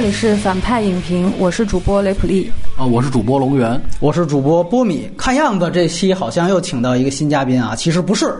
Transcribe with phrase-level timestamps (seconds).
[0.00, 2.52] 这里是反派影评，我是主播雷普利。
[2.78, 5.10] 啊，我是主播龙源，我是主播波米。
[5.16, 8.32] 看样子这期好像又请到一个新嘉宾啊，其实不是，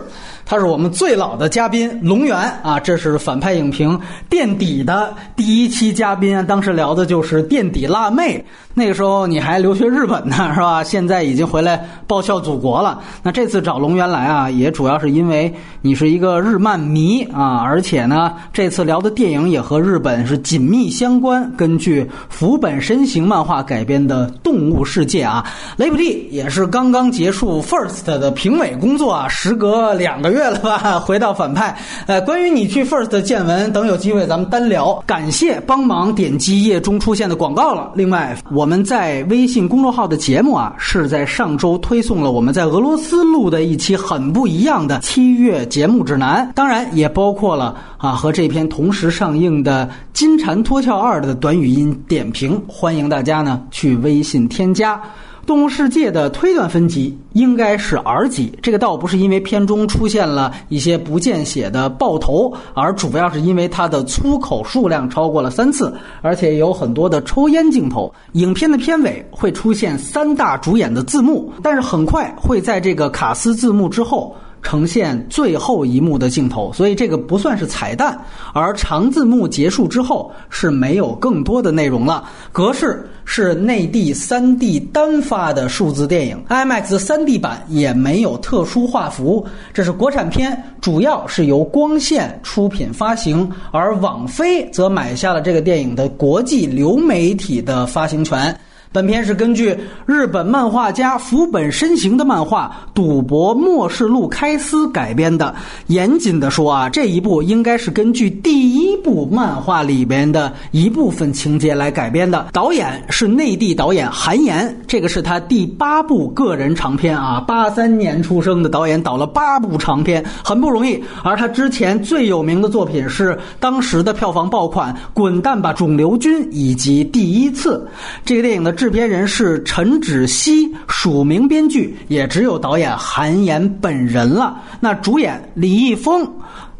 [0.45, 2.79] 他是我们最老的嘉宾龙源啊。
[2.79, 3.99] 这是反派影评
[4.29, 8.41] 垫底的第一期嘉宾，当时聊的就是垫底辣妹。
[8.73, 10.81] 那个时候你还留学日本呢，是吧？
[10.81, 13.01] 现在已经回来报效祖国了。
[13.21, 24.28] 那这次找龙源来啊，也主要是因为你是一个日漫迷啊，而且呢，这次聊的电影也和日本是紧密相关，根据福本身形漫画改编的。
[24.43, 25.45] 动物世界啊，
[25.77, 31.75] 雷普利也是刚刚结束 First 的评委工作啊，时隔两个月了吧， 回到反派。
[32.05, 35.03] 呃，关于你去 First 的见闻等有机会咱们单聊。
[35.07, 37.91] 感谢帮忙点击页中出现的广告了。
[37.95, 52.61] 另外，我们在微信公众号的节目啊，是在上周推送了我们在俄罗斯录的一期很不一样的七月节目指南，当然也包括了啊和这篇同时上映的《金蝉脱壳二》的短语音点评。
[52.67, 54.18] 欢迎大家呢去微。
[54.19, 54.97] 微信添加
[55.45, 68.13] 《动物世界》的推断分级应该是 R 级，这个倒不是因为片中出现了一些不见血的爆头，而主要是因为它的粗口数量超过了三次，而且有很多的抽烟镜头。
[68.33, 74.35] 影片的片尾会出现三大主演的字幕，但是很快会在这个卡斯字幕之后。
[74.61, 78.19] 呈现最后一幕的镜头，所以这个不算是彩蛋。
[78.53, 82.29] 而长字幕结束之后是没有更多的内容了。
[82.51, 89.45] 格式是内地三 D 单发的数字电影，IMAX 三 D 版也没有特殊画幅。
[89.73, 98.55] 这是国产片，主要是由光线出品发行，而网飞则买下了这个电影的国际流媒体的发行权。
[98.91, 105.53] 本片是根据日本漫画家福本身行的漫画《赌博末世录》开司改编的。
[105.85, 112.47] 严谨的说啊，这一部应该是根据第一部漫画里边的一部分情节来改编的。
[112.51, 117.39] 导演是内地导演韩延，这个是他第八部个人长片啊。
[117.41, 120.99] 八三年出生的导演导了八部长片，很不容易。
[121.23, 127.87] 而他之前最有名的作品是当时的票房爆款《滚蛋吧，肿瘤君》以及《第一次》
[128.25, 128.78] 这个电影的。
[128.79, 134.55] 制片人是陈芷溪，署名编剧也只有导演韩延本人了。
[134.79, 136.25] 那主演李易峰、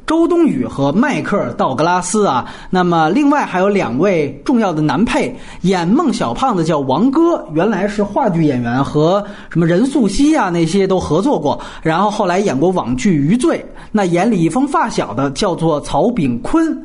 [0.08, 2.46] 周冬雨和迈克尔·道格拉斯啊。
[2.70, 13.58] 那么另外还有两位重要的男配，演孟小胖的叫王哥，原来是话剧演员，和什么任素汐啊那些都合作过，然后后来演过网剧《余罪》。
[13.92, 16.82] 那演李易峰发小的叫做曹炳坤。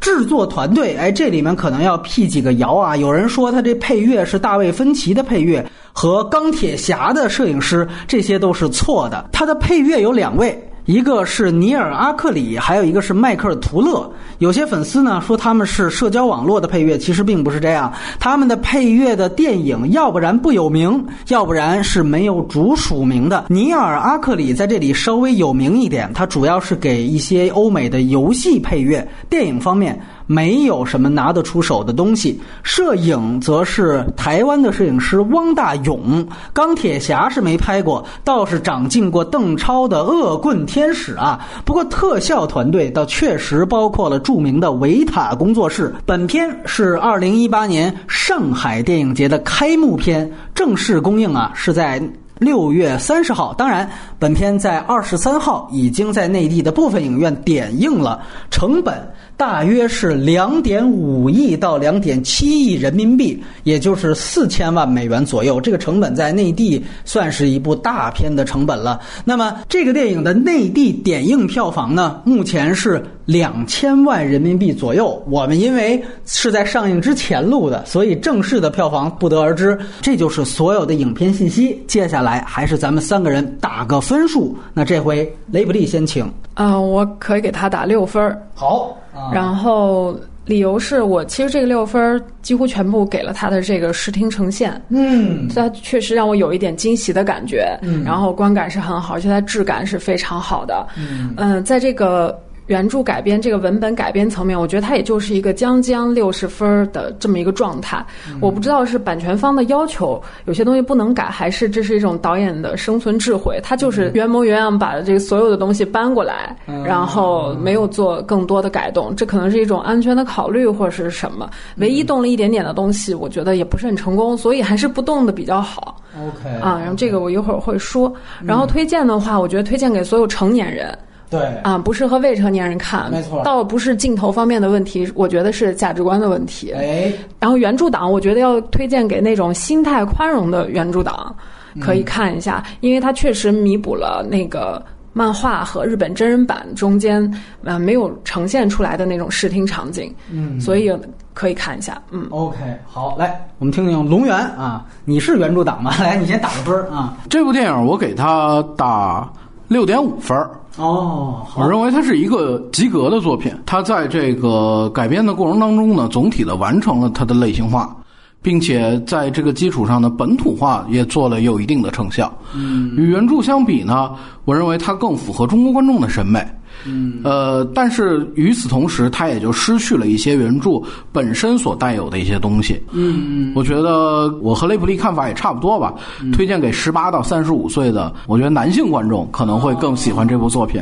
[0.00, 2.96] 制作团队，哎，这里面可能要辟几个谣啊！
[2.96, 9.28] 有人说他这配乐是大卫芬奇的配乐和钢铁侠的摄影师，这些都是错的。
[9.32, 10.56] 他的配乐有两位。
[10.88, 14.10] 一个是尼尔·阿克里，还有一个是迈克尔·图勒。
[14.38, 17.92] 有些粉丝呢说他们是社交网络的配乐，其实并不是这样。
[18.18, 23.44] 他们的配乐的电影，要不然不有名，要不然是没有主署名的。
[23.48, 30.00] 尼尔·阿克里在这里稍微有名一点，他主要是给一些欧美的游戏配乐，电影方面。
[30.28, 32.40] 没有什么拿得出手的东西。
[32.62, 41.44] 摄影则是台湾的摄影师汪大勇，钢铁侠是没拍过，倒是长进过邓超的恶棍天使啊。
[41.64, 45.92] 不过特效团队倒确实包括了著名的维塔工作室。
[46.06, 52.00] 本片是二零一八年上海电影节的开幕片，正式公映啊是在
[52.38, 53.52] 六月三十号。
[53.54, 58.20] 当然，本片在二十三号已经在内地的部分影院点映了。
[58.50, 58.94] 成本。
[59.36, 65.60] 大约是两点五亿到两点七亿人民币，也就是四千万美元左右。
[65.60, 69.00] 这个成本在内地算是一部大片的成本了。
[69.24, 72.20] 那么，这个电影的内地点映票房呢？
[72.24, 75.22] 目前是两千万人民币左右。
[75.30, 79.78] 我们因为是在上映之前录的，所以正式的票房不得而知。
[80.02, 81.80] 这就是所有的影片信息。
[81.86, 84.56] 接下来还是咱们三个人打个分数。
[84.72, 86.24] 那这回雷普利先请。
[86.54, 88.42] 啊，我可以给他打六分儿。
[88.54, 88.96] 好。
[89.32, 102.36] 然后理由是我其实这个六分几乎全部给了他的这个视听呈现，嗯，它确实让我有一点惊喜的感觉，嗯，然后观感是很好，而且它质感是非常好的，嗯，嗯，在这个。
[102.68, 108.04] 原著改编这个文本改编层面，我觉得它也就是一个将将六十分的这么一个状态。
[108.40, 113.58] 我不知道是版权方的要求，有些东西不能改，还是这是一种导演的生存智慧。
[113.62, 119.16] 他就是原模原样把这个所有的东西搬过来，然后没有做更多的改动。
[119.16, 121.50] 这可能是一种安全的考虑，或者是什么。
[121.76, 126.00] 唯一动了一点点的东西，我觉得也不是很成功，所以还是不动的比较好。
[126.16, 128.12] OK 啊，然后这个我一会儿会说。
[128.44, 130.96] 然后推荐的话，我觉得推荐给所有成年人。
[131.30, 136.72] 对啊，不适合未成年人看，没错倒不是镜头方面的问题，我觉得是价值观的问题。
[136.72, 141.34] 哎，然后原著党，我觉得要推荐给那种心态宽容的原著党，
[141.80, 144.82] 可以看一下，因为它确实弥补了那个
[145.12, 147.30] 漫画和日本真人版中间
[147.64, 150.90] 呃没有呈现出来的那种视听场景，嗯所以
[151.34, 152.26] 可以看一下，嗯。
[152.30, 155.92] ，OK，好，来，我们听听龙源啊，你是原著党吗？
[156.00, 157.16] 来，你先打个分儿啊。
[157.28, 159.30] 这部电影我给他打
[159.68, 160.50] 六点五分儿。
[160.76, 163.52] 哦，我，认为它是一个及格的作品。
[163.66, 167.96] 它在这个改编的过程当中呢，总体的完成了它的类型化，
[168.40, 172.32] 并且在这个基础上呢，本土化也做了有一定的成效。
[172.54, 174.12] 嗯，与原著相比呢，
[174.44, 176.46] 我认为它更符合中国观众的审美。
[176.86, 180.80] 嗯，呃，但是与此同时，它也就失去了一些原著
[181.10, 182.80] 本身所带有的一些东西。
[182.92, 185.92] 嗯嗯，我觉得我和雷普利看法也差不多吧。
[186.32, 190.80] 推荐给十八到三十五岁的，我觉得男性观众可能会更喜欢这部作品。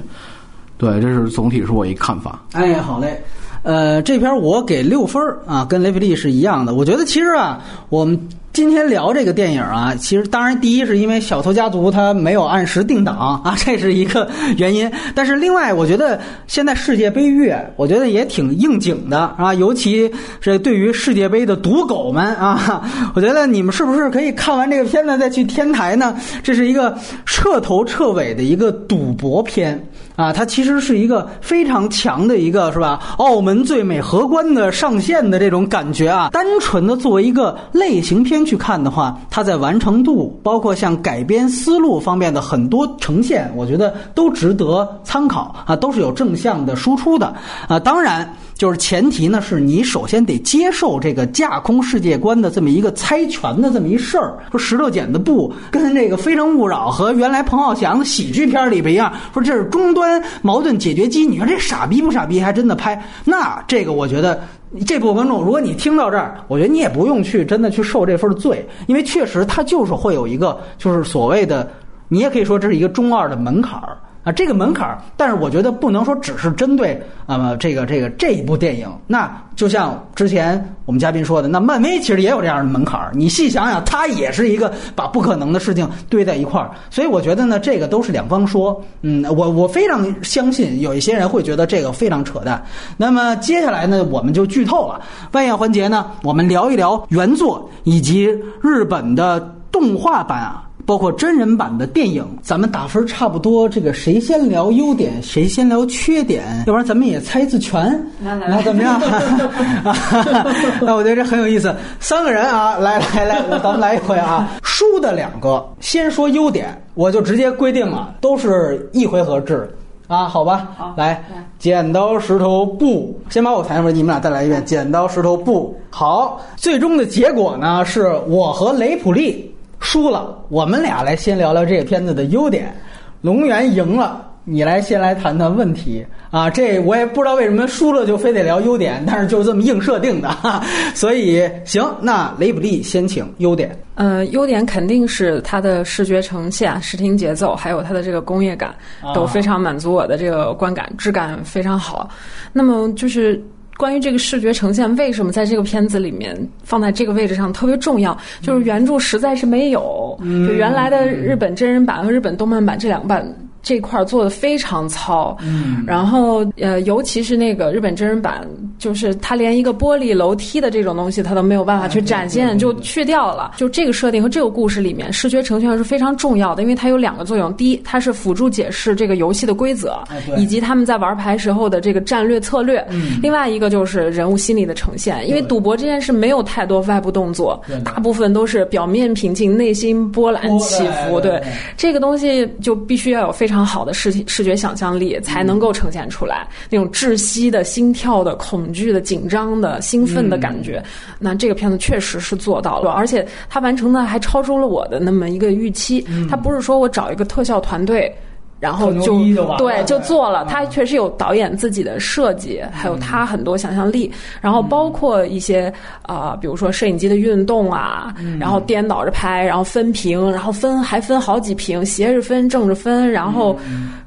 [0.76, 2.44] 对，这是总体是我一看法。
[2.52, 3.18] 哎，好嘞。
[3.66, 6.72] 呃，这篇我给六分儿啊，跟雷弗利是一样的。
[6.72, 8.16] 我觉得其实啊，我们
[8.52, 14.88] 今天聊这个电影啊，其实当然第一是因为《小偷家族》它没有按时定档啊，这是一个原因。
[15.16, 20.08] 但是另外，我觉得现在世界杯月，我觉得也挺应景的啊，尤其
[20.40, 26.16] 是对于世界杯的赌狗们啊， 我觉得你们是不是可以看完这个片子再去天台呢？
[26.40, 29.88] 这是一个彻头彻尾的一个赌博片。
[30.16, 33.00] 啊，它其实是一个非常强的一个，是吧？
[33.18, 36.30] 澳门最美荷官的上线的这种感觉啊。
[36.32, 47.34] 单纯的作为一个类型片去看的话，它在完成度，包括像改编思路方面的很多呈现，我觉得都值得参考啊，都是有正向的输出的
[47.68, 47.78] 啊。
[47.78, 48.34] 当然。
[48.56, 54.38] 就是前提呢，是你首先得接受这个架空世界观的这么一个猜拳的这么一事儿。
[54.50, 61.26] 说石头剪子布跟这个《非诚勿扰》和原来彭浩翔的喜剧片里边一样，说这是终端矛盾解决机。
[61.26, 62.40] 你说这傻逼不傻逼？
[62.40, 63.00] 还真的拍？
[63.24, 64.40] 那这个我觉得。
[64.84, 71.70] 这部分观众，如果你听到这儿，我觉得你也不用去真的去受这份罪，因为确实它就是会有一个，就是所谓的，
[72.08, 73.96] 你也可以说这是一个中二的门槛儿。
[74.26, 78.90] 啊，这个门槛儿，但是我觉得不能说只是针对啊、呃、这个这个这一部电影。
[79.06, 83.12] 那就像之前我们嘉宾说的，那漫威其实也有这样的门槛儿。
[83.14, 86.72] 你细想想，它也是一个把不可能的事情堆在一块儿。
[86.90, 88.82] 所以我觉得呢，这个都是两方说。
[89.02, 92.60] 嗯，我我非常相信有一些人会觉得这个非常扯淡。
[92.96, 95.00] 那么接下来呢，我们就剧透了。
[95.30, 98.26] 外延环节呢，我们聊一聊原作以及
[98.60, 99.38] 日本的
[99.70, 100.64] 动画版啊。
[100.86, 103.68] 包括真人版的电影，咱们打分差不多。
[103.68, 107.82] 这个谁先聊优点，谁先聊缺点，要不然咱们也猜一次拳，
[108.22, 109.00] 来来来，怎么样？
[110.80, 111.74] 那我觉得这很有意思。
[111.98, 114.48] 三个人啊，来来来，咱们来一回啊。
[114.62, 119.68] 输的两个，先说优点，我就直接规定了，都是一回合制
[120.06, 120.68] 啊，好吧？
[120.76, 125.76] 好来来，剪刀石头布，先把我抬上去，你们俩再来一遍，剪刀石头布。
[125.90, 129.52] 好，最终的结果呢，是我和雷普利。
[129.86, 132.74] 输了，我们俩来先聊聊这个片子的优点。
[133.20, 136.50] 龙源赢了，你来先来谈谈问题啊！
[136.50, 140.60] 这我也不知道为什么输了就非得聊优点，但是就这么硬设定的，哈
[140.92, 143.78] 所以行，那雷普利先请优点。
[143.94, 148.74] 呃，优点肯定是它的视觉呈现、视听节奏，还有它的这个工业感，
[149.14, 152.10] 都非常满足我的这个观感，质感非常好。
[152.52, 153.40] 那么就是。
[153.76, 158.16] 关于这个视觉呈现，为什么在这个片子里面放在这个位置上特别重要？
[158.40, 163.26] 就是原著实在是没有，就原来的日本真人版和日本动漫版这两版。
[163.66, 168.46] 这块做的非常糙，嗯，然后呃，尤其是那个日本真人版，
[168.78, 173.50] 就是它连一个玻璃楼梯的这种东西，它都没有办法去展现，就去掉了。
[173.56, 179.98] 就这个设定和这个故事里面，视觉呈现是非常重要的，因为它有两个作用：第一，它是辅助解释这个游戏的规则，
[180.36, 182.80] 以及他们在玩牌时候的这个战略策略；
[183.20, 191.20] 另外一个就是人物心理的呈现，因为赌博这件事没有太多外部动作，大部分都是表面平静，内心波澜起伏。
[191.20, 191.42] 对。
[191.76, 193.55] 这个东西，就必须要有非常。
[193.56, 200.76] 非常好的视视觉想象力才能够呈现出来那种窒息的心跳的恐惧的紧张的兴奋的感觉。
[200.84, 206.04] 嗯、那这个片子确实是做到了，而且它完成的还超出了我的那么一个预期。
[206.06, 208.14] 嗯、它不是说我找一个特效团队。
[208.58, 209.18] 然后就
[209.58, 210.44] 对，就做了。
[210.46, 214.10] 他确实有导演自己的设计，还有他很多想象力。
[214.40, 215.72] 然后包括一些
[216.02, 223.58] 啊、呃，比如说摄影机的运动啊，然后颠倒着拍，然后分屏，然后分还分好几屏，斜着分、正着分，然后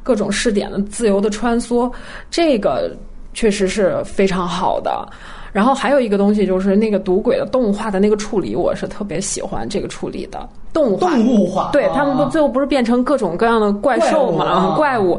[0.01, 1.91] 各种视点的自由的穿梭，
[2.31, 2.91] 这个
[3.39, 5.07] 确实是非常好的。
[5.53, 10.45] 然后还有一个东西就是那个赌鬼的动物化的那个处理，我是特别喜欢这个处理的。
[10.73, 14.75] 动物化，动物化，对他们不最后不是变成各种各样的怪兽嘛？
[14.75, 15.17] 怪物，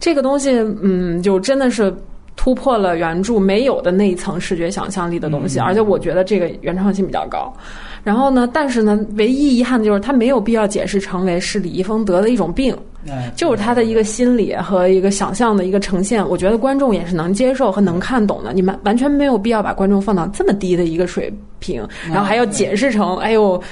[0.00, 0.50] 这个东西，
[0.82, 1.94] 嗯，就真的是。
[2.40, 7.52] 突破了原著没有的那一层视觉想象力的东西，而且我觉得这个原创性比较高。
[8.04, 12.76] 然后呢，但是呢，唯一遗憾的就是他没有必要解释成为是李易峰得的一种病。
[13.34, 18.52] 就是他的一个心理和一个想象的一个呈现，我觉得观众也是能接受和能看懂的。
[18.52, 23.62] 你们完全没有必要把观众放到这么低的一个水平，然后还要解释成“哎呦，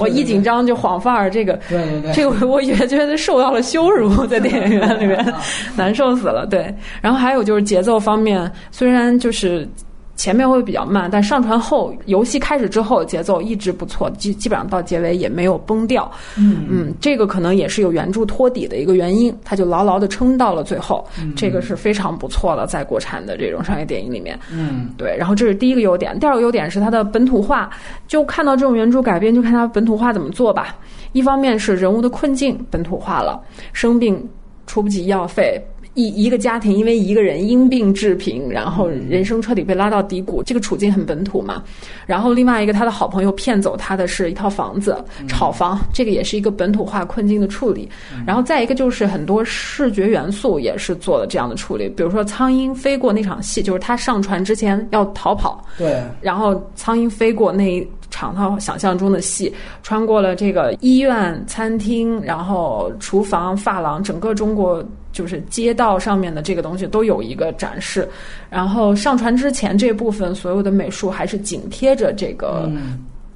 [0.00, 1.28] 我一紧张就晃范儿”。
[1.28, 5.34] 这个，对对对，这个我也觉得受到了羞辱， 在电影院里面
[5.76, 6.46] 难受死了。
[6.46, 9.68] 对，然后还有就是节奏方面，虽然就是。
[10.16, 16.10] 前面会比较慢，但上传后，游戏开始之后，节奏一直不错，基基本上到结尾也没有崩掉。
[16.38, 21.06] 嗯嗯，这个可能也是有原著托底的一个原因，它就牢牢的撑到了最后。
[21.36, 24.38] 这个是非常不错的，在国产的这种商业电影里面。
[24.50, 25.14] 嗯，对。
[25.18, 27.68] 然后这是第一个优点，第二个优点是它的本土化。
[28.08, 30.74] 就看到这种原著改编，就看它本土化怎么做吧。
[31.12, 33.38] 一方面是人物的困境本土化了，
[33.72, 34.26] 生病
[34.66, 35.62] 出不起医药费。
[35.96, 41.62] 一一个家庭因为一个人因病致贫，然后人生彻底被拉到低谷，这个处境很本土嘛。
[42.06, 47.88] 然后另外一个他的好朋友骗走他的是一套房子，炒房，这个也是一个本土化困境的处理。
[48.26, 64.84] 然后再一个就是很多视觉元素也是做了这样的处理，比如说苍蝇飞过那场戏，就是他上船之前要逃跑，对，然后苍蝇飞过那一场套想象中的戏，穿过了这个医院、餐厅，然后厨房、发廊，整个中国。
[65.12, 68.06] 就是街道上面的这个东西都有一个展示，
[68.50, 72.70] 然后上传之前这部分所有的美术还是紧贴着这个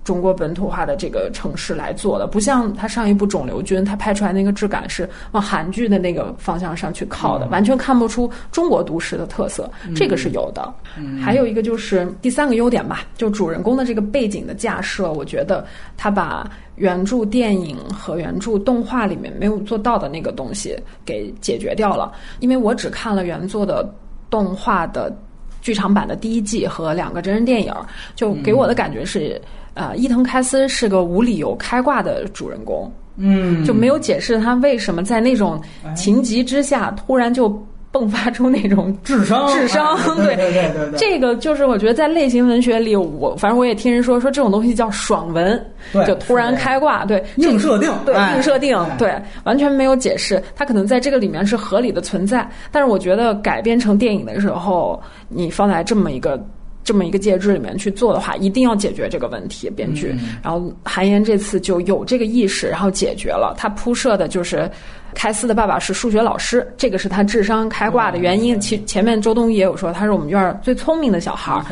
[0.02, 9.71] 中国本土化的这个城市来做的，不像他上一部《肿瘤君》，他拍出来那个质感是往韩剧的那个方向上去靠的，完全看不出中国都市的特色。
[9.95, 10.73] 这个是有的。
[11.23, 15.64] 还有一个就是第三个优点吧，就主人公的这个背景的架设，我觉得
[15.97, 16.50] 他把。
[16.76, 23.87] 原著电影和原著动画里面没有做到的那个东西给解决掉了，因为我只看了原作的
[24.30, 25.14] 动画的
[25.61, 27.75] 剧场版的第一季和两个真人电影，
[28.16, 29.38] 就给我的感觉是，
[29.74, 35.60] 呃，伊藤开司是个无理由开挂的主人公，嗯，就没有解释他为什么在那种
[35.94, 37.50] 情急之下突然就。
[37.92, 45.60] 迸发出那种 智商，智商，对对对对对，这个就是我觉得在类型文学里，我反正我也听人说说这种东西叫爽文，
[46.06, 49.12] 就突然开挂，对硬设定，对硬设定，对
[49.42, 56.40] 完全没有解释，它可能在这个里面是合理的存在，但是我觉得改编成电影的时候，你放在这么一个。
[56.82, 59.70] 这么一个介质里面去做的话，一定要解决这个问题。
[59.70, 63.54] 编剧，然后韩延这次就有这个意识，然后解决了。
[63.56, 64.70] 他铺设的就是
[65.14, 68.58] 开司的爸爸是数学老师，这个是他智商开挂的原因。
[68.58, 71.64] 其前面周冬雨也有说，他是我们院儿最聪明的小孩儿。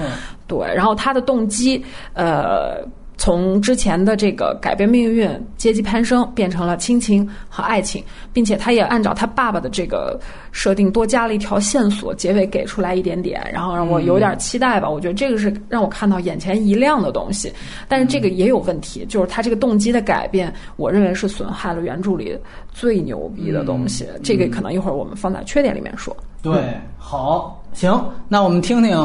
[0.47, 1.85] 对，然后他的动机，
[2.15, 2.87] 呃。
[3.19, 10.19] 从之前的这个改变命运、阶级攀升，变成了亲情和爱情，并且他也按照他爸爸的这个
[10.53, 14.89] 设定多加了一条线索，结尾给出来一点点，然后让我有点期待吧。
[14.89, 17.53] 我觉得这个是让我看到眼前一亮的东西，
[17.89, 22.39] 但是这个也有问题，就是他这个动机的改变，我认为是损害了原著里
[22.71, 24.07] 最牛逼的东西。
[24.23, 26.17] 这个可能一会儿我们放在缺点里面说。
[26.41, 28.97] 对，好，行，那我们听听。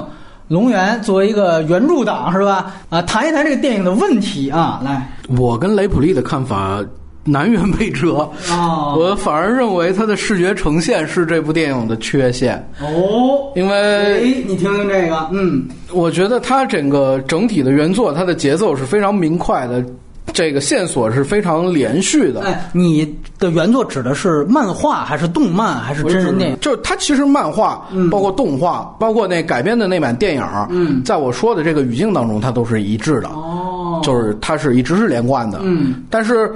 [0.53, 2.75] 龙源作为一个原著党是吧？
[2.89, 6.79] 啊，谈一谈这个电影的问题啊，来，我跟雷普利的看法
[7.24, 8.19] 南辕北辙
[8.51, 12.55] 啊，我反而认为它的视觉呈现是这部电影的缺陷。
[12.79, 19.83] 哦，因为你听听这个，嗯，我觉得它整个整体的原作，它的节奏是非常明快的。
[20.32, 22.42] 这个线索是非常连续的。
[22.42, 26.60] 哎，你的原作指的是漫画还是动漫还是真人电影？
[26.60, 33.27] 就是它其实漫画，包括动画，包括那改编的那版电影，嗯，在我说的这个语境当中，它都是一致的。
[33.27, 35.60] 哦，就是它是一直是连贯的。
[35.62, 36.51] 嗯，但是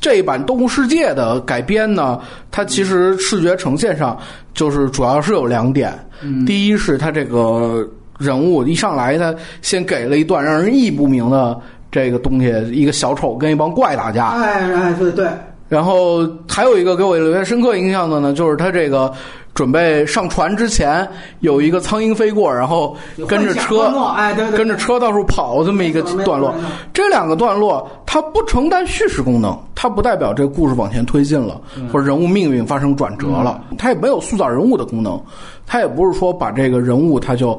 [0.00, 2.18] 这一版《动物世界》的改编呢，
[2.50, 4.18] 它其实视觉呈现上
[4.52, 5.96] 就是主要是有两点。
[6.20, 11.58] 嗯，第一是它这个人物一上来，它先给了一段让人意不明的。
[11.94, 14.30] 这个东西，一个小丑跟一帮怪打架。
[14.30, 15.28] 哎哎，对对。
[15.68, 19.12] 然后还有一个给我留下深刻印象的呢，就是他这个
[19.54, 21.08] 准备上船之前，
[21.38, 22.96] 有一个苍蝇飞过，然后
[23.28, 23.84] 跟着车，
[24.16, 26.52] 哎对对，跟着车到处跑这么一个段落。
[26.92, 31.60] 这两个段落它不承担叙事功能，它不代表这个故事往前推进了，
[31.92, 35.20] 或者人物命运发生转折了，它也没有塑造人物的功能，
[35.64, 37.56] 它也不是说把这个人物它就。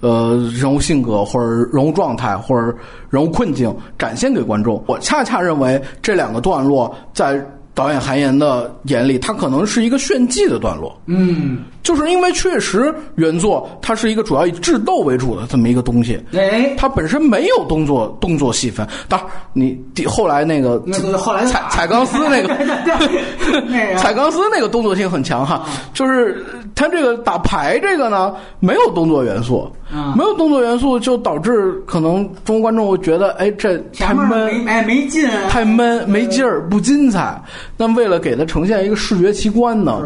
[0.00, 2.76] 呃，人物性格或者人物状态或者
[3.10, 10.98] 人物困境展现给观众，我恰恰认为这两个段落在导演韩延的眼里，它可能是一个炫技的段落。
[11.04, 18.88] 嗯，就是因为确实原作它是一个主要以智斗为主的这么一个东西，哎，它本身没有动作动作戏份。
[19.08, 23.96] 当然，你第后来那个那个后来彩彩钢丝那个 对对对。
[24.00, 26.42] 彩钢丝那个动作性很强哈，就是
[26.74, 29.85] 他这个打牌这个呢没有动作元素，嗯
[30.16, 37.40] 没有动作元素就导致可能中国观众会觉得，哎，这太闷，没哎没劲，太闷，没劲儿，不精彩。
[37.76, 40.02] 那为了给它呈现一个视觉奇观呢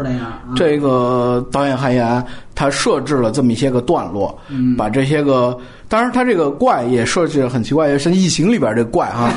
[0.55, 2.23] 这个导演韩延
[2.53, 4.75] 他设置了这么一些个段落，嗯。
[4.75, 5.57] 把这些个，
[5.91, 9.29] 当然他这个怪也设计的很奇怪，也是《异形》里边这怪哈，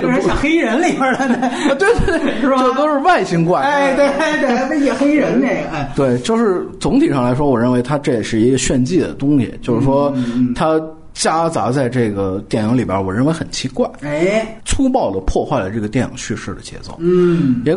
[0.00, 2.58] 有点像黑衣人里边的那，啊 对对对，是吧？
[2.62, 4.06] 这都是外星怪，哎，对
[4.38, 10.80] 对，那野黑衣人那个，哎，对，就是总体上来说，我认为它这也是一个炫技的东西，就是说嗯它
[11.14, 16.94] 夹杂在这个电影里边，我认为很奇怪，哎，粗暴的破坏了这个电影叙事的节奏。
[17.00, 17.76] 嗯，也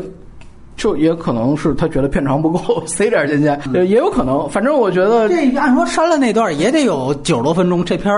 [0.79, 4.50] 就也可能是他觉得片长不够， 塞点进去，也有可能。
[4.50, 8.12] 反正我觉得这按说删了那段也得有九十多分钟，这片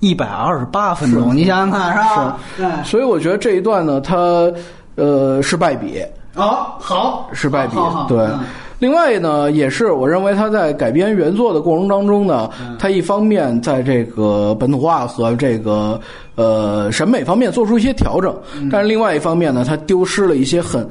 [0.00, 2.38] 一百二十八分钟，你想想看是吧？
[2.56, 4.52] 对，所以我觉得这一段呢，它
[4.96, 6.02] 呃是败笔，
[6.34, 7.76] 哦，好，是败笔。
[8.08, 8.18] 对。
[8.18, 8.40] 嗯，
[8.80, 12.76] 另外呢，也是我认为他在改编原作的过程当中呢，嗯。
[12.76, 16.00] 他一方面在这个本土化和这个
[16.34, 18.68] 呃审美方面做出一些调整，嗯。
[18.68, 20.88] 但是另外一方面呢，他丢失了一些很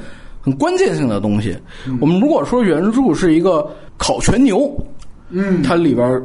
[0.50, 1.56] 很关键性的东西。
[1.86, 4.70] 嗯我们如果说原著是一个烤全牛，
[5.30, 6.24] 嗯它里边儿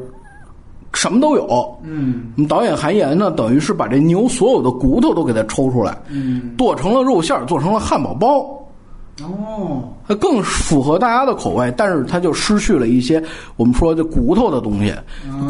[0.94, 1.78] 什么都有。
[1.82, 8.60] 嗯我们导演韩延呢，等于是把这牛所有的骨头都给它抽出来，嗯，剁成了肉馅儿，做成了汉堡包。
[9.22, 13.22] 哦，它更符合大家的口味，但是它就失去了一些
[13.56, 14.92] 我们说的骨头的东西。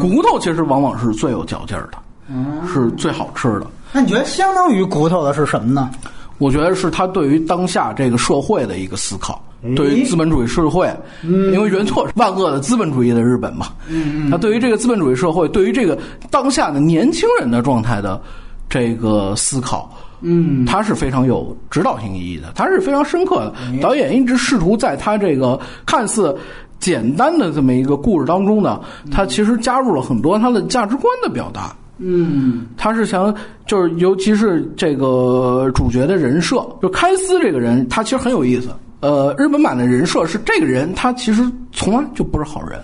[0.01, 1.97] 骨头其实往往是最有嚼劲儿的，
[2.29, 3.67] 嗯，是最好吃的。
[3.91, 5.89] 那你觉得相当于骨头的是什么呢？
[6.37, 15.97] 我觉得是他对于当下这个社会的一个思考，哎对于资本主义社会，因为原作是万恶的资本主义的日本嘛，嗯他对于这个资本主义社会，对于这个
[16.29, 18.21] 当下的年轻人的状态的
[18.69, 19.89] 这个思考，
[20.21, 20.65] 嗯。
[20.65, 23.53] 他是非常有指导性意义的，他是非常深刻的。
[23.57, 26.35] 哎导演一直试图在他这个看似
[26.79, 31.73] 简单的这么一个故事当中呢，他其实加入了很多他的价值观的表达。
[31.97, 32.67] 嗯。
[32.77, 33.33] 他是想，
[33.65, 38.69] 就是尤其是这个主角的人设，就开司这个人，他其实很有意思。
[39.01, 42.79] 呃，日本版的人设是这个人，他其实从来就不是好人，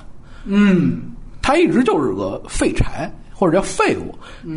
[0.46, 1.02] 嗯。
[1.44, 4.14] 他一直就是个废柴或者叫废物。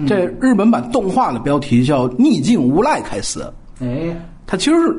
[0.07, 4.14] 这日本版动画的标题叫“逆境无赖开司哎”，
[4.47, 4.95] 他其实是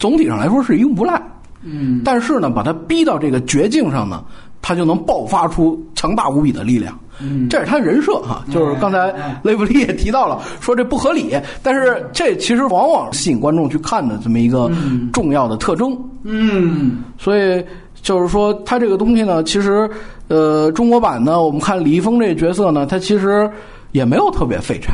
[0.00, 1.22] 总体上来说是一个无赖，
[1.62, 2.02] 嗯。
[2.04, 4.24] 但是呢，把他逼到这个绝境上呢，
[4.60, 6.98] 他就能爆发出强大无比的力量。
[7.22, 7.48] 嗯。
[7.48, 14.70] 这是他人设哈，就是刚才哎雷布利也提到了，说这不合理，但是这其实往往吸引观众去看的这么一个
[15.12, 15.96] 重要的特征。
[16.24, 17.02] 嗯。
[17.18, 17.64] 所以
[18.00, 19.88] 就是说，他这个东西呢，其实
[20.28, 23.48] 呃，中国版呢，我们看李易峰这个角色呢，他其实
[23.92, 24.92] 也没有特别废柴，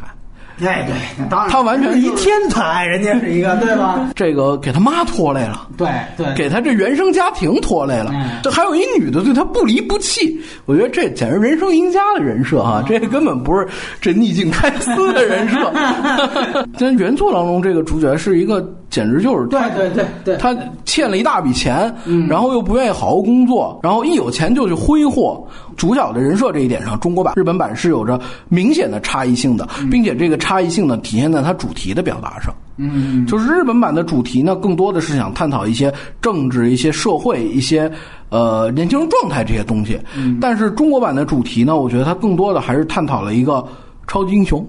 [0.67, 4.11] 哎对，那当然他完全是一天才，人家是一个对吧？
[4.15, 5.67] 这个给他妈拖累了。
[5.77, 12.85] 对对，给他这原生家庭拖累了嗯，这还有一女的对他不离不弃，我觉得这简直人生赢家的人设嗯啊！
[12.87, 13.67] 这根本不是
[14.01, 15.73] 这逆境开撕的人设。
[16.79, 25.47] 在原作当中，这个主角是一个简直就是对对对对，他欠了一大笔钱，嗯然后又不愿意好好工作，然后一有钱就去挥霍。
[25.77, 32.53] 主角的人设这一点上，中国版、日本版是有着明显的差异性的，并且这个差异性呢，体现在它主题的表达上。
[32.81, 37.91] 嗯就是日本版的主题呢，更多的是想探讨一些政治、一些社会、一些
[38.31, 40.01] 呃年轻人状态这些东西。
[40.41, 43.65] 但是中国版的主题呢，我觉得它更多的还是探讨了一个
[44.07, 44.67] 超级英雄。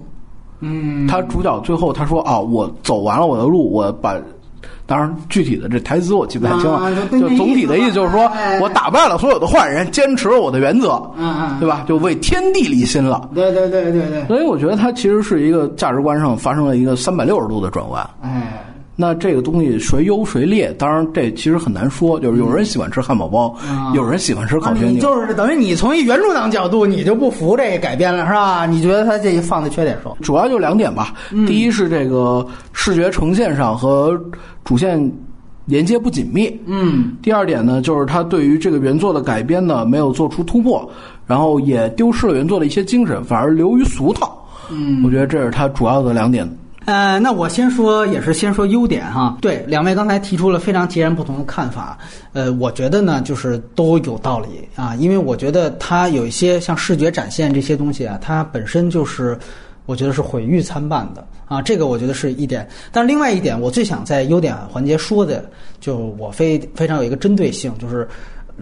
[0.60, 4.16] 嗯他主角最后他说啊，我走完了我的路，我把。
[4.86, 6.78] 当然，具体的这台词我记不太清了。
[6.78, 11.84] 啊就就总体的意思就是说哎，我打败了所有的坏人，坚持了我的原则，嗯嗯，对吧？
[11.86, 13.30] 就为天地立心了。
[13.32, 18.04] 对对对对对，所以我觉得他其实是一个价值观上发生了一个三百六十度的转弯。
[18.20, 18.64] 哎。
[19.00, 20.70] 那这个东西谁优谁劣？
[20.74, 24.92] 当然这其实很难说，就是有人喜欢吃汉堡包，啊有人喜欢吃烤全牛。
[24.92, 28.66] 你就是等于你从一原著党角度，你就不服这个改编了，是吧？
[28.66, 30.14] 你觉得他这放在缺点说？
[30.20, 31.14] 主要就两点吧。
[31.30, 34.20] 嗯第一是这个视觉呈现上和
[34.64, 35.10] 主线
[35.64, 36.54] 连接不紧密。
[36.66, 40.86] 嗯第二点呢，就是他对于这个原作的改编呢没有做出突破，
[41.26, 44.36] 然后也丢失了原作的一些精神，反而流于俗套。
[44.70, 46.46] 嗯，我觉得这是他主要的两点。
[46.84, 49.36] 呃，那我先说，也是先说优点哈。
[49.40, 51.98] 对，两位刚才提出了非常截然不同的看法。
[52.32, 59.38] 呃，我觉得呢，就是都有道理啊，因为我觉得它有一些像视觉展现这些东西啊，它本身就是。
[59.86, 61.60] 我觉得是毁誉参半的啊。
[61.60, 62.68] 这个我觉得是一点。
[62.92, 68.06] 但是另外一点，我最想在优点环节说的，就我非非常有一个针对性，就是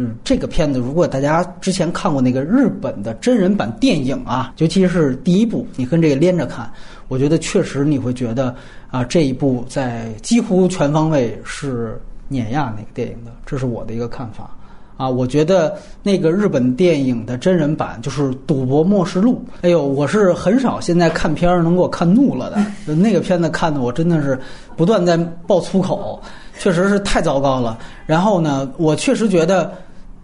[0.01, 6.71] 嗯，这个片子如果大家之前看过那个日本的真人版电影啊，尤其是第一部，你跟这个连着看，
[7.09, 8.55] 我觉得确实你会觉得
[8.93, 14.49] 啊，这一部在几乎全方位是碾压那个电影的，这是我的一个看法。
[14.97, 19.45] 啊，我觉得那个日本电影的真人版就是《赌博默示录》。
[19.63, 22.95] 哎呦，我是很少现在看片儿能给我看怒了的。
[22.95, 24.37] 那个片子看的我真的是
[24.77, 26.21] 不断在爆粗口，
[26.59, 27.79] 确实是太糟糕了。
[28.07, 29.73] 然后呢，我确实觉得，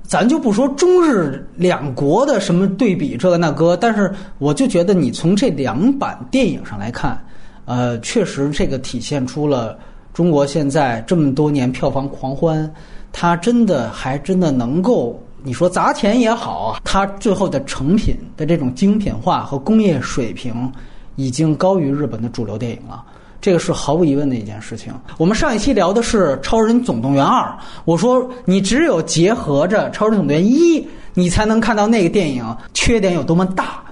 [0.07, 7.19] 咱就不说中日两国的什么对比这个那个，但是我就觉得你从这两版电影上来看，
[7.65, 9.79] 呃，确实这个体现出了
[10.13, 12.71] 中国现在这么多年票房狂欢。
[13.17, 20.71] 它真的还真的能够，你说砸钱也好，它最后的成品的这种精品化和工业水平，
[21.15, 23.05] 已经高于日本的主流电影了。
[23.45, 24.91] 这个是毫无疑问的一件事情。
[25.19, 27.43] 我们上一期聊的是《超人总动员二》，
[27.85, 30.81] 我说你只有结合着《超人总动员一》，
[31.13, 33.85] 你才能看到那个电影缺点有多么大。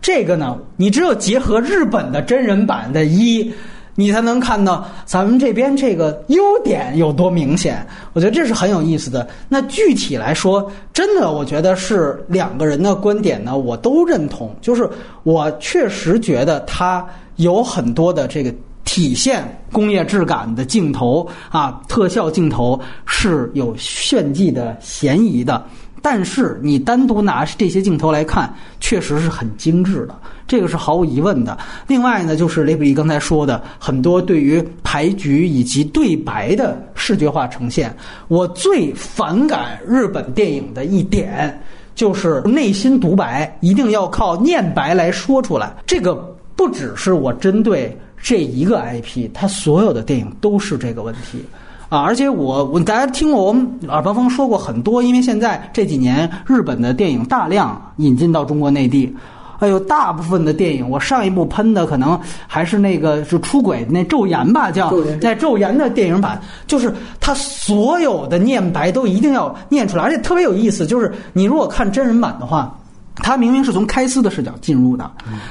[0.00, 3.52] 这个呢，你只有结合日本的真人版的一。
[3.96, 9.26] 你才能看到咱们这边这个优点有多明显，我觉得这是很有意思的。
[9.48, 14.54] 那具体来说，真的，我觉得是两个人的观点呢，我都认同。
[14.60, 14.88] 就是
[15.24, 17.04] 我确实觉得他
[17.36, 18.54] 有很多的这个
[18.90, 25.64] 体现工业质感的镜头啊，特效镜头是有炫技的嫌疑的。
[26.02, 31.56] 但是你单独拿这些镜头来看，确实是很精致的，这个是毫无疑问的。
[31.86, 37.96] 另外呢，就是雷普利刚才说的很多对于牌局以及对白的视觉化呈现。
[38.26, 41.62] 我最反感日本电影的一点，
[41.94, 45.72] 就是内心独白一定要靠念白来说出来。
[45.86, 46.16] 这个
[46.56, 51.44] 不只是我针对这一个 IP，它所有的电影都是这个问题。
[51.88, 59.12] 啊，而且我我大家听过我们耳旁风说过很多，因为现在这几年日本的电影大量引进到中国内地，
[59.58, 64.88] 哎呦，大部分的电影，我上一部喷的可能还是那个是出轨那《昼颜》吧，叫
[65.20, 72.72] 在《昼颜》的电影版，就是他所有的念白都一定要念出来，而且特别有意思，就是你如果看真人版的话，
[73.16, 75.10] 他明明是从开司的视角进入的，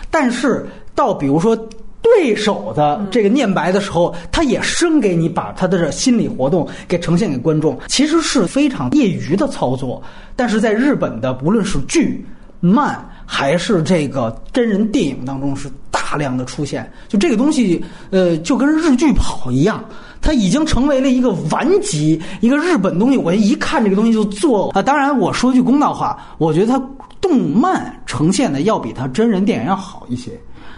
[0.09, 1.59] 但是到比如说。
[2.01, 10.01] 对手的这个念白的时候，他也生给你把他的这心理活动给呈现给观众，其实是非常业余的操作。
[10.35, 12.25] 但是在日本的，不论是剧、
[12.61, 16.89] 漫还是这个真人电影当中，是大量的出现。
[17.07, 19.83] 就这个东西，呃，就跟日剧跑一样，
[20.21, 23.17] 它已经成为了一个顽疾，一个日本东西。
[23.17, 24.81] 我一看这个东西就做啊。
[24.81, 26.81] 当然，我说句公道话，我觉得它
[27.19, 30.31] 动漫呈现的要比它真人电影要好一些。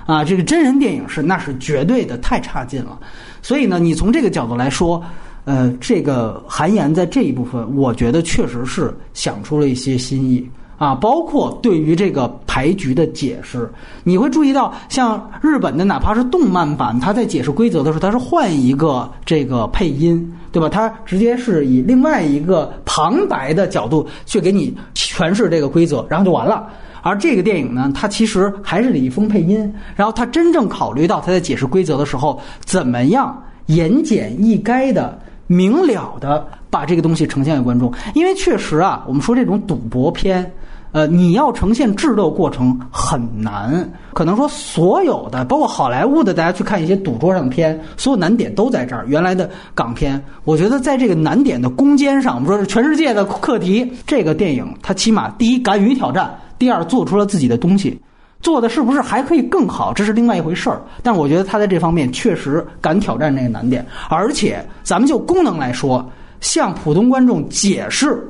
[0.05, 2.99] 啊，这个真人电影是那是绝对的太差劲了，
[3.41, 5.01] 所以呢，你从这个角度来说，
[5.45, 13.71] 呃，这个韩延在这一部分，我觉得确实是想出了一些新意啊，包括对于这个牌局的解释，
[14.03, 20.67] 你会注意到，像日本的哪怕是动漫版，他在解释规则的时候，他是换一个这个配音，对吧？
[20.67, 26.67] 他直接是以另外一个旁白的角度去给你诠释这个规则，然后就完了。
[27.01, 33.35] 而这个电影呢，它其实还是李易峰配音，然后他真正考虑到他在解释规则的时候，怎么样
[33.67, 37.91] 言简意赅的、明了的把这个东西呈现给观众。
[38.13, 40.51] 因为确实啊，我们说这种赌博片，
[40.91, 43.89] 呃，你要呈现智斗过程很难。
[44.13, 49.05] 可能说所有的，包括好莱坞的，大家去看一些赌桌上的片，所有难点都在这儿。
[49.07, 53.89] 原来的港片，我觉得在这个难点的攻坚上，我们说是全世界的课题。
[54.05, 56.31] 这个电影它起码第一敢于挑战。
[56.61, 57.99] 第二，做出了自己的东西，
[58.39, 59.91] 做的是不是还可以更好？
[59.91, 60.79] 这是另外一回事儿。
[61.01, 66.07] 但我觉得他在这方面确实敢挑战这个难点，而且咱们就功能来说，
[66.39, 68.23] 向普通观众解释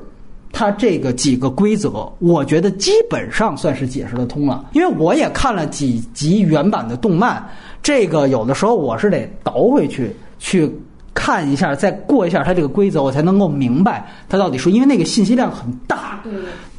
[0.53, 4.63] 他这个几个规则，我觉得基本上算是解释得通了。
[4.71, 7.45] 因为我也看了几集原版的动漫，
[7.83, 10.73] 这个有的时候我是得倒回去去
[11.13, 16.23] 看一下，再过一下他这个规则，我才能够明白他到底说，因为那个信息量很大。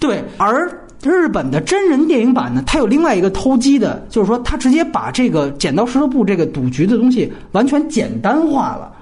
[0.00, 0.66] 对，而。
[1.02, 8.92] 日本的真人电影版呢，它有另外一个偷鸡的，就是说它直接把这个剪刀石头布这个赌局的东西完全简单化了。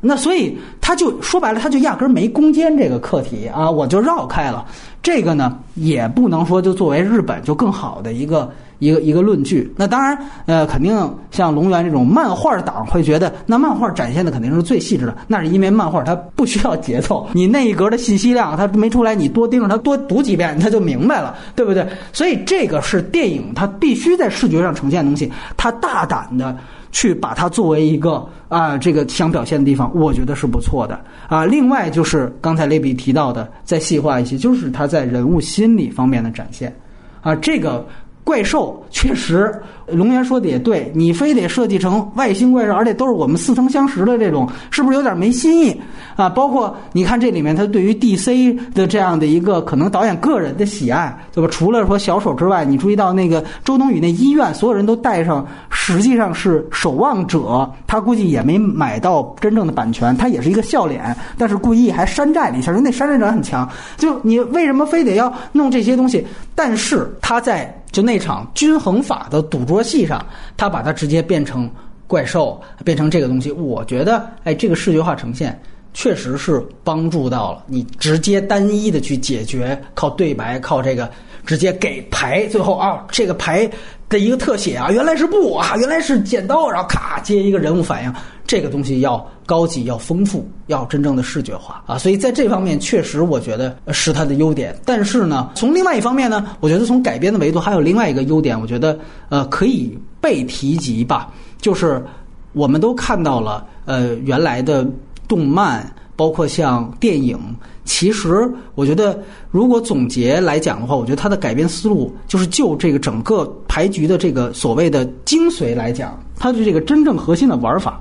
[0.00, 4.66] 那所以它就说白了，它就压根儿没攻坚这个课题啊，我就绕开了。
[5.02, 9.72] 这个呢，也不能说就作为日本就更好的一个一个一个论据。
[9.76, 10.96] 那当然，呃，肯定
[11.30, 15.16] 像龙源这种漫画党会觉得，那漫画展现的肯定是最细致的。
[15.26, 21.86] 那是因为漫画它不需要节奏，你那一格的信息量它没出来，你多盯着它多读几遍，它就明白了，对不对？
[22.12, 26.56] 所以这个是电影它必须在视觉上呈现的东西，它大胆的。
[26.94, 31.44] 去把它作为一个啊，这个想表现的地方，我觉得是不错的啊。
[31.44, 36.72] 另外就是刚才雷比提到的，再细化一些，就是他在人物心理方面的展现
[37.20, 37.84] 啊，这个。
[38.24, 39.54] 怪兽确实，
[39.86, 45.78] 龙岩说的也对，你非得设计成外星怪兽，而且都是我们似曾相识的这种，是不是有点没新意
[46.16, 46.26] 啊？
[46.26, 51.48] 包括你看这里面，他对于 DC 的这样的一个可能导演个人的喜爱，对吧？
[51.52, 63.68] 除了说小丑之外，你注意到那个周冬雨那医院，所有人都带上，实际上是守望者，他估计也没买到真正的版权，他也是一个笑脸，但是故意还山寨了一下，人那山寨感很强。
[63.98, 66.26] 就你为什么非得要弄这些东西？
[66.54, 67.78] 但是他在。
[67.94, 70.26] 就那场均衡法的赌桌戏上，
[70.56, 71.70] 他把它直接变成
[72.08, 73.52] 怪兽，变成这个东西。
[73.52, 75.56] 我觉得，哎，这个视觉化呈现
[75.94, 81.08] 确实是帮助到了你直接单一的去解决，靠对白，靠这个
[81.44, 83.70] 直接给牌，最后啊，这个牌
[84.08, 88.12] 的一个特写啊，原来是布啊，原来是剪刀，然后咔接一个人物反应。
[88.46, 94.78] 这个东西要高级、要丰富、要真正的视觉化啊，所以在这方面确实我觉得是它的优点。
[94.84, 98.98] 但是呢，从另外一方面呢，我觉得从改编的维度还有另外一个优点，我觉得
[99.30, 102.04] 呃可以被提及吧，就是
[102.52, 104.86] 我们都看到了呃原来的
[105.26, 107.38] 动漫，包括像电影，
[107.84, 118.00] 其实我觉得如果总结来讲的话，我觉得它的改编思路就是就这个整个牌局的这个所谓的精髓来讲，它的这个真正核心的玩法。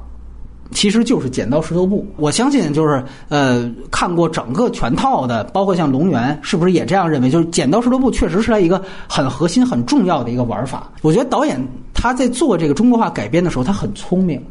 [0.72, 7.30] 其实就是剪刀石头布，我相信就是呃看过整个全套的，包括像龙源，是不是也这样认为？
[7.30, 10.92] 就是剪刀石头布确实是它一个很核心、很重要的一个玩法。
[11.04, 14.44] 我觉得导演他在做这个中国化改编的时候，他很聪明，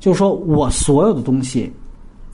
[0.00, 1.70] 就是说我所有的东西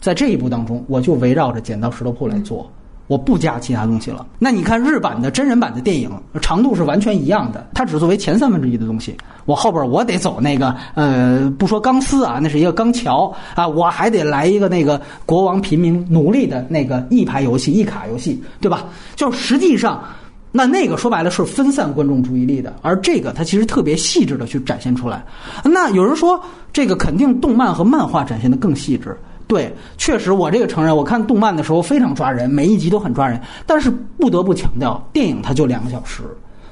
[0.02, 2.70] 在这一步当中，我就围绕着剪刀石头布来做。
[3.08, 4.26] 我不加其他东西了。
[4.38, 6.10] 那你看日版的真人版的电影，
[6.40, 9.14] 长度是完全一样的，它只作为前三分之一的东西。
[9.44, 18.84] 我后边我得走那个呃，不说钢丝啊，那是一个钢桥啊，我还得来一个那个国王、平民、奴隶的那个一排游戏、一卡游戏，对吧？
[19.14, 20.02] 就实际上，
[20.50, 25.22] 那那个说白了是分散观众注意力的，而这个它其实特别细致的去展现出来。
[25.64, 26.40] 那有人说，
[26.72, 29.14] 这个肯定动漫和漫画展现的更细致。
[29.52, 30.96] 对，确实，我这个承认。
[30.96, 33.38] 我看动漫的时候非常抓人，每一集都很抓人。
[33.66, 36.22] 但是不得不强调，电影它就两个小时，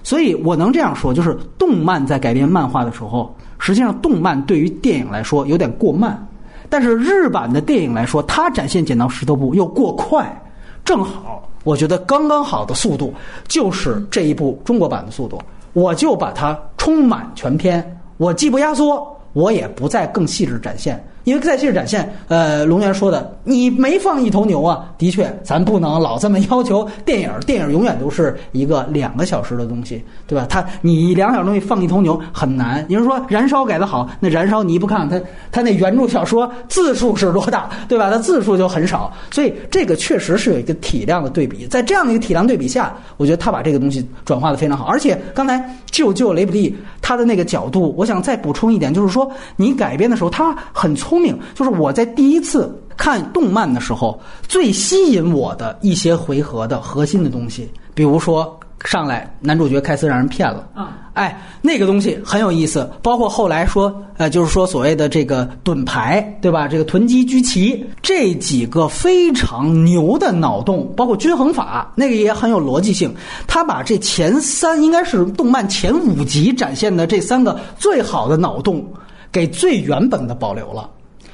[0.03, 6.27] 所以我能这样说，就是动漫在改编漫画的时候，实际上动漫对于电影来说有点过慢，
[6.71, 10.43] 但是日版的电影来说，它展现剪刀石头布又过快，
[10.83, 13.12] 正好，我觉得刚刚好的速度
[13.47, 15.38] 就是这一部中国版的速度，
[15.75, 17.85] 我就把它充满全篇，
[18.16, 20.99] 我既不压缩，我也不再更细致展现。
[21.31, 24.85] 因为在细致展现，呃，龙源说的，你没放一头牛啊？
[24.99, 30.45] 的确，咱不能老这么要求电影，电影永远都是一个两个小时的东西，对吧？
[30.51, 32.85] 它你两小时东西放一头牛很难。
[32.88, 35.21] 有人说燃烧改的好，那燃烧你不看它，
[35.53, 38.11] 它那原著小说字数是多大，对吧？
[38.11, 41.64] 它字数就很少，所以这个确实是有一个体量的对比。
[41.69, 44.85] 在这样的一个体量对比下，我觉得他把这个东西转化的非常好。
[44.87, 51.20] 而且刚才救救雷普利他的那个角度，我想再补充一点，就是说你改编的时候，他很聪。
[51.21, 62.91] 聪明，就是我在第一次看动漫的时候，最吸引我的一些回合的核心的东西，比如说上来男主角开始让人骗了，啊，哎，那个东西很有意思。
[63.03, 66.67] 包括后来说，呃，就是说所谓的这个盾牌，对吧？
[66.67, 73.15] 这个囤积居奇这几个非常牛的脑洞，包括均衡法，那个也很有逻辑性。
[73.47, 78.83] 他把这前三应该是动漫前五集展现的这三个最好的脑洞，
[79.31, 80.89] 给最原本的保留了。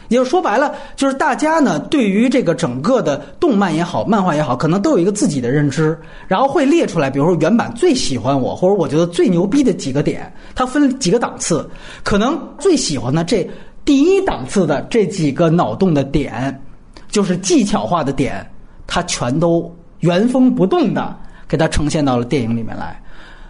[0.09, 11.69] 也就说白了，就是大家呢，对于这个整个的动漫也好，漫画也好，可能都有一个自己的认知，然后会列出来，比如说原版最喜欢我，或者我觉得最牛逼的几个点，它分几个档次，
[12.05, 13.49] 可能最喜欢的这
[13.85, 16.63] 第一档次的这几个脑洞的点，
[17.09, 18.49] 就是技巧化的点，
[18.87, 21.17] 它全都原封不动的
[21.49, 23.03] 给它呈现到了电影里面来。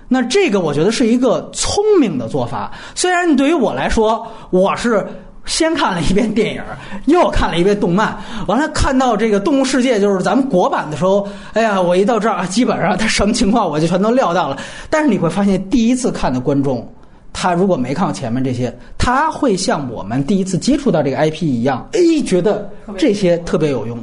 [0.09, 5.07] 那这个我觉得是一个聪明的做法，虽然对于我来说，我是。
[5.47, 6.63] 先看了一遍电影，
[7.07, 8.15] 又看了一遍动漫，
[8.49, 14.59] 完了看到这个《动物世界》就是咱们国版的时候，哎呀，我一到这儿，基本上它什么情况我就全都料到了。
[14.91, 16.87] 但是你会发现，第一次看的观众，
[17.33, 23.97] 他如果没看前面这些，他会像我们第一次接触到这个 IP 一样，哎，觉得这些特别有用。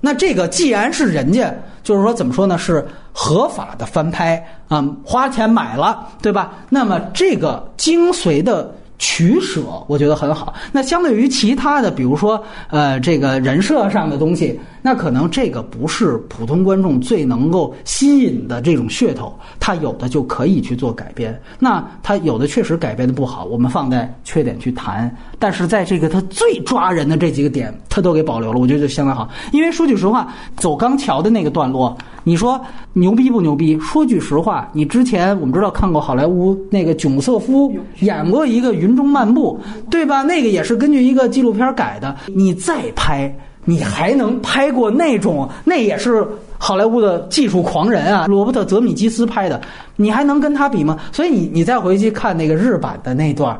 [0.00, 1.52] 那这个既然是人家，
[1.82, 6.52] 就是说怎么说呢，是合法的翻拍啊、花钱买了，对吧？
[6.68, 8.72] 那么这个精髓的。
[8.98, 10.54] 取舍我觉得很好。
[10.72, 21.40] 那相对于其他的，比如说呃这个人设上的东西，那可能这个不是普通观众最能够吸引的这种噱头，它有的就可以去做改编。
[21.58, 25.10] 那它有的确实改编的不好，我们放在缺点去谈。
[25.38, 29.26] 但是在这个它最抓人的这几个点，它都给保留了，我觉得就相当好。
[29.52, 32.60] 因为说句实话，走钢桥的那个段落，你说
[32.92, 33.80] 牛逼不牛逼？
[33.80, 39.58] 说句实话，你之前我们知道看过好莱坞那个囧瑟夫演过一个《云中漫步》，
[39.90, 40.22] 对吧？
[40.22, 42.14] 那个也是根据一个纪录片改的。
[42.26, 45.48] 你再拍，你还能拍过那种？
[45.64, 46.26] 那也是
[46.58, 49.60] 好莱坞的技术狂人啊，罗伯特·泽米基斯拍的，
[49.96, 50.98] 你还能跟他比吗？
[51.12, 53.58] 所以你你再回去看那个日版的那段，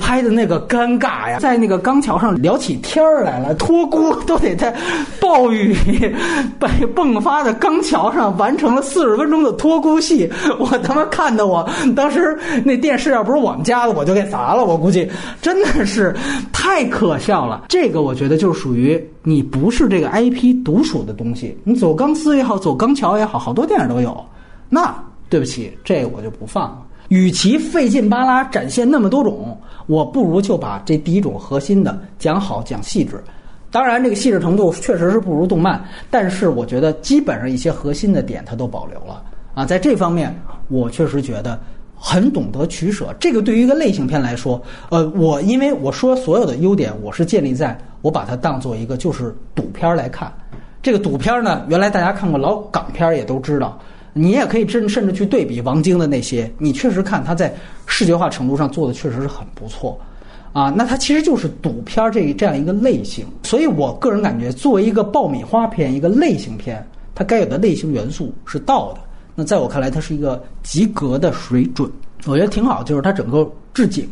[0.00, 4.74] 拍的那个尴尬呀，在那个钢桥上聊起天儿来了，托孤都得在
[5.20, 5.74] 暴雨
[6.58, 16.14] 被迸发的钢桥上完成了四十分钟的托孤戏，我他妈看的我当时那电视要不是我们家的，我就给砸了，我估计真的是
[16.52, 17.64] 太可笑了。
[17.68, 24.24] 这个我觉得就属于你不是这个 IP 独属的东西，你走钢丝也好，走钢桥也好，好多电影都有，
[24.68, 24.94] 那
[25.32, 26.82] 对不起，这我就不放了。
[27.08, 33.18] 与其费劲巴拉展现那么多种，我不如就把这第一种核心的讲好、讲细致。
[33.70, 39.64] 当然，这个细致程度确实是不如动漫，但是我觉得基本上一些核心的点它都保留了啊。
[39.64, 41.58] 在这方面，我确实觉得
[41.96, 43.06] 很懂得取舍。
[43.18, 50.30] 这个对于一个类型片来说，呃，我因为我说所有的优点，我是建立在我把它当做一个就是赌片来看。
[50.82, 53.80] 这个赌片呢，原来大家看过老港片也都知道。
[54.14, 57.54] 你也可以甚甚至去对比王晶的那些，你确实看他在
[57.86, 59.98] 视觉化程度上做的确实是很不错，
[60.52, 69.00] 啊，那它其实就是赌片这这样一个类型，所以我个人感觉，作为一个爆米花片、一个类型片，它该有的类型元素是到的。
[69.34, 71.90] 那在我看来，它是一个及格的水准，
[72.26, 72.82] 我觉得挺好。
[72.82, 74.06] 就是它整个置景，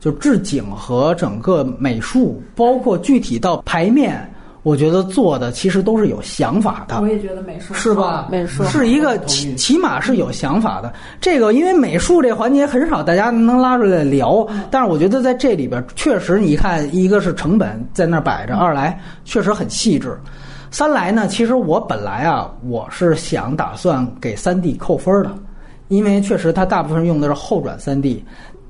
[0.00, 4.28] 就置景和整个美术，包括具体到排面。
[4.66, 8.26] 我觉得做的其实都是有想法的，我也觉得美术是吧？
[8.28, 10.92] 美术是一个起起码是有想法的。
[11.20, 20.18] 这个因为美术这环节很少大家能拉出来聊，但是我觉得在这里边确实，你看，一个是成本在那摆着，二来确实很细致，
[20.72, 25.32] 三来呢，其实我本来啊，我是想打算给三 D 扣分的，
[25.86, 28.24] 因为确实它大部分用的是后转三 D。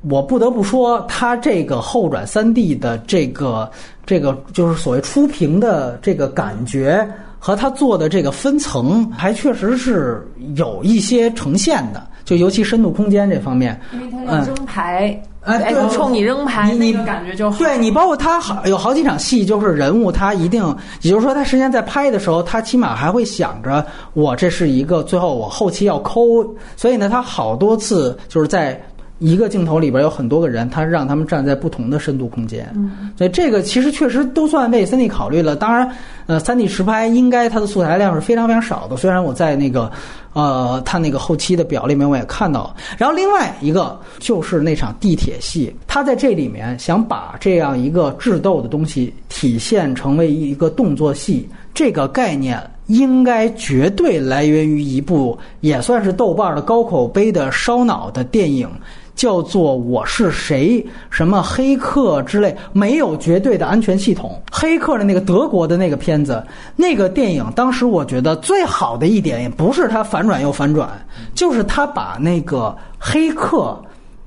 [0.08, 3.68] 我不得不说，它这个后转三 D 的这个
[4.06, 7.06] 这个就是所谓出屏的这个感觉，
[7.38, 12.02] 和他做的这个分层，还确实是有一些呈现的。
[12.24, 17.56] 就尤其深度空间这方面，因为它扔牌，哎，对，冲你扔牌，你那个感觉就好。
[17.56, 20.64] 对你，包括他好有好几场戏，就是人物他一定，
[21.02, 26.44] 也就是说，他实际上在拍的时候，他起码还会想着我这是一个最后我后期要抠，
[26.76, 28.80] 所以呢，他好多次就是在。
[29.18, 32.70] 一个镜头里边有很多个人，他让他们站在不同的深度空间，
[33.16, 35.56] 所以这个其实确实都算为三 D 考虑了。
[35.56, 35.90] 当然，
[36.26, 38.96] 呃，三 D 实拍应该它的素材量是非常非常少的。
[38.96, 39.90] 虽然我在那个，
[40.34, 42.76] 呃，它那个后期的表里面我也看到。
[42.98, 52.62] 然后另外一个就是那场地铁戏，他在这里面想把这样一个智斗的东西体现成为一个动作戏，这个概念。
[52.86, 58.70] 应该绝对来源于一部也算是豆瓣的高口碑的烧脑的电影，
[59.16, 64.40] 叫做《我是谁》什么黑客之类，没有绝对的安全系统。
[64.52, 66.40] 黑客的那个德国的那个片子，
[66.76, 70.88] 那个电影当时我觉得最好的一点，也不是它反转又反转，
[71.34, 73.76] 就是他把那个黑客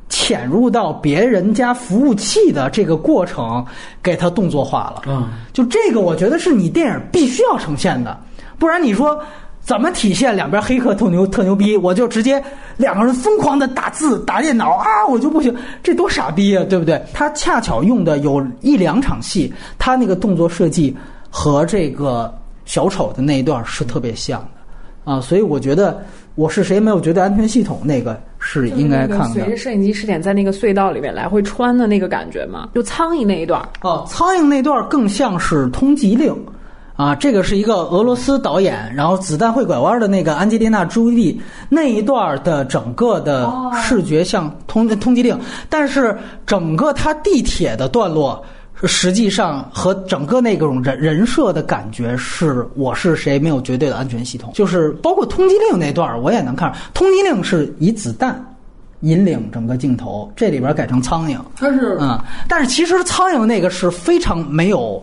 [0.10, 3.64] 潜入到别人家服务器的这个过程
[4.02, 5.04] 给它动作化了。
[5.06, 8.20] 嗯，就这个，我觉得是你电影必须要呈现的。
[8.58, 9.18] 不然你说
[9.62, 11.78] 怎么体现两边黑客特牛特牛逼？
[11.78, 12.44] 我就直接
[12.76, 17.00] 两个人疯狂的打字打电脑啊，我就不行，这多傻逼啊，对不对？
[17.14, 20.96] 他恰巧用的有一两场戏，他那个动作设计
[21.30, 22.34] 和这个
[22.66, 29.30] 小丑的那一段是特别像的啊，所以我觉得我是谁没有觉得安全系统那个是应该看的。
[29.34, 36.36] 随着摄影机视点在那个隧道里面来回穿的那个感觉嘛，就苍蝇那一段哦，苍蝇那段更像是通缉令。
[37.00, 43.50] 啊，这个是一个俄罗斯导演，然后子弹会拐弯的那个安吉丽娜·朱莉那一段的整个的
[43.82, 46.14] 视觉像通通缉令，但是
[46.46, 48.44] 整个他地铁的段落，
[48.84, 58.46] 实际上和整个那种人人设的感觉是我是谁没有绝对的安全系统，就是包括通缉令那段我也能看，通缉令是以子弹
[59.00, 62.20] 引领整个镜头，这里边改成苍蝇，它是嗯，
[62.50, 65.02] 但是其实苍蝇那个是非常没有。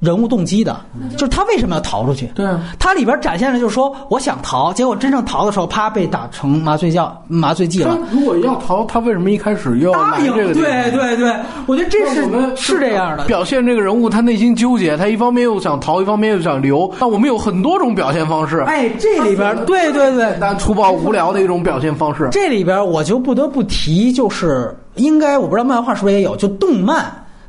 [0.00, 0.80] 人物动机的，
[1.12, 2.26] 就是他为什么要逃出去？
[2.34, 7.98] 对啊，他里边展现的就是说我想逃，结果真正逃的时候，啪被打成麻醉药麻醉剂了。
[8.12, 10.32] 如果要逃，他为什么一开始要答应？
[10.32, 11.34] 对对对，
[11.66, 13.24] 我觉得这是是这样的。
[13.24, 16.88] 表现这个人物他内心纠结，他一方面又想逃，一方面又想留。
[17.00, 18.58] 但我们有很多种表现方式。
[18.60, 22.28] 哎，这里边对对对，但粗暴无聊的一种表现方式。
[22.30, 27.04] 这里边我就不得不提，就是应该我不知道漫画是不是也有，就动漫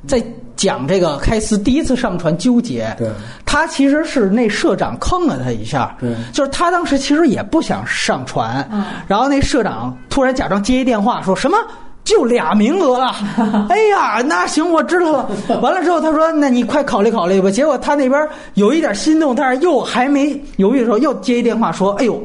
[0.08, 0.20] 在。
[0.60, 3.08] 讲这个开司第一次上船纠结，对，
[3.46, 11.58] 他其实是那社长坑了他一下，对，就是他当时其实也不想上船，嗯，然后那社长突然假装接一电话，说什么
[12.04, 13.16] 就俩名额了，
[13.72, 15.30] 哎呀，那行我知道了。
[15.62, 17.50] 完了之后他说，那你快考虑考虑吧。
[17.50, 22.22] 结果他那边有一点心动，但是又还没犹豫的时候，又接一电话说，哎呦。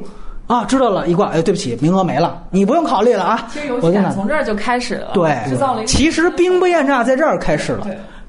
[0.47, 3.49] 啊，知道了，一挂，哎，对不起，名额没了，你不用考虑了啊。
[3.51, 5.83] 其实游戏从这儿就开始了，对，制造了。
[5.87, 7.87] 其实兵不厌诈在这儿开始了，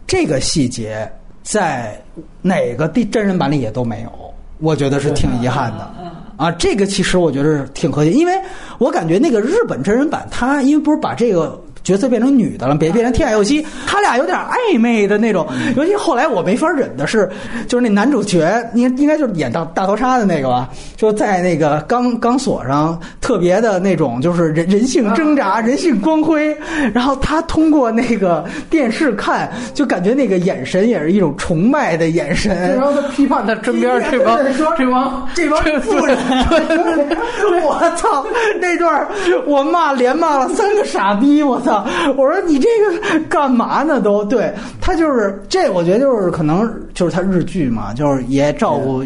[0.07, 1.11] 这个细节
[1.43, 1.99] 在
[2.41, 4.11] 哪个地真人版里也都没有，
[4.59, 5.91] 我觉得是挺遗憾的。
[6.37, 8.33] 啊，这个其实我觉得挺可惜，因为
[8.77, 11.61] 我感觉那个日本真人版，它因为不是把这个。
[11.85, 15.47] 角色变成女的了，别变成天海佑希，他俩有点暧昧的那种。
[15.77, 17.29] 尤其后来我没法忍的是，
[17.67, 20.67] 就是那男主角应应该就是演大大头杀的那个吧，
[20.97, 26.57] 就在那个钢钢索上特别的那种，就是人人性挣扎、人性光辉。
[26.91, 32.75] 然后他通过那个电视看，就感觉那个眼神也是一种崇拜的眼神。
[32.75, 34.37] 然后他批判他 身边这帮
[34.75, 36.17] 这帮这帮富人，
[37.63, 38.25] 我操！
[38.59, 39.07] 那段
[39.45, 41.74] 我骂连骂了三个傻逼，我操！
[42.15, 43.99] 我说你这个干嘛呢？
[43.99, 49.03] 都对他就是这，我觉得就是可能就是他日剧嘛，就是也照顾。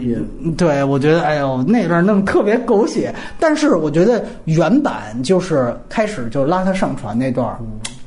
[0.57, 7.47] 对，我觉得哎呦那段弄特别狗血，但是我觉得原版就是开始就拉他上船那段，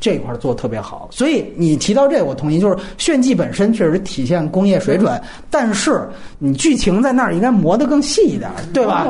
[0.00, 1.08] 这块做的特别好。
[1.10, 6.06] 所以你提到这，我同意，就是炫技本身确实体现工业水准，但是
[6.38, 9.06] 你剧情在那儿应该磨得更细一点，对吧？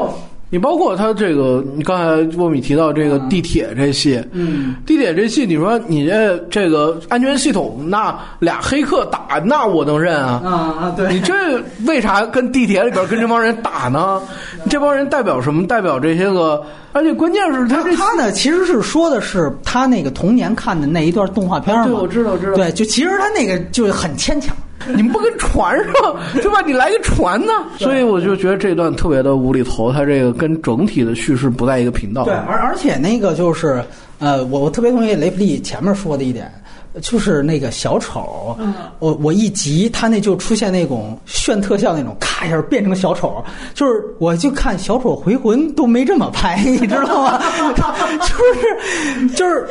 [0.52, 10.42] 你包括他这个，你刚才沃米提到这个地铁这戏，嗯，地铁这戏，你说你这这个安全系统，那俩黑客打，那我能认啊？
[10.44, 14.20] 啊啊，对，你这为啥跟地铁里边跟这帮人打呢？
[14.68, 15.66] 这帮人代表什么？
[15.66, 21.86] 代表这些个，而且关键是他他呢，其实是说的是他那个童年看的那一段动画片嘛。
[21.86, 22.56] 对，我知道，知道。
[22.56, 24.54] 对，就其实他那个就很牵强。
[24.94, 26.60] 你们不跟船上对吧？
[26.66, 27.52] 你来个船呢？
[27.78, 32.24] 所以我就觉得这段特别的无厘头，它这个跟整体的叙事不在一个频道。
[32.24, 33.82] 对，而而且那个就是
[34.18, 36.50] 呃，我我特别同意雷普利前面说的一点。
[37.00, 38.56] 就是那个小丑，
[38.98, 43.42] 我我一急，他那就出现那种炫特效那种，咔一下变成小丑，
[43.74, 47.40] 就是我就看小丑回魂都没这么拍，你知道吗？
[48.20, 49.66] 就是就是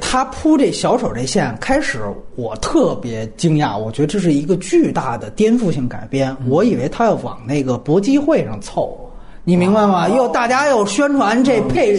[0.00, 2.00] 他铺这小丑这线，开始
[2.34, 9.00] 我特别惊讶，我觉得这是一个巨大的颠覆性改编，我以为他要往那个搏击会上凑。
[9.46, 10.08] 你明白吗？
[10.08, 11.98] 又大家又宣传这配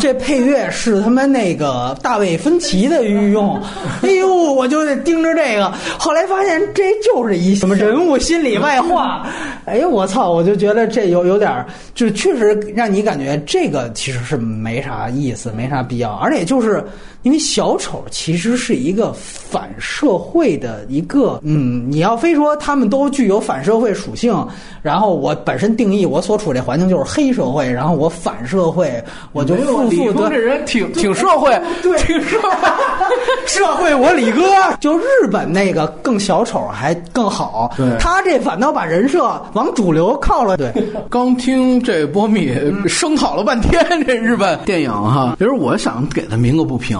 [0.00, 3.56] 这配乐是他妈那个大卫芬奇的御用，
[4.02, 5.72] 哎呦，我就得盯着这个。
[5.96, 9.24] 后来发现这就是一什么人物心理外化，
[9.64, 10.30] 哎呦我操！
[10.32, 11.64] 我就觉得这有有点，
[11.94, 16.84] 就确实让你感觉这个其实是没啥意思，没啥必要，而且就是。
[17.22, 24.34] 因为小丑其实是一个反社会的一个，嗯，你要非说他们都具有反社会属性，
[24.82, 29.02] 然后我本身定义我所处这环境就是黑社会，然后我反社会，
[29.32, 30.28] 我就负负得。
[30.28, 31.50] 这人挺挺社会，
[31.82, 32.58] 对，挺社会，
[33.46, 34.42] 社会我李哥。
[34.80, 40.56] 就日本那个更小丑还更好，对，他这反倒把人设往主流靠了。
[40.56, 40.72] 对，
[41.08, 42.52] 刚听这波米
[42.88, 46.98] 声讨了半天这日本电影哈，其实我想给他鸣个不平。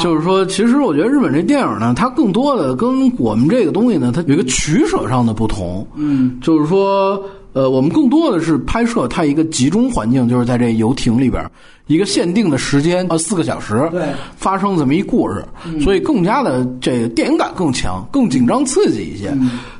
[0.00, 5.86] 就是说，其实我觉得日本这电影呢，它更多的跟我们这个东西呢，它有一个取舍上的不同。
[5.94, 7.22] 嗯，就是说，
[7.52, 11.44] 呃，我们更多的是拍摄它一个集中环境，就是在这游艇里边
[11.86, 14.06] 一个限定的时间，呃，四个小时，对，
[14.36, 15.44] 发生这么一故事，
[15.82, 19.36] 所以更加的这个电影感更强，更紧张刺激一些。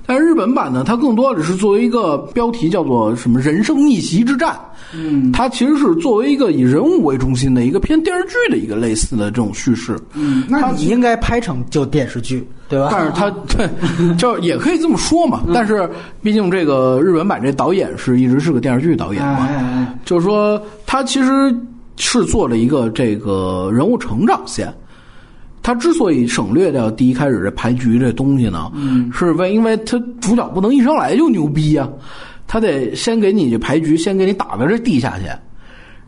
[0.07, 4.55] 但是日本版呢，它更多的是作为一个标题叫做什么“人生逆袭之战”。
[4.95, 9.99] 嗯，它其实是作为一个以人物为中心的一个偏电视剧的一个类似的这种叙事。
[10.13, 12.91] 嗯，那你应该拍成就电视剧，对吧？
[12.93, 13.67] 但是它 对，
[14.17, 15.43] 就也可以这么说嘛。
[15.55, 15.89] 但是
[16.23, 19.49] 毕竟这个日本版这导演是一直是个电视剧导演嘛，
[20.05, 21.51] 就是说他其实
[21.97, 24.73] 是做了一个这个人物成长线。
[25.63, 28.71] 他之所以省略掉第一开始这牌局这东西呢，
[29.13, 31.89] 是为因为他主角不能一上来就牛逼啊。
[32.47, 35.25] 他得先给你这牌局，先给你打到这地下去，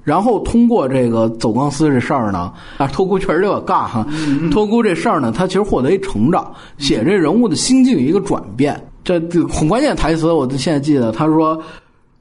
[0.05, 4.07] 然后通过这个走钢丝这事儿呢，啊，脱孤确实有点尬哈。
[4.51, 8.79] 脱孤这事儿呢，他其实获得一成长，写这人物的心境一个转变。
[9.03, 11.59] 这这很关键的台词，我现在记得，他说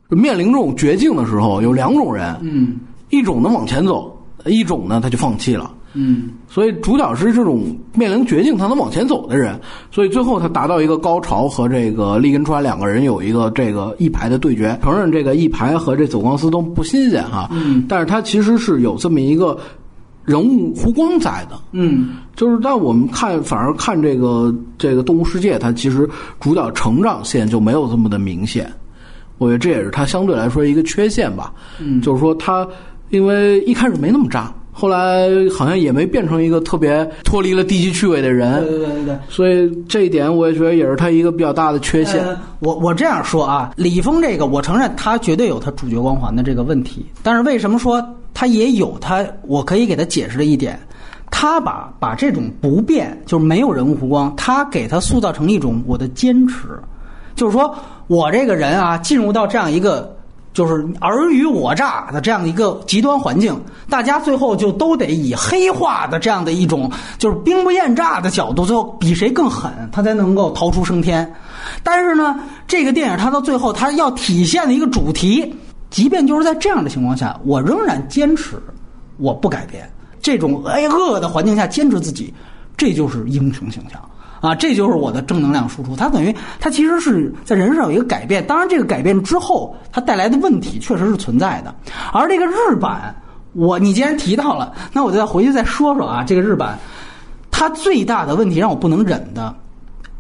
[0.08, 2.78] 面临这种绝境的时候，有两种人，嗯
[3.10, 5.72] 一种能往前走，一种呢他就放弃了。
[5.98, 9.58] 嗯所以主角是这种面临绝境他能往前走的人，
[9.90, 14.78] 所以最后他达到一个高潮，和这个利根川两个人有一个这个一排的对决。
[14.84, 19.58] 承认这个一排和这走光司都不新鲜哈，嗯但是他其实是有这么一个
[20.26, 21.58] 人物弧光在的。
[21.72, 26.10] 嗯就是但我们看，反而看这个这个《动物世界》，它其实
[26.42, 28.70] 主角成长线就没有这么的明显。
[29.38, 31.54] 我觉得这也是它相对来说一个缺陷吧。
[31.80, 32.68] 嗯就是说他
[33.10, 39.18] 因为一开始没那么渣，后来好像也没变成一个特别脱离了低级趣味的人，对对对对。
[39.30, 42.26] 所以这一点我也觉得也是他一个比较大的缺陷。
[42.26, 48.04] 呃我我这样说啊，李易峰这个，我承认他绝对有他主角光环的这个问题，但是为什么说
[48.34, 49.24] 他也有他？
[49.44, 50.80] 我可以给他解释的一点，
[51.30, 56.68] 他把把这种不变，就是没有人物弧光，他给他塑造成一种我的坚持，
[57.36, 57.74] 就是说
[58.08, 60.15] 我这个人啊，进入到这样一个。
[60.56, 71.30] 就是尔虞我诈的这样的一个极端环境，大家最后就都得以黑化的这样的一种就是兵不厌诈的角度，最后比谁更狠，他才能够逃出升天。
[71.84, 75.54] 但是呢，这个电影它到最后，它要体现的一个主题，
[75.90, 78.56] 即便就是在这样的情况下，我仍然坚持，
[79.18, 79.92] 我不改变。
[80.22, 82.34] 这种哎恶的环境下坚持自己，
[82.78, 84.02] 这就是英雄形象
[84.46, 84.54] 啊！
[84.54, 85.96] 这就是我的正能量输出。
[85.96, 91.74] 它等于它其实是在人上有一个改变，当然这个改变之后，它带来的问题确实是存在的。
[92.14, 93.16] 而这个日版，
[93.54, 96.78] 我你既然提到了，那我就再回去再说说啊，这个日版，
[97.50, 99.56] 它最大的问题让我不能忍的。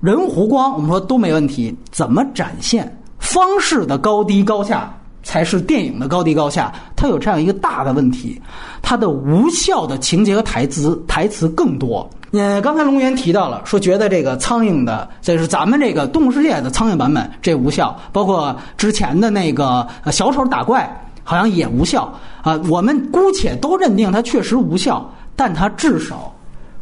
[0.01, 4.91] 人物弧光，我们说都没问题，怎么展现方式的高低高下
[5.25, 6.71] 才是电影的高低高下？
[6.95, 8.41] 它有这样一个大的问题，
[8.81, 12.09] 它的无效的情节和台词台词更多。
[12.31, 20.89] 呃，刚才龙源提到了，说觉得这个苍蝇的，这是咱们这个《动物世界》的苍蝇版本，这无效，包括之前的那个小丑打怪，
[21.23, 22.59] 好像也无效啊。
[22.69, 26.31] 我们姑且都认定它确实无效，但它至少。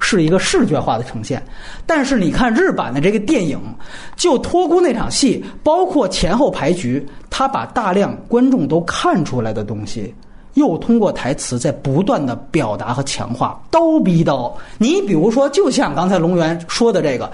[0.05, 1.41] 是一个视觉化的呈现，
[1.85, 3.57] 但是你看日版的这个电影，
[4.17, 10.13] 就托孤那场戏，包括前后排局，他把大量观众都看出来的东西，
[10.55, 14.53] 又通过台词在不断的表达和强化，刀逼刀。
[14.77, 17.31] 你比如说，就像刚才龙源说的这个，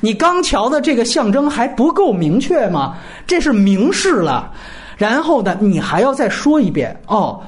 [0.00, 2.94] 你刚瞧的这个象征还不够明确吗？
[3.26, 4.52] 这是明示了，
[4.98, 7.40] 然后呢，你还要再说一遍哦，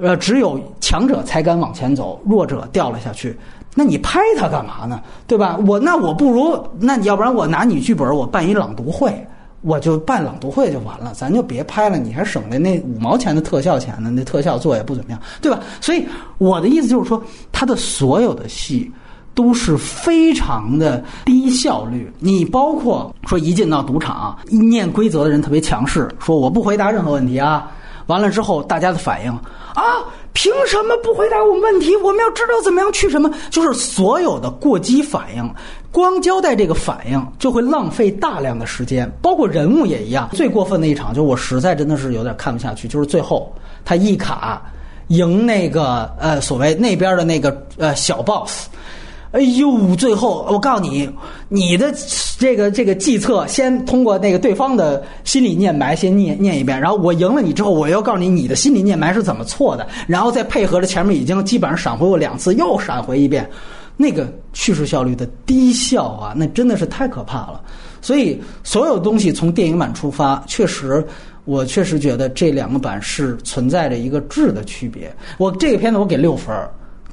[0.00, 3.38] 呃，只有强者才敢往前走，弱者掉了下去。
[3.78, 5.00] 那你拍他干嘛呢？
[5.28, 5.56] 对吧？
[5.64, 9.24] 我那我不如那要不然我拿你剧本，我办一朗读会，
[9.60, 15.60] 我就办朗读会就完了，咱就别拍了，你还省的那五毛钱的特效钱呢，那特效做也不怎么样，对吧？
[15.80, 16.04] 所以
[16.38, 17.22] 我的意思就是说，
[17.52, 18.90] 他的所有的戏
[19.32, 22.12] 都是非常的低效率。
[22.18, 27.70] 你包括说一进到赌场，一念规则的人特别强势，说我不回答任何问题啊。
[28.08, 30.02] 完了之后，大家的反应啊，
[30.40, 31.96] 凭什么不回答我们问题？
[31.96, 33.28] 我们要知道怎么样去什么？
[33.50, 35.52] 就是所有的过激反应，
[35.90, 40.30] 光交代这个反应就会浪费大量的时间，包括人物也一样。
[40.32, 43.52] 最过分的一场，就我实在真的是有点看不下去，就是最后
[43.84, 44.62] 他一卡
[45.08, 48.68] 赢那个呃所谓那边的那个呃小 boss。
[49.32, 49.94] 哎呦！
[49.94, 51.08] 最后我告诉你，
[51.48, 51.92] 你的
[52.38, 63.46] 这个这个计策，先通过那个对方的心理念白先念念一遍，然后我赢了你之后，我又告诉你你的心理念白是怎么错的，然后再配合着前面已经基本上闪回过两次，又闪回一遍，
[63.98, 67.60] 那个叙事效率的低效啊，那真的是太可怕了。
[68.00, 71.04] 所以所有东西从电影版出发，确实，
[71.44, 75.14] 我确实觉得这两个版是存在着一个质的区别。
[75.36, 76.56] 我这个片子我给六分。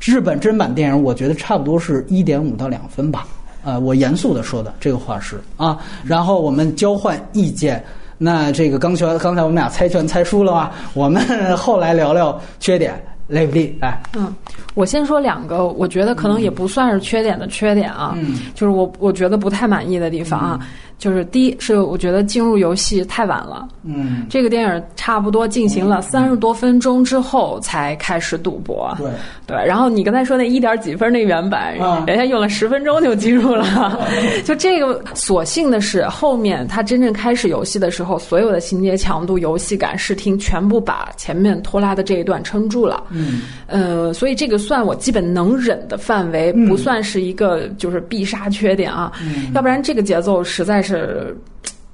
[0.06, 3.28] 日本真版电影，我觉得差不多是一点五到两分吧。
[3.64, 5.80] 呃，我严肃的说的这个话是啊。
[6.04, 7.84] 然后我们交换意见。
[8.18, 10.72] 那这个刚才刚才我们俩猜拳猜输了吧？
[10.94, 12.94] 我们后来聊聊缺点，
[13.28, 14.02] 雷不利来。
[14.16, 14.34] 嗯，
[14.74, 18.14] 我先说两个，我觉得可能也不算是缺点的缺点啊。
[18.18, 20.60] 嗯，就是我我觉得不太满意的地方啊。
[20.98, 29.12] 就是第一是我觉得进入游戏太晚了，嗯，这个电影差不多进行了三十多分钟之后才开始赌博，对
[29.46, 29.58] 对。
[29.68, 34.00] 然后你刚才说那一点几分那原版，啊人家用了十分钟就进入了，
[34.46, 46.68] 就这个所幸的是后面他真正开始游戏的时候，所有的情节强度、游戏感、视听全部把前面拖拉的这一段撑住了，嗯，呃，所以这个算我基本能忍的范围，嗯。
[46.68, 49.52] 不算是一个就是必杀缺点啊，嗯。
[49.54, 51.36] 要不然这个节奏实在是。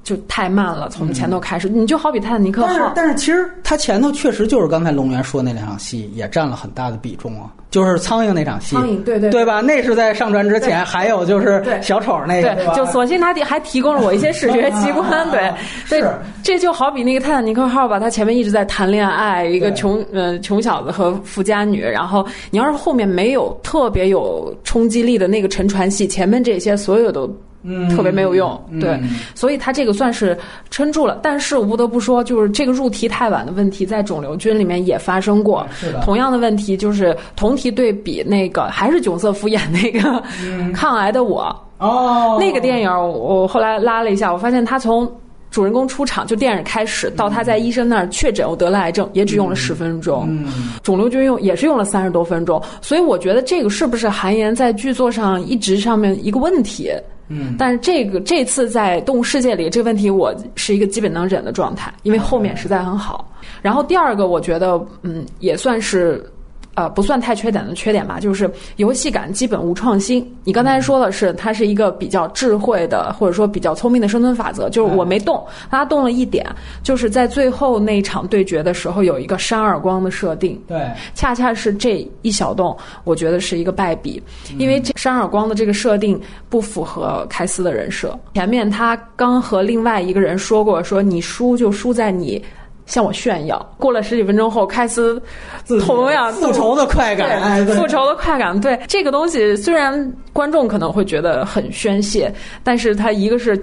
[0.03, 9.45] 就太慢了，从前头开始，你就好比泰坦尼克但是号，但是其实它前头确实就是刚才龙源说那两场戏也占了很大的比重啊，就是苍蝇那场戏，苍蝇对对对。
[9.45, 9.61] 吧？
[9.61, 15.39] 那是在上船之前，还有就是小丑那个，就索性他提还提供了我一些视觉奇观，啊对。
[15.41, 16.03] 啊对，
[16.41, 27.31] 这就好比那个泰坦尼克号吧，他前面一直在谈恋爱，一个穷呃穷小子和富家女，然后你要是后面没有特别有冲击力的那个沉船戏，前面这些所有都。
[27.63, 28.99] 嗯特别没有用，嗯对，
[29.35, 30.37] 所以他这个算是
[30.69, 31.19] 撑住了。
[31.21, 35.67] 但是我不得不说，就是这个入题太晚的问题，在肿瘤君里面也发生过。
[35.71, 45.09] 是的同样的问题就是同题对比那个还是囧瑟夫演那个嗯 抗癌的我，哦，那个电影我后来拉了一下，我发现他从
[45.51, 50.25] 主人公出场就电影开始到他在医生那儿确诊我得了癌症，也只用了十分钟。
[50.29, 56.89] 嗯肿瘤君用也是用了三十多分钟，所以我觉得这个是不是韩延在剧作上一直上面一个问题？
[57.31, 63.33] 嗯，但是这个这次在动物世界里这个问题，我是一个基本能忍的状态，因为后面实在很好。
[63.61, 66.23] 然后第二个，我觉得嗯也算是。
[66.73, 70.25] 呃，不算太缺点的缺点吧，就是游戏感基本无创新。
[70.45, 74.69] 你刚才说的是，它是一个比较智慧的，或者说比较聪明的生存法则。
[74.69, 76.45] 就是我没动，他动了一点，
[76.81, 84.21] 就是在最后那一场对决的时候有一个扇耳光的设定，对，恰恰是这一小动，我觉得是一个败笔，
[84.57, 88.17] 因为这扇耳光的这个设定不符合开司的人设。
[88.33, 92.41] 前面他刚和另外一个人说过，说你输就输在你。
[92.91, 93.57] 向我炫耀。
[93.77, 95.21] 过了十几分钟后，开司
[95.85, 98.59] 同样复仇的快感，复仇的快感。
[98.59, 102.31] 对这个东西，虽然观众可能会觉得很宣泄，
[102.65, 103.57] 但是他一个是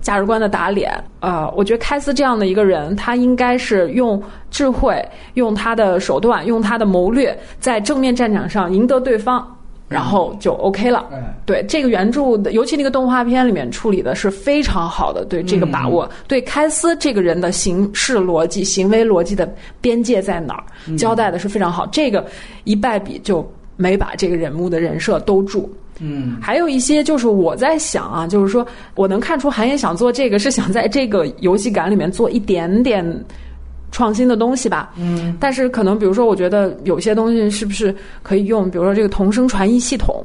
[0.00, 4.20] 价值观的打脸啊、呃我觉得开司这样的一个人，他应该是用
[4.50, 9.46] 智慧、用他的手段、用他的谋略，在正面战场上赢得对方。
[9.92, 11.06] 然后就 OK 了。
[11.12, 21.84] 哎对这个原著的，尤其那个动画片里面处理的是非常好的，对这个把握，对开司这个人的行事逻辑、行为逻辑的边界在哪儿，交代的是非常好。
[21.86, 22.24] 这个
[22.64, 25.70] 一败笔就没把这个人物的人设兜住。
[25.98, 33.04] 嗯还有一些就是我在想啊，就是说我能看出韩延想做这个是想在这个游戏感里面做一点点
[33.92, 34.92] 创新的东西吧。
[34.98, 40.24] 嗯，但是可能比如说，我觉得有些东西是不是可以用，比如说这个同声传译系统，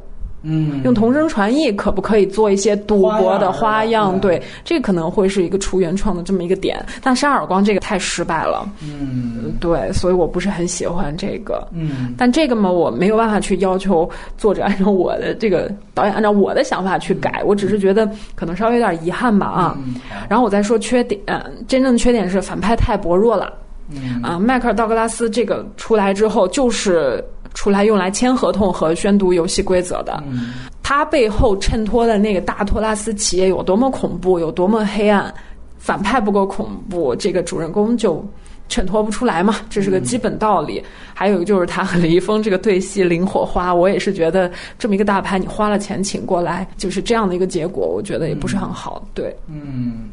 [0.49, 6.83] 嗯，用同声传译可不可以做一些赌博的花花样对，这可能会是一个出原创的这么一个点。
[7.03, 11.67] 但扇耳光这个太失败了，嗯对，所以我不是很喜欢这个。
[11.73, 19.77] 嗯但这个嘛，我没有办法去要求作者按照我的这个导演按照我的想法去改，我只是觉得可能稍微有点遗憾吧啊。
[19.79, 19.95] 嗯
[20.29, 23.51] 然后我再说缺点，呃真正的缺点是反派太薄弱了。
[23.89, 27.23] 嗯啊，迈克尔·道格拉斯这个出来之后，就是
[27.57, 30.23] 出来用来签合同和宣读游戏规则的。
[30.29, 30.53] 嗯
[30.83, 35.33] 他背后衬托的那个大托拉斯企业有多么恐怖，有多么黑暗，
[35.77, 38.25] 反派不够恐怖，这个主人公就
[38.69, 40.81] 衬托不出来嘛，这是个基本道理。
[41.13, 44.49] 还有一个就是他和李易峰这个对戏零火花，我也是觉得
[44.79, 49.05] 这么一个大牌，你花了钱请过来，就是这样的一个结果，我觉得也不是很好。
[49.13, 50.09] 对，嗯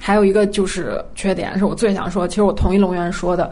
[0.00, 3.48] 还有一个就是缺点，是我最想说，其实我同意龙源说的，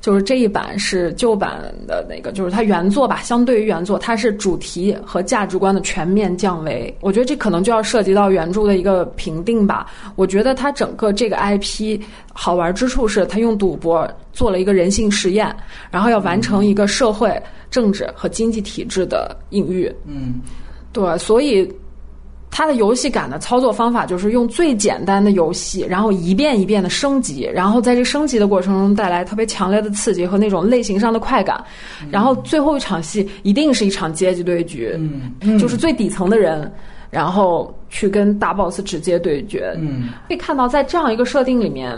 [0.00, 6.94] 就是这一版是旧版的那个，就是它原作吧，相对于原作，它是主题和价值观的全面降维。
[7.00, 9.86] 我觉得这可能就要涉及到原著的一个评定吧。
[10.14, 12.00] 我觉得它整个这个 IP
[12.32, 15.54] 好玩之处是，它用赌博做了一个人性实验，
[15.90, 17.40] 然后要完成一个社会、
[17.70, 19.92] 政治和经济体制的隐喻。
[20.06, 20.40] 嗯
[20.92, 21.70] 对，所以
[22.58, 31.64] 它的游戏感的操作方法就是用最简单的游戏，然后一遍一遍的升级，然后在这升级的过程中带来特别强烈的刺激和那种类型上的快感，
[32.10, 34.98] 然后最后一场戏一定是一场阶级对决，
[35.40, 36.68] 嗯就是最底层的人。
[37.10, 41.96] 然后去跟大 boss 直接对决，嗯可以看到，在这样一个设定里面，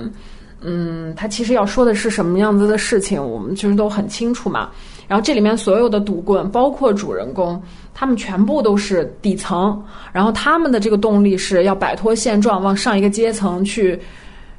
[0.61, 4.69] 嗯，他其实要说的是什么样子的事情，我们其实都很清楚嘛。
[5.09, 7.61] 然后这里面所有的赌棍，包括主人公，
[7.95, 9.83] 他们全部都是底层，
[10.13, 14.01] 然后他们的这个动力是要摆脱现状，往上一个阶层去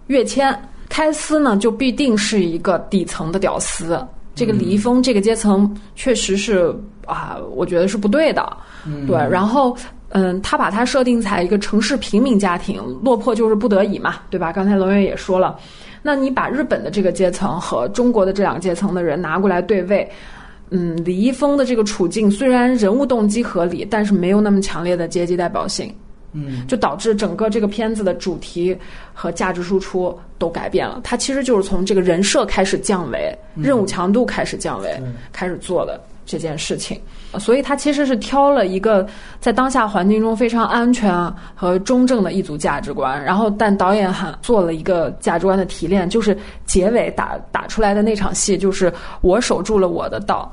[0.07, 0.57] 跃迁。
[0.89, 3.97] 开司呢，就必定是一个底层的屌丝。
[4.35, 6.75] 这个李易峰这个阶层确实是
[7.05, 8.57] 啊，我觉得是不对的。
[9.07, 9.73] 对，然后
[10.09, 14.51] 嗯，他把他设定在一个城市平民家庭，落魄就是不得已嘛，对吧？
[14.51, 15.57] 刚才龙源也说了，
[16.01, 20.05] 那你把日本的这个阶层和中国的这两个阶层的人拿过来对位。
[20.71, 25.93] 嗯，李易峰的这个处境虽然人物动机合理，但是没有那么强烈的阶级代表性。
[26.33, 28.73] 嗯就导致整个这个片子的主题
[29.13, 31.01] 和价值输出都改变了。
[31.03, 34.97] 它其实就是从这个人设开始降维，任务强度开始降维，
[35.33, 36.97] 开始做的这件事情，
[37.37, 39.05] 所以他其实是挑了一个
[39.41, 41.13] 在当下环境中非常安全
[41.53, 50.49] 和中正的一组价值观，然后但导演还做了一个价值观的提炼，就是结尾打打出来的那场戏，就是我守住了我的道。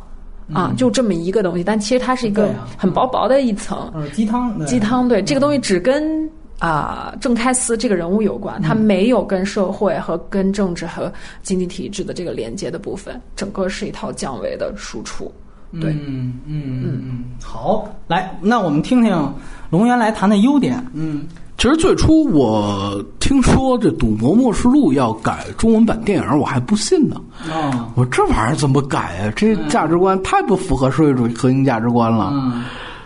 [0.53, 4.65] 啊，就这么一个东西，但其实它是一个很薄薄的一层鸡汤。
[4.65, 6.29] 鸡汤对这个东西只跟
[6.59, 15.31] 啊郑开思这个人物有关，它没有跟社会和跟政治和经济体制的这个连接的部分，整个是一套降维的输出。
[15.81, 19.35] 对，嗯嗯嗯嗯，好，来，那我们听听
[19.69, 20.83] 龙源来谈的优点。
[20.95, 21.27] 嗯。
[21.59, 27.17] 其实最初我听说这《赌博默示录》要改中文版电影，我还不信呢。
[27.53, 29.33] 啊，我这玩意儿怎么改啊？
[29.35, 32.31] 这价值观太不符合社会主义核心价值观了。
[32.33, 32.63] 嗯，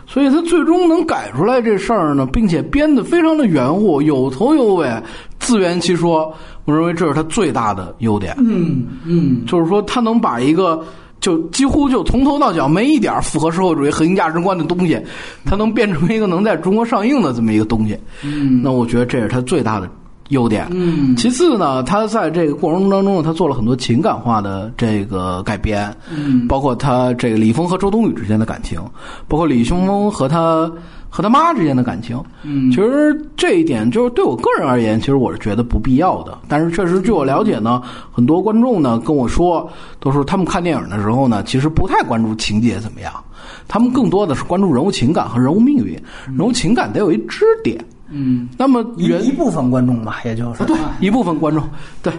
[0.07, 5.03] 所以他最终能改出来这事儿呢，并且编得非常的圆乎，有头有尾，
[5.40, 6.30] 自圆其说。
[6.66, 8.36] 我认为这是他最大的优点。
[8.38, 10.84] 嗯嗯，就是说他能把一个。
[11.22, 15.00] 就几乎就从头到脚没一点符合社会主义核心价值观的东西，
[15.46, 17.96] 它能变成一个能在中国上映的这么一个东西。
[18.22, 19.88] 嗯，那我觉得这是它最大的
[20.28, 20.66] 优点。
[20.72, 25.90] 嗯，其次呢，它在这个过程当中呢，它做了很多情感化的这个改编。
[26.14, 28.78] 嗯，包括他这个李峰和周冬雨之间的感情，
[29.28, 30.70] 包括李雄峰和他。
[31.14, 36.38] 和他妈之间的感情，嗯，其实这一点就是对我个人而言，其实我是觉得不必要的。
[36.48, 43.12] 但是确实，据我了解呢，很多观众呢跟我说，都是他们看电影的时候呢，其实不太关注情节怎么样，
[43.68, 45.92] 他们更多的是关注人物情感和人物命运。
[46.34, 51.62] 人物情感得有一支点，嗯，那么一一部分观众吧，也就是对一部分观众，
[52.02, 52.10] 对，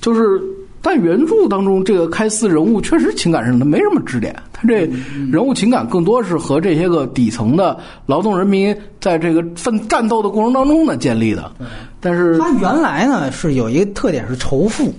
[0.00, 0.40] 就是。
[0.86, 4.88] 但原著当中，这个开司人物确实情感上他没什么支点，他这
[5.32, 7.76] 人物情感更多是和这些个底层的
[8.06, 11.50] 劳动人民在这个奋战斗的过程当中呢建立的。
[11.98, 14.94] 但是他原来呢是有一个特点是仇富，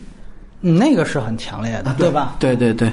[0.60, 2.36] 那个是很强烈的，对吧？
[2.38, 2.92] 对对对。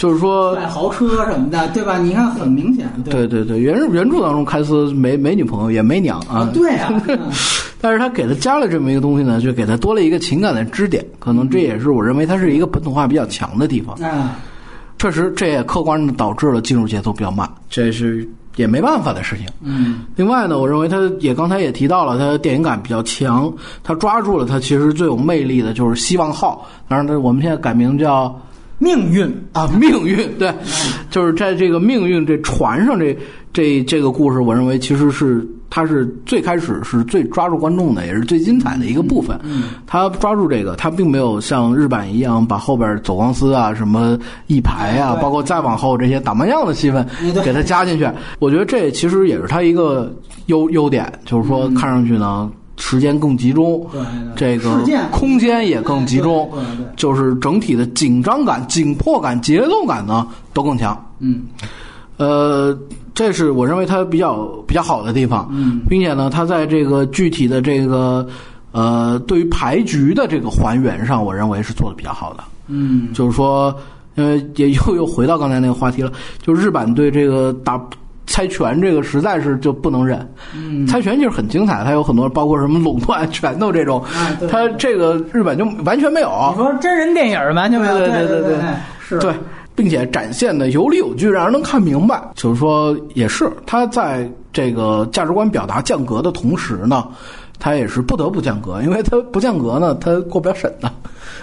[0.00, 1.98] 就是说买豪车什么的，对吧？
[1.98, 2.90] 你看很明显。
[3.04, 6.48] 对对对，原原著当中开司没没女朋友也没娘啊。
[6.54, 6.90] 对啊。
[7.82, 13.94] 但是他给他加了这么一个东西呢，就给他多了一个情感的支点，可能这也是我认为它是一个本土化比较强的地方。
[13.96, 14.38] 啊，
[14.98, 18.26] 确实，这也客观的导致了进入节奏比较慢，这是
[18.56, 19.44] 也没办法的事情。
[19.62, 20.00] 嗯。
[20.16, 23.52] 另外呢，我认为他也刚才也提到了，他电影感比较强，
[23.84, 28.34] 他抓住了他其实最有魅力的就是希望号，当然他我们现在改名叫。
[28.80, 30.52] 命运啊， 命运对，
[31.10, 33.16] 就是在这个命运这船上，这
[33.52, 39.38] 这这个故事，我认为其实是它是最开始是最抓住观众的，也是最精彩的一个部分。
[39.86, 47.06] 他抓住这个，他并没有像日版一样把后边走钢丝啊、什么一排啊，包括再往后这些打麻将的戏份
[47.44, 48.08] 给他加进去。
[48.38, 50.10] 我觉得这其实也是他一个
[50.46, 52.50] 优优点，就是说看上去呢。
[52.80, 53.86] 时间更集中，
[54.34, 56.50] 这个空间也更集中，
[56.96, 60.98] 就是整体的紧张感、紧迫感、节奏感呢都更强。
[61.18, 61.42] 嗯，
[62.16, 62.76] 呃，
[63.14, 65.46] 这是我认为它比较比较好的地方。
[65.52, 68.26] 嗯，并且呢，它在这个具体的这个
[68.72, 72.42] 呃，对于牌局的这个还原上，我认为是做的比较好的。
[72.66, 73.72] 嗯，就是说，
[74.14, 76.10] 因为也又又回到刚才那个话题了，
[76.42, 77.78] 就日版对这个打。
[78.30, 80.24] 猜拳这个实在是就不能忍，
[80.86, 84.00] 猜拳就是很精彩，它有很多包括什么垄断拳头这种，
[84.48, 86.30] 它这个日本就完全没有。
[86.56, 88.56] 你说真人电影完全没有，对对对对，
[89.00, 89.34] 是，对，
[89.74, 92.22] 并且展现的有理有据，让人能看明白。
[92.36, 97.08] 就是说，也是他在这个价值观表达降格的同时呢，
[97.58, 100.88] 他也是不得不降格，因为他不降格呢，他过不了审的。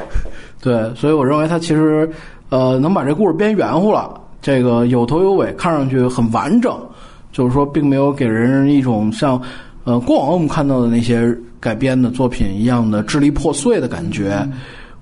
[0.64, 2.10] 对，所以我认为他其实
[2.48, 4.22] 呃能把这故事编圆乎了。
[4.42, 6.80] 这个有头有尾，看上去很完整，
[7.32, 9.42] 就是说，并没有给人一种像，
[9.84, 14.48] 呃，过往我们看到的那些改编的作品一样的支离破碎的感觉。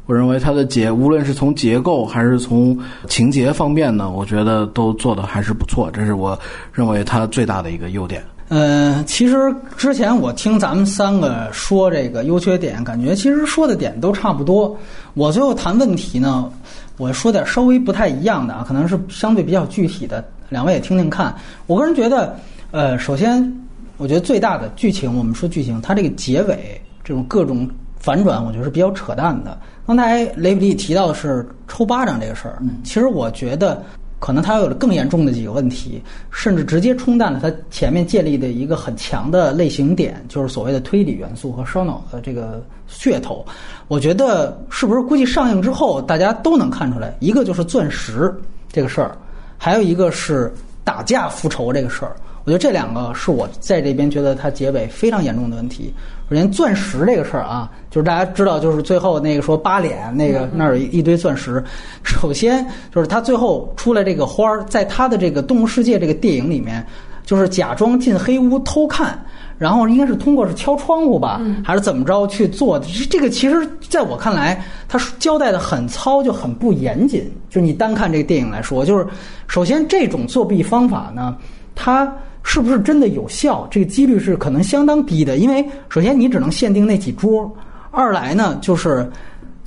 [0.07, 2.77] 我认为它的结，无论是从结构还是从
[3.07, 5.89] 情节方面呢，我觉得都做的还是不错。
[5.91, 6.37] 这是我
[6.71, 8.23] 认为它最大的一个优点。
[8.49, 14.77] 嗯，其实之前我听咱们三个说这个优缺点，感觉其实说的点都差不多。
[15.15, 16.51] 我最后谈问题呢。
[16.97, 21.35] 我说点稍微不太一样的啊，可能是相对比较具体的，两位也听听看。
[21.67, 22.35] 我个人觉得，
[22.71, 23.53] 呃，首先，
[23.97, 27.69] 我觉得最大的剧情，我们说剧情，它这个结尾这种各种
[27.99, 29.57] 反转，我觉得是比较扯淡的。
[29.85, 33.83] 刚才雷比利提到的是抽巴掌这个事儿，其实我觉得。
[34.19, 36.01] 可能它有了更严重的几个问题，
[36.31, 43.45] 甚至直接冲淡了它前面建立的一个很强的类型点，就是所谓的推理元素和烧脑的这个噱头。
[43.87, 48.33] 我觉得是不是估计上映之后大家都能看出来，一个就是钻石
[48.71, 49.15] 这个事儿，
[49.57, 50.51] 还有一个是
[50.83, 52.15] 打架复仇这个事儿。
[52.45, 55.91] 我觉得这两个是我在这边觉得它结尾非常严重的问题。
[56.29, 61.63] 首先，钻石这个事儿啊，就是大家知道，就是最后那个说八脸那个那儿有一堆钻石。
[62.03, 66.85] 首先就是他最后出来这个花儿，在他的这个《动物世界》这个电影里面，
[67.25, 69.19] 就是假装进黑屋偷看，
[69.57, 72.85] 然后应该是通过是敲窗户吧，还是怎么着去做的？
[73.09, 77.31] 这个其实在我看来，他交代的很糙，就很不严谨。
[77.49, 79.07] 就你单看这个电影来说，就是
[79.47, 81.35] 首先这种作弊方法呢，
[81.73, 82.11] 它。
[82.47, 83.67] 是不是真的有效？
[83.71, 87.51] 这个几率是可能相当低的，因为首先你只能限定那几桌，
[87.89, 89.11] 二来呢就是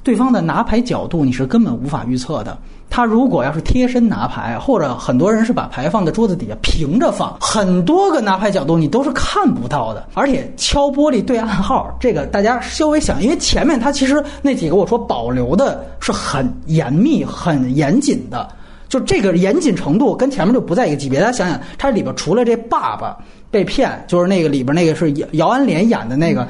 [0.04, 2.56] 对方的拿牌角度你是根本无法预测的。
[2.88, 10.08] 他如果要是贴身拿牌，或者很多人是把牌放在桌子底下平着放，很多个拿牌角度你都是看不到的。
[10.14, 18.48] 而且敲玻璃对暗号，这个大家稍微想，因为前面他其实那几个我说保留的是很严密、很严谨的。
[18.88, 21.20] 就这个严谨程度跟前面就不在一个级别。
[21.20, 23.16] 大家想想，它里边除了这爸爸
[23.50, 26.46] 被骗，就是那个里边那个是姚姚安莲演的那个，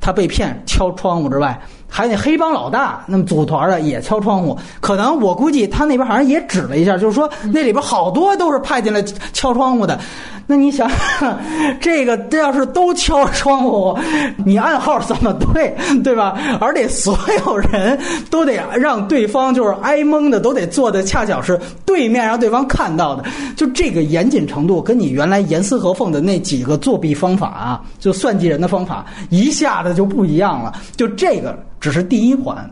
[0.00, 1.60] 他被骗敲窗户之外，
[1.94, 4.56] 还有那黑帮老大那么组团的也敲窗户。
[4.80, 9.02] 可能我估计他那边好像也指了一下，就是说那里边好多都是派进来
[9.34, 10.00] 敲窗户的。
[10.44, 10.90] 那你想，
[11.80, 13.96] 这个这要是都敲窗户，
[14.44, 16.36] 你暗号怎么对，对吧？
[16.60, 17.16] 而且所
[17.46, 17.96] 有人
[18.28, 23.24] 都得让对方就是挨蒙的，都得做的恰巧是对面让对方看到的。
[23.56, 30.74] 就这个严谨程度，跟你原来严丝合缝的那几个作弊方法啊，就算计人的方法，一下子就不一样了。
[30.96, 32.66] 就这个只是第一环，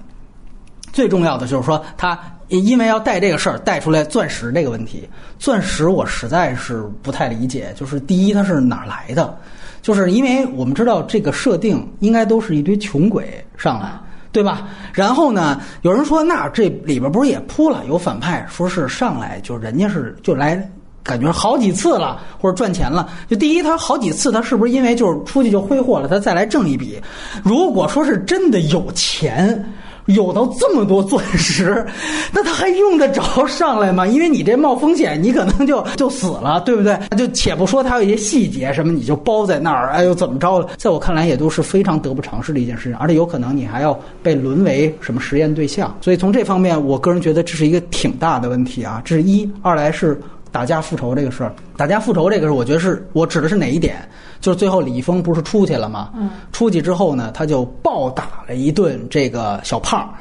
[0.91, 2.19] 最重要的就是说他。
[2.49, 5.09] 因为要带这个事儿带出来钻石这个问题，
[5.39, 7.73] 钻石我实在是不太理解。
[7.77, 9.39] 就是第一，它是哪来的？
[9.83, 13.93] 就是因为我们知道这个设定应该都是一堆穷鬼上来，
[14.33, 14.67] 对吧？
[14.93, 20.57] 然后呢，有人说那这里边不是也铺了有反派，说是上来就人家是就来
[21.03, 23.09] 感觉好几次了或者赚钱了。
[23.29, 27.01] 就第一，他好几次他是不是因为就是出去就挥霍了，他再来挣一笔？
[27.43, 29.65] 如果说是真的有钱。
[30.07, 31.87] 有到这么多钻石，
[32.33, 34.05] 那他还用得着上来吗？
[34.05, 36.99] 因为你这冒风险，你可能就就死了，对不对？
[37.17, 40.69] 就且不说他有一些细节什么，你就包在那儿，哎呦怎么着了？
[40.77, 45.95] 在我看来，也都是非常得不偿失的一件事情，而且有可能你还要被沦为什么实验对象。
[46.01, 49.01] 所以从这方面，我个人觉得这是一个挺大的问题啊。
[49.05, 50.21] 这是一，二来是
[50.53, 53.97] 打架复仇这个事儿，打架复仇这个事儿，我觉得是我指的是哪一点？
[54.41, 56.11] 就是最后李易峰不是出去了吗？
[56.17, 60.13] 嗯，出去之后呢，他就暴打了一顿这个小胖，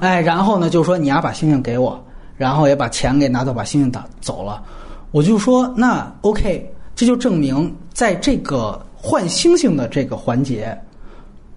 [0.00, 2.00] 哎，然后呢就说你丫把星星给我，
[2.36, 4.62] 然后也把钱给拿走，把星星打走了。
[5.10, 10.78] 我就说那 OK，这就证明在这个换星星的这个环节，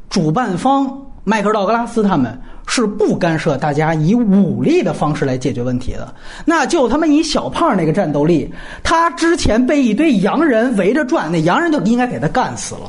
[0.09, 0.89] 主办方
[1.23, 2.39] 迈克尔道格拉斯他们。
[2.71, 6.13] 是不干涉大家以武力的方式来解决问题的，
[6.45, 8.47] 那就他妈以小胖那个战斗力，
[8.83, 12.81] 他之前被一堆洋人围着转，那洋人就应该给他干死了，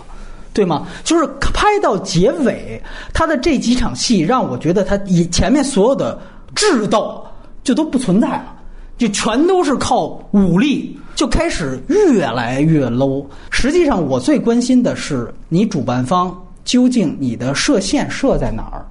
[0.52, 0.86] 对吗？
[1.02, 2.78] 就是拍到结尾，
[3.14, 6.20] 他的这几场戏让我觉得他以前面所有的
[6.54, 7.26] 智斗
[7.64, 8.54] 就都不存在了，
[8.98, 13.24] 就全都是靠武力，就开始越来越 low。
[13.48, 18.84] 实际上，我最关心的是你主办方究竟你的射线设在哪儿。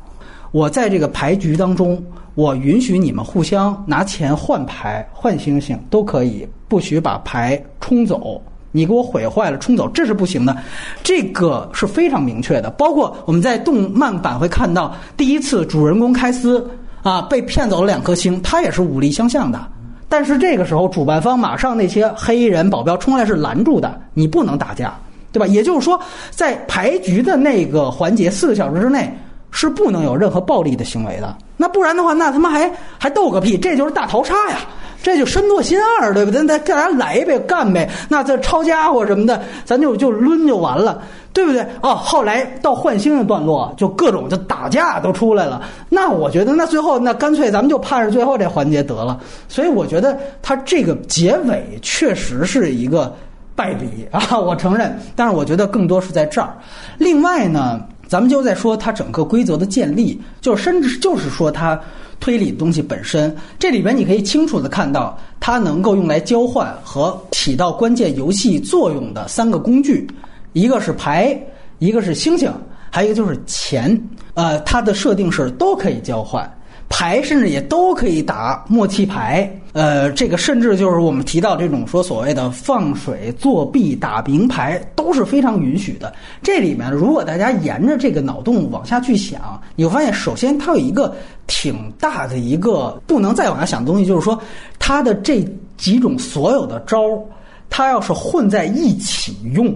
[0.52, 2.04] 我在这个牌局当中，
[2.34, 8.42] 我允许你们互相拿钱换牌、换星星都可以，不许把牌冲走。
[8.72, 10.56] 你给我毁坏了，冲走这是不行的，
[11.04, 12.70] 这个是非常明确的。
[12.72, 16.70] 包括我们在动漫版会看到，第一次主人公开撕
[17.02, 19.60] 啊被骗走了两颗星，他也是武力相向的。
[20.08, 24.96] 但是这个时候，主办方马上那些黑衣人保镖冲来是拦住的，你不能打架，
[25.32, 25.48] 对吧？
[25.48, 26.00] 也就是说，
[26.32, 29.12] 在牌局的那个环节，四个小时之内。
[29.52, 33.58] 是不能有任何暴力的行为的，那不然的话，那他妈还还斗个屁？
[33.58, 34.60] 这就是大逃杀呀！
[35.02, 36.46] 这就身作心二，对不对？
[36.46, 37.90] 咱咱来呗，干呗！
[38.08, 41.02] 那这抄家伙什么的，咱就就抡就完了，
[41.34, 41.66] 对不对？
[41.82, 45.64] 哦，后来到换星的段落，就各种就打架都出来了。
[45.90, 49.20] 那我觉得，那最后那干脆咱们就盼着最后这环节得了。
[49.48, 53.16] 所以我觉得他这个结尾确实是一个
[53.60, 53.86] 败笔
[54.16, 54.98] 啊，我承认。
[55.16, 56.56] 但是我觉得更多是在这儿。
[56.98, 57.82] 另外呢。
[58.10, 61.80] 咱们就在说它整个规则的建立，就甚至就是说它
[62.20, 70.08] 推理的东西本身，这里边你可以清楚的看到它能够用来交换和起到关键游戏作用的三个工具，
[70.54, 71.40] 一个是牌，
[71.78, 72.52] 一个是星星，
[72.90, 73.96] 还有一个就是钱。
[74.34, 76.52] 呃，它的设定是都可以交换。
[76.90, 86.14] 牌甚至也都可以打默契牌，呃，这个甚至就是我们提到这种说所谓的放水作弊打明牌都是非常允许的。
[86.42, 91.16] 这里面如果大家沿着这个脑洞往下去想，你会发现，首先它有一个
[91.48, 94.38] 挺大的一个不能再往下想的东西，就是说
[94.80, 95.46] 它的这
[95.78, 97.22] 几种所有的招儿，
[97.70, 99.74] 它要是混在一起用，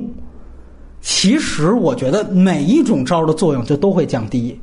[1.01, 4.59] 其实我觉得每一种招儿的作用就都会降低。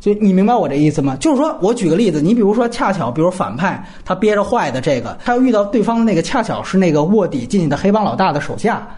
[0.00, 1.14] 就你明白我这意思吗？
[1.20, 8.88] 就是说我举个例子，你比如说恰巧，比如反派他憋着坏的这个，他要遇到对方的那个恰巧是那个卧底进去的黑帮老大的手下，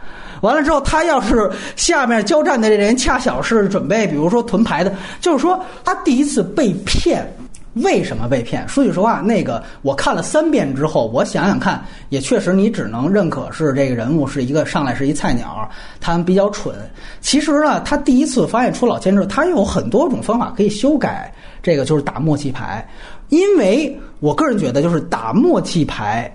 [0.43, 7.27] 完了之后他要是下面交战的这人恰巧是准备比如说屯牌的，就是说他第一次被骗。
[7.75, 8.69] 为什么被骗？
[8.69, 15.67] 说句实话，那个我看了三遍之后，我想想看，也确实你只能认可是这个人物是一个上来是一菜鸟，
[15.99, 16.75] 他比较蠢。
[17.21, 22.87] 其实呢，他第一次发现出老千之后，他有很多种方法可以修改这个，就是打默契牌。
[23.31, 26.31] 因为我个人觉得，就是打默契牌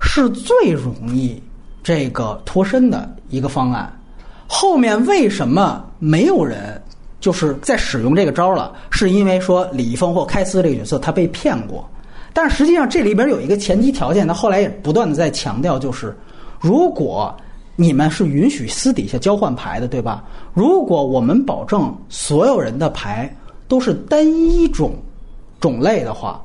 [0.00, 1.42] 是最容易
[1.82, 3.90] 这个脱身的一个方案。
[4.46, 6.81] 后面为什么没有人？
[7.22, 11.88] 就是在使用这个招了，是因为说李易峰或开司这个角色他被骗过，
[12.32, 16.14] 但实际上这里边有一个前提条件，他后来也不断的在强调，就是
[16.60, 17.32] 如果
[17.76, 20.24] 你们是允许私底下交换牌的，对吧？
[20.52, 23.32] 如果我们保证所有人的牌
[23.68, 24.96] 都是单一种
[25.60, 26.44] 种类的话，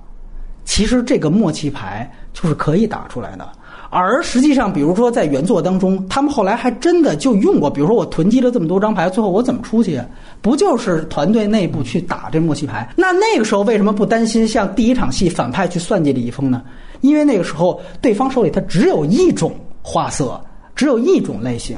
[0.63, 3.49] 其实这个默契牌就是可以打出来的。
[3.89, 7.69] 而实际上，比如说在原作当中，他们后来还真的就用过。
[7.69, 10.01] 比如说我囤积了这么多张牌，最后我怎么出去？
[10.41, 12.87] 不就是团队内部去打这默契牌？
[12.95, 16.61] 那那个时候为什么不担心像第一场戏反派去算计李易峰呢？
[17.01, 20.39] 因为那个时候对方手里他只有一种花色，
[20.75, 21.77] 只有一种类型。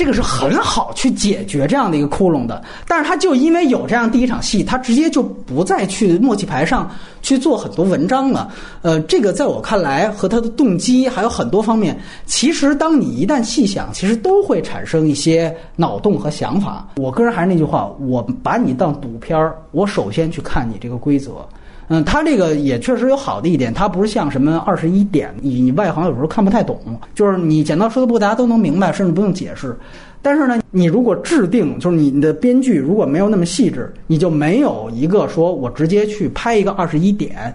[0.00, 6.90] 这个是很好去解决这样的一个窟窿的，但是他就因为有这样第一场戏，他直接就不再去默契牌上
[7.20, 8.50] 去做很多文章了。
[8.80, 11.94] 呃，这个在我看来和他的动机还有很多方面，
[12.24, 16.88] 其实当你一旦细想，其实都会产生一些脑洞和想法。
[16.96, 21.46] 我个人还是那句话，我把你当赌片儿，我首先去看你这个规则。
[21.92, 26.78] 嗯，它这个也确实有好的一点，它不是像什么二十一点，你你外行有时候看不太懂，
[27.16, 29.76] 就是你剪刀石头布大家都能明白，甚至不用解释。
[30.22, 37.52] 但是呢，你如果制定，就是你的编剧如果没有那么细致，你就没有一个说我直接去拍一个二十一点，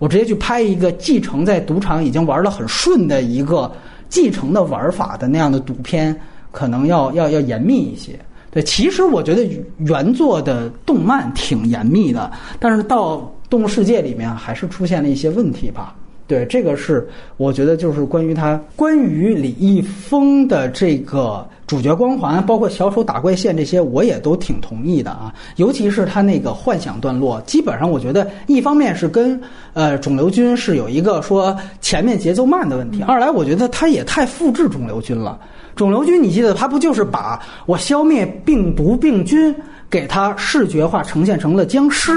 [0.00, 3.70] 我直接去拍一个继承在赌场已经玩得很顺的一个
[4.08, 6.18] 继承的玩法的那样的赌片，
[6.50, 8.18] 可能要要要严密一些。
[8.50, 15.94] 对，其实我觉得原作的动漫挺严密的，但是到动物世界里面还是出现了一些问题吧。
[16.26, 25.32] 对，这个是我觉得就是关于他关于李易峰的这个主角光环，包括小丑打怪线这些，我也都挺同意的啊。
[25.56, 29.40] 尤其是他那个幻想段落，基本上我觉得一方面是跟
[29.72, 35.40] 呃肿瘤君是有一个说前面节奏慢的问题，二来我觉得他也太复制肿瘤君了。
[35.74, 39.54] 肿瘤君，你记得他不就是把我消灭病毒病菌，
[39.88, 42.12] 给他视觉化呈现成了僵尸？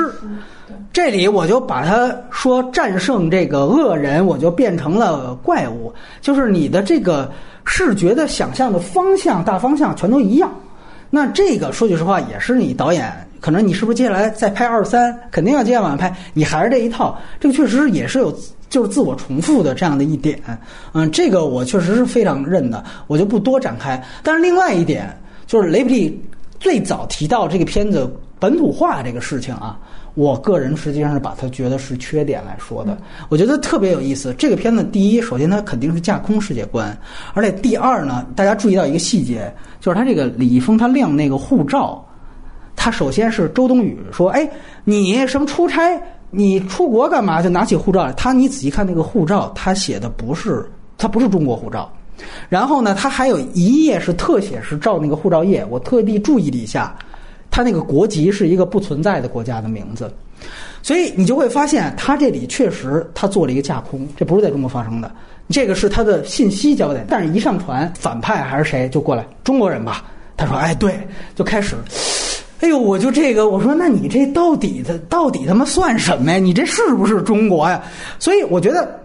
[0.93, 5.93] 这里我就把他说战胜这个恶人，我就变成了怪物。
[6.21, 7.31] 就是你的这个
[7.65, 10.51] 视觉的想象的方向大方向全都一样。
[11.09, 17.17] 那这个说句实话，也是你导演可能你是不是接下来再拍二三，肯定要接着往下拍，你还是这一套。
[17.39, 18.35] 这个确实也是有。
[18.71, 20.39] 就是自我重复的这样的一点，
[20.93, 24.01] 嗯，这个我确实是非常认的，我就不多展开。
[24.23, 25.13] 但是另外一点，
[25.45, 26.23] 就是雷普利
[26.57, 28.09] 最早提到这个片子
[28.39, 29.77] 本土化这个事情啊，
[30.13, 32.97] 我个人实际上是把它觉得是缺点来说的。
[33.29, 34.33] 我觉得特别有意思。
[34.37, 36.97] 这个片子第一，首先它肯定是架空世界观，
[37.33, 42.05] 而且第二呢，大家注意到一个细节，就是他这个李易峰他亮那个护照，
[42.75, 44.49] 他首先是周冬雨说：“哎，
[44.83, 45.81] 你什么出差？”
[46.33, 47.41] 你出国干嘛？
[47.41, 48.13] 就拿起护照来。
[48.13, 50.65] 他，你仔细看那个护照，他写的不是，
[50.97, 51.91] 他不是中国护照。
[52.47, 55.65] 然后呢，他还有一页是特写，是照那个护照页。
[55.69, 56.95] 我特地注意了一下，
[57.51, 60.11] 他那个国籍是一个不存在的国家的名字。
[60.81, 65.11] 所以你就会发现，他这里确实他做了一个架空，这不是在中国发生的。
[65.49, 70.05] 这个是他的信息交代，但是一上传，反派还是谁就过来，中国人吧？
[70.37, 70.97] 他说：“哎，对，
[71.35, 71.75] 就开始。”
[72.61, 76.37] 哎呦，我就这个，我说那你这到底他到底他妈算什么呀？
[76.37, 77.83] 你这是不是中国呀？
[78.17, 78.99] 所以我觉得，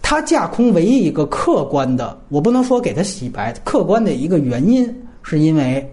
[0.00, 5.86] 他架空唯一一个客观的，我不能说给他洗白，客观的一个原因，是因为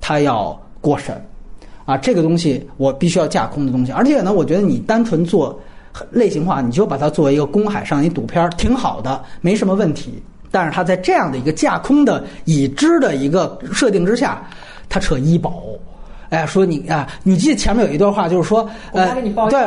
[0.00, 1.24] 他要过审，
[1.86, 3.92] 啊，这个东西我必须要架空的东西。
[3.92, 5.58] 而且呢，我觉得你单纯做
[6.10, 10.22] 类型化，你就把它作为一个公海上一赌片儿，挺好的，没什么问题。
[10.50, 14.46] 但是他在这样的一个架空的已知的一个设定之下，
[14.88, 15.62] 他扯医保。
[16.28, 19.14] 哎，说你啊，你记得前面有一段话，就是说，呃，
[19.48, 19.60] 对，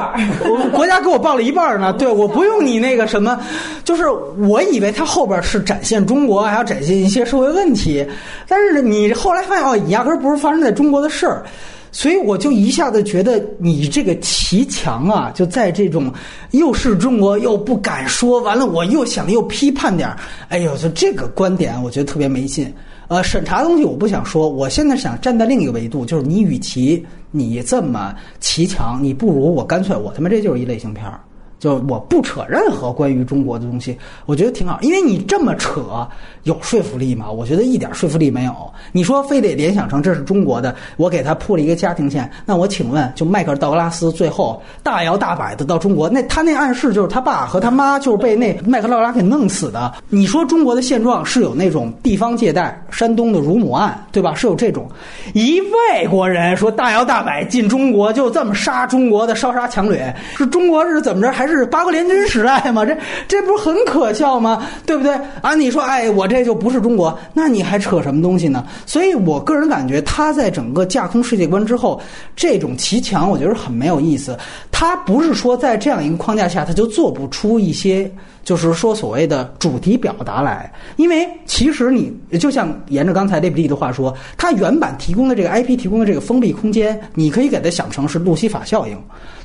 [0.44, 3.40] 我 国家给我报了一半呢，对，我不用你那个什么，
[3.86, 8.06] 就是我以为他后边是展现中国，还要展现一些社会问题，
[8.46, 11.46] 但是你后来发现哦，压根儿不是发生在中国的事儿，
[11.92, 16.12] 所以我就一下子觉得你这个骑墙啊，就在这种
[16.52, 20.18] 又是中国又不敢说，完了我又想又批判点儿，
[20.50, 22.72] 哎呦，就这个观点我觉得特别没劲。
[23.08, 31.20] 呃，审查东西我不想说，我现在想站在另一个维度，就是你与其你这么骑墙，你不如我干脆我他妈这就是一类型片儿。
[31.60, 36.08] 就我不扯任何关于中国的东西，我觉得挺好，因为你这么扯
[36.44, 37.30] 有说服力吗？
[37.30, 38.54] 我觉得一点说服力没有。
[38.94, 49.94] 你说非得联想成这是中国的，我给他铺了一个家庭线，那我请问，就迈克尔·道格拉斯最后大摇大摆的到中国，那他那暗示就是他爸和他妈就是被那麦克劳·拉给弄死的。
[50.08, 54.34] 你说中国的现状是有那种地方借贷，山东的乳母案，对吧？
[54.34, 54.90] 是有这种
[55.34, 61.30] 一外国人说大摇大摆进中国，就这么杀中国的烧杀抢掠，是中国是怎么着？
[61.32, 62.86] 还是八国联军时代嘛？
[62.86, 62.96] 这
[63.28, 64.66] 这不是很可笑吗？
[64.86, 65.12] 对不对？
[65.42, 68.66] 啊，你说，哎，我这就不是中国，那你还扯什么东西呢？
[68.86, 72.00] 所以我个人感觉，他在整个架空世界观之后，
[72.36, 74.38] 这种骑墙，我觉得很没有意思。
[74.72, 78.10] 他不是说在这样一个框架下，他就做不出一些。
[78.44, 88.98] 就是说，所谓的主题表达来，因为其实你就像沿着刚才雷比利的话说，它原版提供的这个 IP 提供的这个封闭空间，你可以给它想成是路西法效应，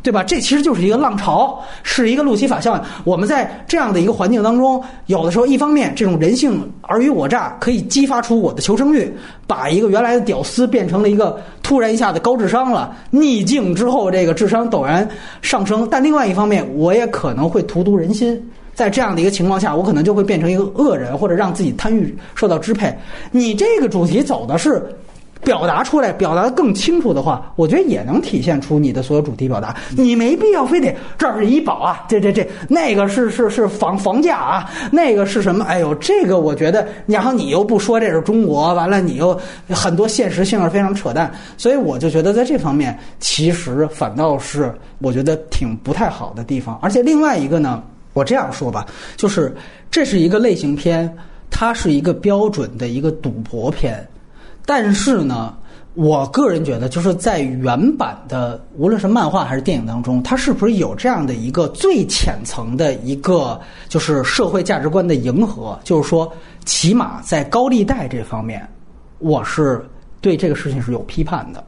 [0.03, 0.23] 对吧？
[0.23, 2.83] 这其实就是一个浪潮，是一个路西法效应。
[3.05, 9.13] 我们在这样的一个环境当中，有的时候一方面这种人性尔虞我诈可以激发出我的求生欲，
[9.47, 15.07] 把一个原来的屌丝变成了一个突然一下子高智商了，逆境之后这个智商陡然
[15.43, 15.87] 上升。
[15.91, 18.43] 但另外一方面，我也可能会荼毒人心。
[18.75, 22.93] 在这样的一个情况下，我可能就会变成一个恶人，或者让自己贪欲受到支配。
[23.31, 24.85] 你这个主题走的是
[25.43, 29.77] 表达出来，表达的更清楚的话，我觉得也能体现出你的所有主题表达。
[29.95, 35.63] 你没必要非得这儿是医保啊，这这这那个是是是房房价啊，那个是什么？
[35.67, 46.79] 哎呦，这个我觉得，然后你又不说这是中国，完了你又很多现实性是非常扯淡，所以我就觉得在这方面其实反倒是我觉得挺不太好的地方。
[46.81, 47.83] 而且另外一个呢。
[48.15, 48.87] 我这样说吧，
[49.17, 49.55] 就是
[49.91, 51.15] 这是一个类型片，
[51.51, 54.07] 它是一个标准的一个赌博片，
[54.65, 55.55] 但是呢，
[55.95, 65.79] 我个人觉得就是在原版的无论是漫画还是电影当中，它是不是有这样的一个最浅层的一个就是社会价值观的迎合？
[65.85, 66.33] 就是说，
[66.65, 68.67] 起码在高利贷这方面，
[69.19, 69.85] 我是
[70.21, 71.63] 对这个事情是有批判的，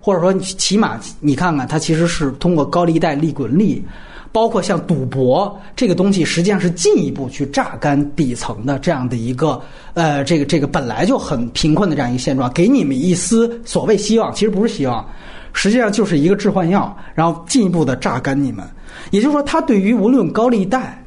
[0.00, 3.84] 或者说，起码你看看，它其实是通过高利贷利滚利。
[4.32, 9.60] 包括像赌博这个东西，实际上是进一步去榨干底层的这样的一个
[9.94, 15.06] 呃，这个这个本来就很贫困的这样一个现状，给你们一丝所谓希望，其实不是希望，
[15.52, 18.66] 实际上就是一个致幻药，然后进一步的榨干你们。
[19.10, 21.00] 也就是说，他对于无论高利贷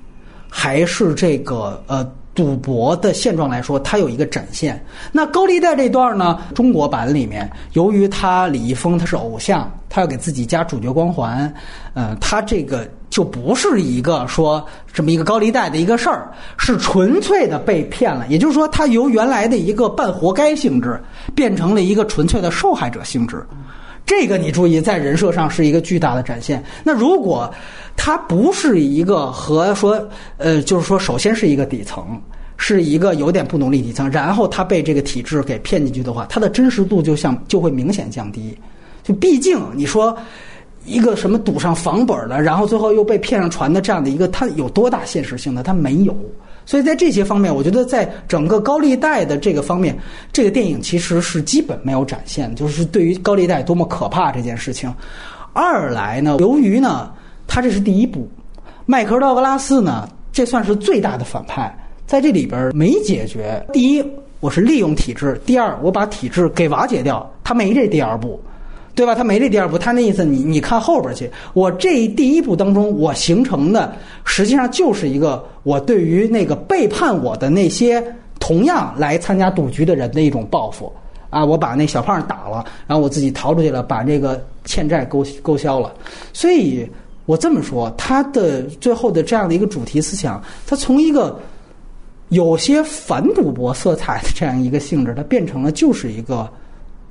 [0.50, 2.10] 还是这个呃。
[2.36, 4.80] 赌博的现状来说，它有一个展现。
[5.12, 6.38] 那高利贷这段呢？
[6.54, 11.52] 中国版里面，由于他李易峰他是偶像，他要给自己加主角光环，
[11.94, 18.28] 嗯，他这个就不是一个说这么一个高利贷的一个事儿，是纯粹的被骗了。
[18.28, 21.02] 也就是说，他由原来的一个半活该性质，
[21.34, 23.42] 变成了一个纯粹的受害者性质。
[24.06, 26.64] 这个你注意，在人设上是一个巨大的展现。
[26.84, 27.52] 那如果
[27.98, 32.22] 他不是一个和说，呃，就是说，首先是一个底层，
[32.56, 38.56] 是一个有点不努力底层，然后他被这个体制给骗进去的话，他的真实度就像就会明显降低。
[39.02, 40.16] 就毕竟你说
[40.86, 45.64] 一个什么赌上房本的，然后最后又被骗上船的这样的一个，他有多大现实性呢？
[45.64, 46.16] 他没有。
[46.66, 49.96] 所以在这些方面，我觉得在整个高利贷的这个方面，
[50.34, 54.92] 这个电影其实是基本没有展现，就是对于高利贷多么可怕这件事情。
[55.54, 57.12] 二来呢，由于呢，
[57.48, 58.28] 他这是第一部，
[58.86, 61.74] 迈克尔·道格拉斯呢，这算是最大的反派，
[62.08, 63.64] 在这里边没解决。
[63.72, 64.04] 第一，
[64.40, 68.42] 我是利用体制；第二，我把体制给瓦解掉，他没这第二步。
[68.96, 69.14] 对吧？
[69.14, 71.30] 他没这第二步，他那意思，你你看后边去。
[71.54, 73.94] 我这第一步当中，我形成的
[74.24, 78.02] 实际上就是一个我对于那个背叛我的那些
[78.40, 80.90] 同样来参加赌局的人的一种报复
[81.30, 81.44] 啊！
[81.44, 85.94] 我把那小胖打了，然后我自己逃出去了，把这个欠债勾勾销了。
[86.32, 86.90] 所以
[87.26, 91.38] 我这么说，他的最后的这样的一个主题思想，他从一个
[92.30, 96.50] 有些反赌博色彩的这样一个性质，它变成了就是一个。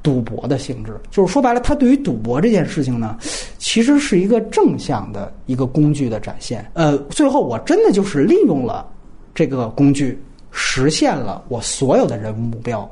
[0.05, 3.17] 赌博的性质，就是说白了，他对于赌博这件事情呢，
[3.57, 6.71] 其实是一个正向的一个工具的展现。
[6.75, 8.87] 呃，最后我真的就是利用了
[9.35, 12.87] 这个工具，实现了我所有的人物目标。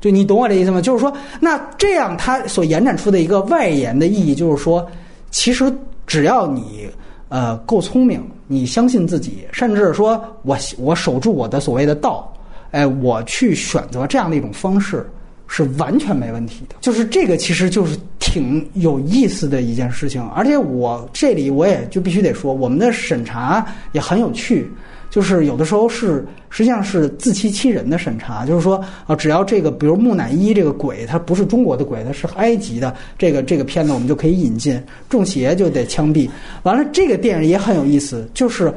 [0.00, 0.82] 就你懂我这意思吗？
[0.82, 4.84] 就是说，那这样它所延展出的一个外延的意义，就是说，
[5.30, 5.72] 其实
[6.04, 6.90] 只要你
[7.28, 12.32] 呃够聪明，你相信自己，甚至说我我守住我的所谓的道，
[12.72, 15.08] 哎，我去选择这样的一种方式。
[15.50, 17.98] 是完全没问题的，就是这个，其实就是。
[18.22, 20.22] 挺有意思的一件事情。
[20.36, 24.70] 而且我这里我也就必须得说，我们的审查也很有趣。
[25.10, 36.30] 就是有的时候是实际上是自欺欺人的审查，就是说啊，只要这个比如木乃伊这个鬼，它不是中国的鬼，它是埃及的这个这个片子，我们就可以引进，中邪就得枪毙。
[36.62, 38.72] 完了，这个电影也很有意思，就是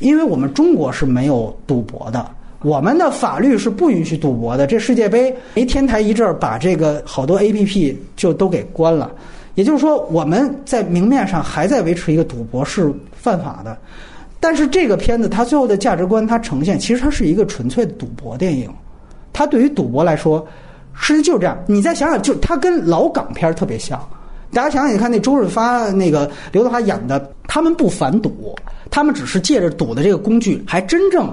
[0.00, 2.28] 因为我们中国是没有赌博的，
[2.66, 4.66] 我们的法律是不允许赌博的。
[4.66, 9.12] 这世界杯没天台一阵儿，把这个好多 A P P 就都给关了，
[9.54, 13.78] 也就是说我们在明面上还在维持一个赌博是犯法的。
[14.40, 18.68] 但是这个片子它最后的价值观，它呈现其实它是一个纯粹的赌博电影。
[19.32, 20.44] 它对于赌博来说，
[20.92, 21.56] 实际就是这样。
[21.68, 23.96] 你再想想，就它跟老港片特别像。
[24.52, 28.56] 大家想想，你看那周润发、那个刘德华演的，他们不反赌，
[28.90, 31.32] 他们只是借着赌的这个工具，还真正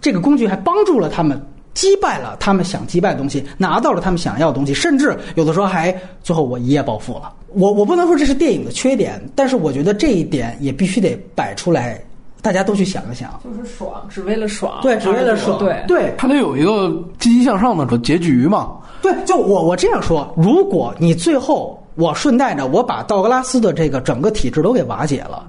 [0.00, 1.40] 这个工具还帮助了他们
[1.74, 7.32] 击败了他们想击败的东西，拿到了他们想要的东西，甚至有的时候还最后我一夜暴富了。
[7.54, 12.02] 我我不能说这是电影的缺点，但是我觉得这一点也必须得摆出来。
[12.40, 16.88] 大家都去想一想，就是爽，只为了爽，对，只为了爽，对对，他得有一个
[17.18, 18.76] 积极向上的结局嘛。
[19.02, 25.44] 对，就我我这样说，如果你最后我顺带着我把道格拉斯的这个整个体制都给瓦解了，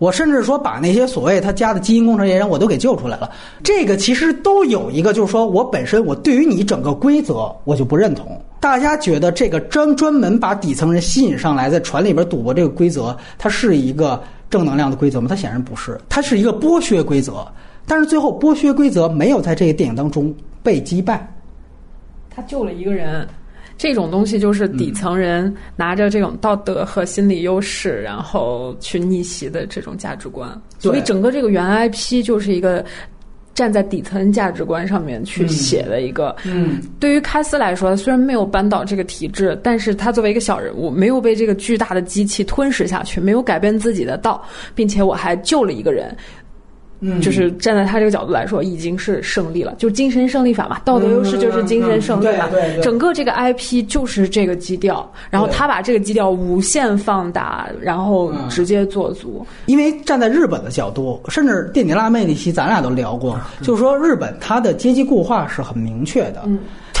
[0.00, 3.30] 我甚至说把那些所谓他家的基因工程这些人我都给救出来了，
[3.62, 8.36] 这个其实都有一个，就是说我本身我对于你整个规则我就不认同。
[8.58, 14.20] 大家觉得这个专专门把底层人吸引上来，在船里边赌博这个规则，它是一个。
[14.50, 15.28] 正能量的规则吗？
[15.30, 17.46] 它显然不是，它是一个剥削规则。
[17.86, 21.24] 但是最后剥削规则没有在这个电影当中被击败，
[22.28, 23.28] 他救了一个人。
[23.80, 30.46] 这种东西就是底层人拿着这种道德和心理优势，然后去逆袭的这种价值观。
[30.78, 32.84] 所以整个这个原 IP 就是一个。
[33.52, 44.42] 站在底层价值观上面去写的一个，嗯，对于开斯来说，虽然没有扳倒这个体制，但是他作为一个小人物，没有被这个巨大的机器吞噬下去，没有改变自己的道，
[44.74, 46.16] 并且我还救了一个人。
[47.00, 52.46] 嗯，就是站在他这个角度来说，已经是胜利了，就精神胜利法嘛，道德优势就是精神胜利嘛。
[52.50, 52.82] 对对。
[52.82, 59.46] 整个这个 IP 就是这个基调，然后他把这个基调无限放大，然后直接做足。
[59.66, 66.46] 因为站在日本的角度，甚至电影辣妹那期咱俩都聊过，就是说日本它的阶级固化是很明确的。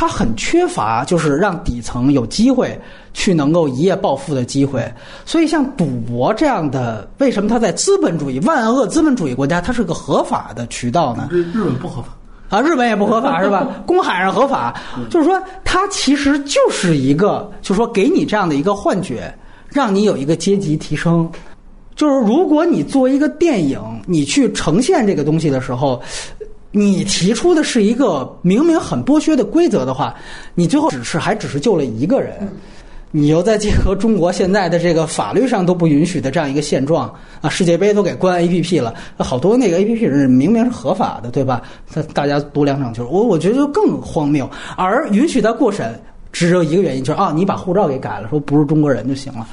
[0.00, 2.80] 他很缺乏，就是让底层有机会
[3.12, 4.90] 去能够一夜暴富的机会。
[5.26, 11.28] 所以，像赌博这样的，为什么它在资本主义、万恶资本主义国家，它是个合法的渠道呢？
[11.30, 12.08] 日日本不合法
[12.48, 13.68] 啊，日本也不合法是吧？
[13.86, 14.74] 公海上合法，
[15.10, 19.30] 就是说，它其实就是一个，就是说，给你这样的一个幻觉，
[19.68, 21.30] 让你有一个阶级提升。
[21.94, 26.00] 就是如果你作为一个电影，你去呈现这个东西的时候。
[26.72, 30.14] 你提出的是一个明明很剥削的规则的话，
[30.54, 32.48] 你最后只是还只是救了一个人，
[33.10, 41.60] 你又再结合中国现在的这个法律上都不允许的这样一个现状啊，世界杯都给关 A P P 了，好多那个 A P P 是明明是合法的，对吧？
[42.14, 44.48] 大家赌两场球，我我觉得就更荒谬。
[44.76, 49.44] 而允许他过审，只有一个原因，就是啊，你把护照给改了，说不是中国人就行了。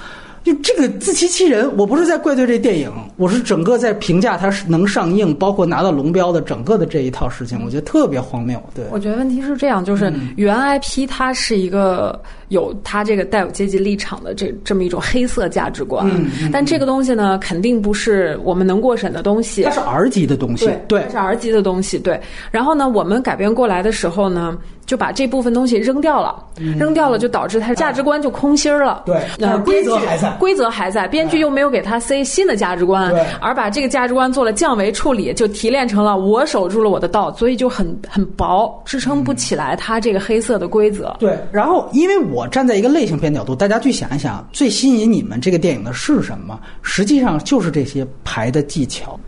[0.47, 8.57] 就这个自欺欺人，我不是在怪罪这电影，我是整个在评价它是能上映，包括拿到龙标的整个的这一套事情，我觉得特别荒谬。
[8.73, 12.17] 对，我觉得问题是这样，就是原 IP 它是一个
[12.47, 16.09] 有它这个带有阶级立场的这这么一种黑色价值观，
[16.49, 22.17] 但这个东西呢，肯定不是我们能过审的东西，它是 R 级的东西，对，它是 R 级的东西，对。
[22.51, 24.57] 然后呢，我们改编过来的时候呢。
[24.87, 26.43] 就把这部分东西扔掉了，
[26.79, 29.03] 扔掉了就导致他价值观就空心儿了。
[29.05, 29.21] 对，
[29.65, 41.13] 规则还在，规则还在，编剧又没有给他塞新的价值观，而把这个价值观做了降维处理，就提炼成了我守住了我的道，所以就很很薄，支撑不起来他这个黑色的规则。
[41.19, 46.57] 对，然后因为我站在一个类型片角度，大家去想一想，最吸引你们这个电影的是什么？
[46.81, 49.19] 实际上就是这些排的技巧，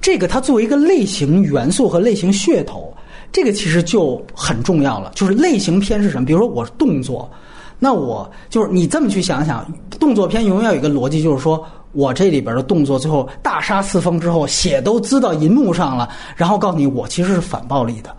[0.00, 2.94] 这个它作为一个类型元素和类型噱头。
[3.32, 6.26] 这个其实就很重要了，就是类型片是什么？
[6.26, 7.30] 比如说我是动作，
[7.78, 9.64] 那我就是你这么去想想，
[10.00, 18.14] 动作片永远有一个逻辑，就是说我这里边的动作最后大杀四方之后，血都滋到银幕上了，然后告诉你我其实是反暴力的，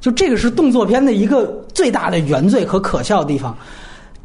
[0.00, 3.54] 就这个是动作片的一个最大的原罪和可笑的地方。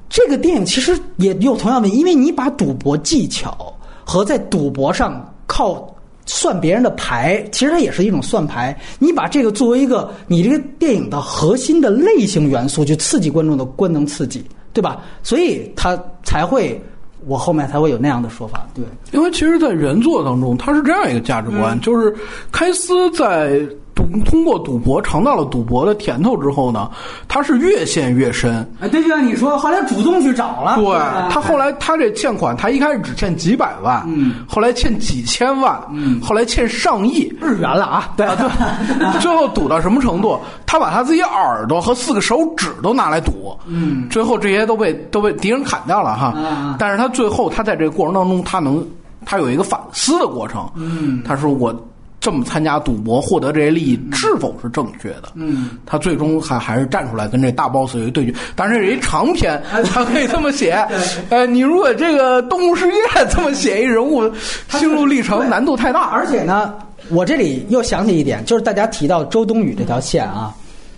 [0.07, 3.74] 这个电影其实也有同样的，因为你把赌博技巧
[4.06, 5.94] 和在赌博上靠。
[6.31, 8.77] 算别人的牌，其实它也是一种算牌。
[8.99, 15.01] 你把这个作为一个你这个电影的核心的类型元素，去刺激观众的观能刺激，对吧？
[15.23, 16.80] 所以它才会，
[17.26, 18.68] 我后面才会有那样的说法。
[18.76, 22.15] 对，因为其实，在原作当中，它是这样一个价值观，就是
[22.51, 23.60] 开司在。
[24.00, 26.90] 赌通过赌博尝到了赌博的甜头之后呢，
[27.28, 28.66] 他是越陷越深。
[28.80, 30.78] 哎，对，就像你说，后来主动去找了。
[30.78, 30.86] 对
[31.30, 38.10] 他后来他这欠款，他一开始只欠几百万，嗯，后来欠几千万，嗯，后来欠上亿日元了啊。
[38.16, 40.40] 对对，最后赌到什么程度？
[40.66, 46.34] 他把他自己耳朵和四个手指都拿来赌，嗯，最后这些都被都被敌人砍掉了哈。
[46.80, 48.82] 但是他最后他在这个过程当中，他能
[49.26, 51.76] 他有一个反思的过程，嗯，他说我。
[52.22, 55.30] 这么参加赌博获得这些利益是否是正确的？
[55.36, 60.74] 嗯，他最终还还是站出来跟这大 boss 有一对决，但是是一长篇， 他可以这么写。
[61.30, 62.98] 呃，你如果这个《动物世界》
[63.30, 64.30] 这么写一人物
[64.72, 66.10] 心路历程， 难度太大。
[66.10, 66.74] 而且呢，
[67.10, 70.54] 我这里又想起一点，就是大家提到周冬雨这条线啊，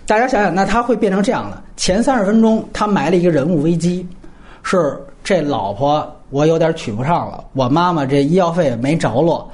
[0.06, 4.04] 大家想想，那他会变成这样的：前三十分钟他埋了一个人物危机，
[4.64, 9.48] 是这老婆我有点娶不上了，我妈妈这医药费没着落。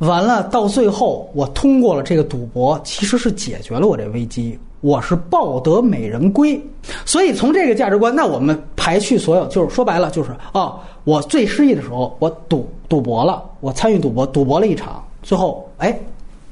[0.00, 6.60] 完了，到最后我通过了这个赌博，其实是解决了我这危机，我是抱得美人归。
[7.04, 15.98] 所以从这个价值观，那我们排去所有，就是说白了，就是哦，我最失意的时候，我赌赌博了，我参与赌博，赌博了一场，最后哎，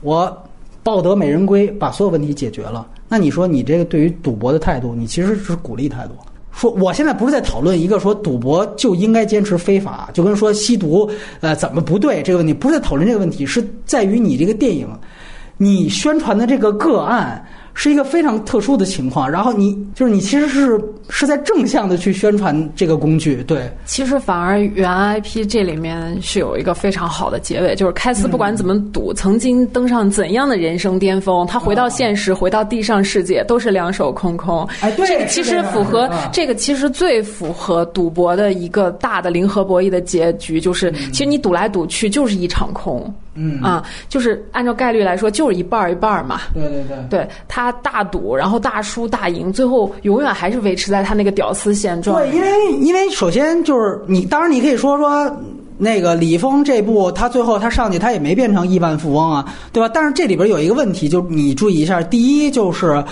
[0.03, 0.31] 我
[0.83, 2.87] 抱得美人归，把所有问题解决了。
[3.09, 6.13] 那你说你这个对于赌博的态度，你其实是鼓励态度。
[6.59, 11.09] 说我现在不是在讨论一个说赌博就应该坚持非法，就跟说吸毒
[11.41, 14.89] 呃怎么不对这个问题，不是在讨论这个问题，是在于你这个电影，
[15.57, 17.47] 你宣传的这个个案。
[17.81, 20.77] 是一个非常特殊的情况，然后你就是你其实是
[21.11, 23.71] 是在正向的去宣传这个工具，对。
[23.85, 34.69] 其实反而原 IP 这里面是有一个非常好的结尾，就是开司不管怎么赌，曾经登上怎样的人生巅峰，他回到现实，回到地上世界都是两手空空。
[34.81, 43.15] 哎，对，这个其实符合这个其实最符合赌博的一个大的零和博弈的结局，就是其实你赌来赌去就是一场空。
[43.39, 46.41] 嗯啊，就是按照概率来说，就是一半儿一半儿嘛。
[46.53, 52.17] 对对对，对他大赌，然后大输大赢，最后永远还是维持在他那个屌丝现状。
[52.19, 52.49] 对，因为
[52.81, 55.31] 因为首先就是你，当然你可以说说
[55.77, 59.89] 那个李峰这部，他最后他上去他也没变成亿万富翁啊，对吧？
[59.95, 63.03] 但是这里边有一个问题，就你注意一下，第一就是。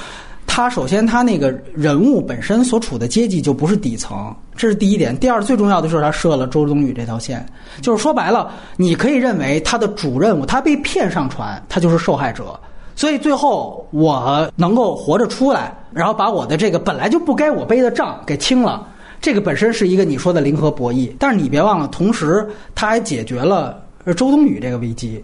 [0.47, 5.15] 他首先，他那个人物本身所处的阶级就不是底层，这是第一点。
[5.19, 7.45] 第二，最重要的就是他设了周冬雨这条线，
[7.83, 12.59] 就是说白了，你可以认为他的主任务，他被骗上船，他就是受害者。
[12.95, 18.89] 所以最后我能够活着出来，然后把我的这个本来就不该我背的账给清了，
[19.21, 21.13] 这个本身是一个你说的零和博弈。
[21.19, 23.83] 但是你别忘了，同时他还解决了
[24.17, 25.23] 周冬雨这个危机。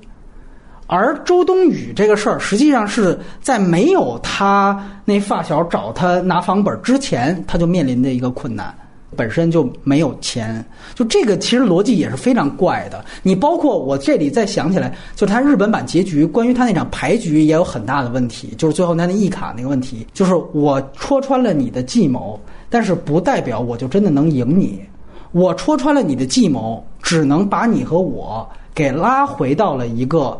[0.86, 8.74] 而周冬雨这个事儿，实际上是在没有他那发小找他拿房本之前，他就面临的一个困难，
[9.16, 10.62] 本身就没有钱。
[10.94, 13.02] 就这个其实逻辑也是非常怪的。
[13.22, 22.38] 你包括我这里再想起来，就他日本版结局，关于他那场牌局也有很大的问题，就是最后他那一卡那个问题，就是我戳穿了你的计谋，
[22.68, 24.82] 但是不代表我就真的能赢你。
[25.30, 30.38] 我戳穿了你的计谋，只能把你和我给拉回到了一个。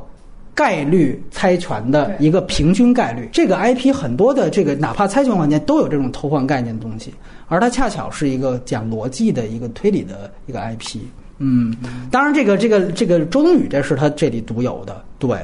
[0.55, 7.12] 概率猜拳的一个平均概率，这个 IP 很多的这个哪怕猜拳环节都有这种偷换概念的东西，
[7.49, 10.99] 而它恰巧是一个讲逻辑的一个推理的一个 IP。
[11.39, 11.74] 嗯，
[12.11, 15.03] 当然这个这个这个周冬雨这是他这里独有的。
[15.28, 15.39] 对，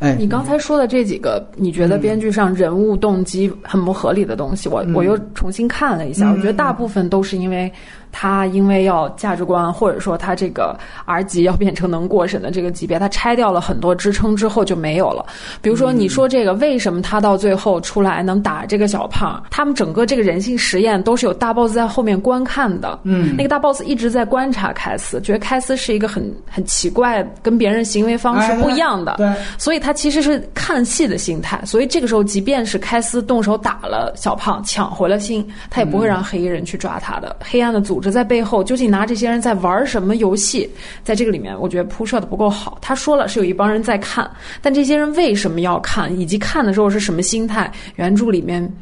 [0.00, 7.72] 哎，你刚才说的这几个，你觉得编剧上人物动机很不合理的东西，我我又重新看了一下，我觉得大部分都是因为。
[8.16, 15.26] 他因为要价值观，或者说他这个 R 级要变成能过审的这个级别，他拆掉了很多支撑之后就没有了。
[15.60, 19.42] 比如说，你说这个为什么他到最后出来能打这个小胖？
[19.50, 22.96] 他们整个这个人性实验都是有大 boss 在后面观看的。
[23.02, 29.13] 嗯，那个大 boss 一直在观察凯斯，觉得凯斯是一个很很奇怪，跟别人行为方式不一样的。
[29.18, 31.62] 对，所以他其实是看戏的心态。
[31.66, 37.36] 所以这个时候，即便是开斯动手打了小胖，抢回了心，他也不会让黑衣人去抓他的。
[37.40, 38.14] 黑暗的组织。
[38.14, 40.70] 在背后究竟拿这些人在玩什么游戏？
[41.02, 42.78] 在这个里面，我觉得铺设的不够好。
[42.80, 44.30] 他说了是有一帮人在看，
[44.62, 47.72] 但这些人为什么要看，以及看的时候是什么心态？
[47.96, 48.72] 原著里面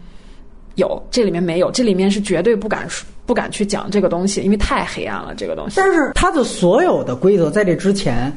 [0.74, 1.70] 有，这里面没有。
[1.70, 2.86] 这里面是绝对不敢
[3.24, 5.34] 不敢去讲这个东西，因为太黑暗了。
[5.34, 8.30] 这个东西，但是他的所有的规则在这之前，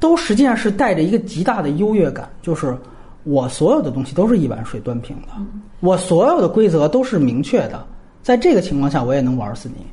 [0.00, 2.76] 都实际上是带着一个极大的优越感，就是
[3.22, 5.28] 我所有的东西都是一碗水端平的，
[5.80, 7.86] 我所有的规则都是明确的。
[8.22, 9.86] 在这个情况下，我也能玩死你。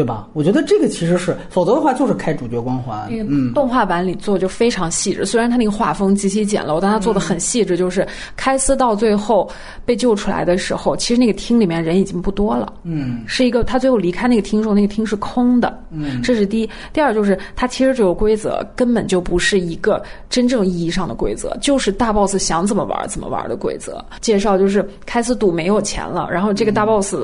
[0.00, 0.26] 对吧？
[0.32, 3.06] 我觉得这个其实是，否则的话就是开主角光环。
[3.10, 7.76] 嗯，动画版里做就非常细致，虽然他那个画风极其简陋，但他做的很细致。
[7.76, 9.46] 就是开司到最后
[9.84, 12.72] 被救出来的时候，其实那个厅里面人已经不多了。
[12.82, 15.78] 嗯，是一个他最后离开那个厅时候，那个厅是空的。
[15.90, 16.70] 嗯，这是第一。
[16.94, 24.02] 第二就是他其实这个规则根本就不是一个真正意义上的规则，就是大 boss 想怎么玩怎么玩的规则。
[24.22, 27.14] 介绍就是开司赌没有钱了，然后这个大 boss。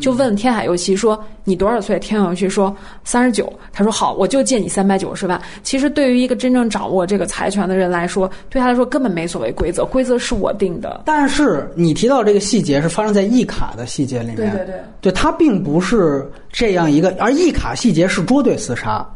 [0.00, 11.02] 就问天海佑希说：“你多少岁？”天海佑希说：“三十九。”他说：“好，我就借你三百九十万。”其实对于一个真正掌握这个财权的人来说，对他来说根本没所谓规则，规则是我定的。
[11.04, 19.06] 但是你提到这个细节是发生在一卡的细节里面，对对对，对他并不是这样一个，而一卡细节是捉对厮杀，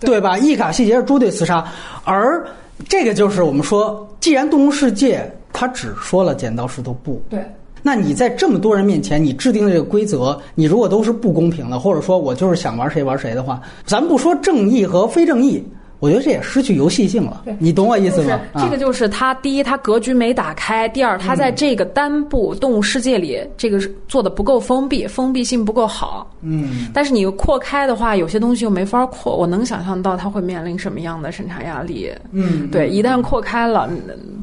[0.00, 0.36] 对吧？
[0.38, 1.64] 一卡细节是捉对厮杀，
[2.04, 2.44] 而
[2.88, 7.40] 这个就是我们说，既然动物世界他只说了剪刀石头布，对。
[7.86, 15.62] 那你在这么多人面前，你制定这个规则，你如果都是不公平的，或者说我就是想玩谁玩谁的话，咱不说正义和非正义。
[15.98, 18.38] 我觉得这也失去游戏性了，你懂我意思吗？
[18.58, 26.30] 这个就是他第一，他格局没打开；第二，他在这个单部动物世界里，这个做的不够封闭，封闭性不够好。
[26.42, 26.88] 嗯。
[26.92, 29.34] 但是你扩开的话，有些东西又没法扩。
[29.34, 32.12] 我能想象到他会面临什么样的审查压力。
[32.30, 32.68] 嗯。
[32.70, 33.88] 对，一旦扩开了，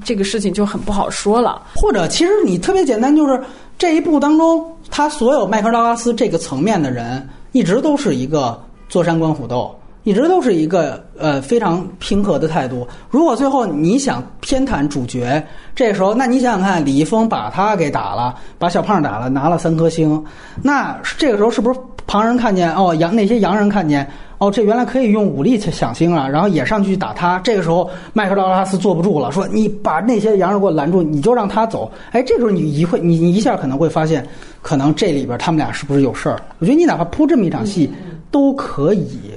[0.04, 1.62] 这个事情就很不好说了。
[1.76, 3.40] 或者，其实你特别简单，就是
[3.78, 8.60] 这一部当中，他所有麦克道拉斯这个层面的人，一直都是一个
[8.90, 9.74] 坐山观虎斗。
[10.04, 12.86] 一直都是一个呃非常平和的态度。
[13.10, 15.42] 如果最后你想偏袒主角，
[15.74, 20.22] 这时候那你想想看，李易峰把他给打了，把小胖打了，拿了三颗星，
[20.62, 24.06] 那这个时候是不是旁人看见哦洋那些洋人看见
[24.40, 27.40] 哦这原来可以用武力去抢星啊，然后也上去打他。
[27.40, 31.90] 这个时候麦克道拉斯坐不住了，说你把那些洋人给我拦住，你就让他走。
[32.12, 34.28] 哎，这时候你一会你你一下可能会发现，
[34.62, 36.42] 可能这里边他们俩是不是有事儿？
[36.60, 37.90] 我觉得你哪怕铺这么一场戏
[38.30, 39.32] 都可以。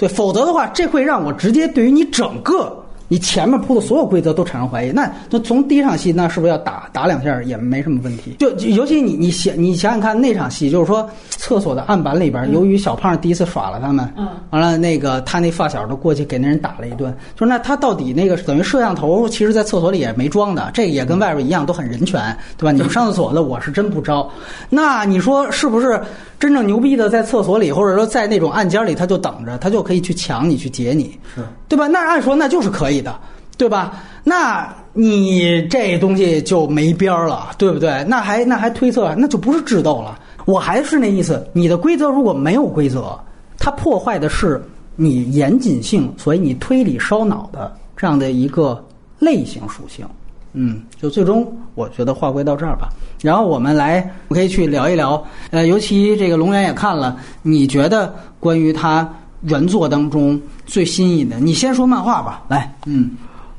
[0.00, 2.79] 对，否则的话，这会让我直接对于你整个。
[3.12, 8.36] 你前面铺的所有规则都产生怀疑，那那从第一场戏，那是不是要打打两下也没什么问题？
[8.38, 22.22] 就尤其你你想你想想看那场戏，就是说厕所的案板里边，由于小胖第一次耍了他们，嗯，完了那个他那发小都过去给那人打了一顿，就是那他到底那个等于摄像头，其实在厕所里也没装的，这也跟外边一样都很人权，
[22.56, 22.70] 对吧？
[22.70, 24.30] 你们上厕所的我是真不招，
[24.68, 26.00] 那你说是不是
[26.38, 31.88] 真正牛逼的在厕所里，或者说在那种暗间里，他就等着，他就可以去抢你去劫你，是对吧？
[31.88, 32.99] 那按说那就是可以。
[33.02, 33.18] 的，
[33.56, 34.02] 对吧？
[34.24, 38.04] 那你这东西就没边儿了，对不对？
[38.08, 40.18] 那还那还推测，那就不是智斗了。
[40.46, 43.18] 我还是那意思，你的规则如果没有规则，
[43.58, 44.60] 它破坏的是
[44.96, 48.82] 你严谨性，所以你推理烧脑的这样的一个
[49.18, 50.04] 类型属性。
[50.52, 51.46] 嗯，就最终
[51.76, 52.88] 我觉得划归到这儿吧。
[53.22, 55.22] 然后我们来，我可以去聊一聊。
[55.50, 59.08] 呃，尤其这个龙源也看了，你觉得关于他？
[59.42, 62.42] 原作当中最新颖的，你先说漫画吧。
[62.46, 63.10] 来，嗯，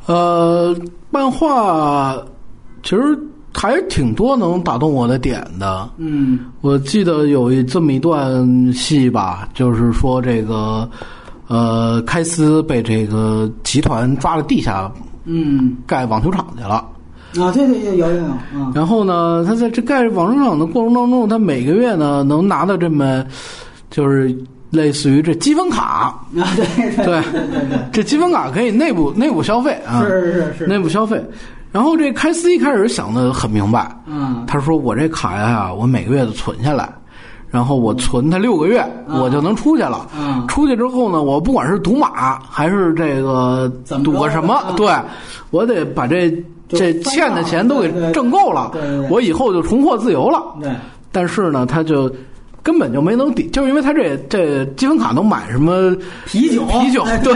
[0.06, 0.76] 呃，
[1.10, 2.16] 漫画
[2.84, 3.18] 其实
[3.52, 5.90] 还挺多能打动我的点的。
[5.98, 10.88] 嗯，我记得有一这么一段戏吧，就是说这个
[11.48, 14.91] 呃，开司被这个集团抓了地下，
[15.26, 16.76] 嗯，盖网球场去了。
[17.40, 18.24] 啊，对对有有有。
[18.53, 23.26] 嗯，然后呢，他在这盖网球场的过程当中，他每个月呢能拿到这么
[23.90, 24.38] 就是。
[24.72, 26.18] 类似于这积分卡。
[26.35, 31.23] 啊，对对对对，这积分卡可以内部内部消费啊，是是是，内部消费。
[31.72, 36.89] 然后这开司一开始想的很明白，嗯，他说我这卡呀，我每个月都存下来，
[37.49, 40.06] 然后我存它六个月，我就能出去了。
[40.18, 43.72] 嗯，出去之后呢，我不管是赌马还是这个
[44.03, 44.93] 赌个什么，对
[45.49, 46.30] 我得把这
[46.68, 48.72] 这欠的钱都给挣够了，
[49.10, 50.43] 我以后就重获自由了。
[50.61, 50.69] 对，
[51.11, 52.14] 但是呢，他就。
[52.63, 57.33] 根本就没能抵，就是因为他这这积分卡能买什么啤酒、啤酒对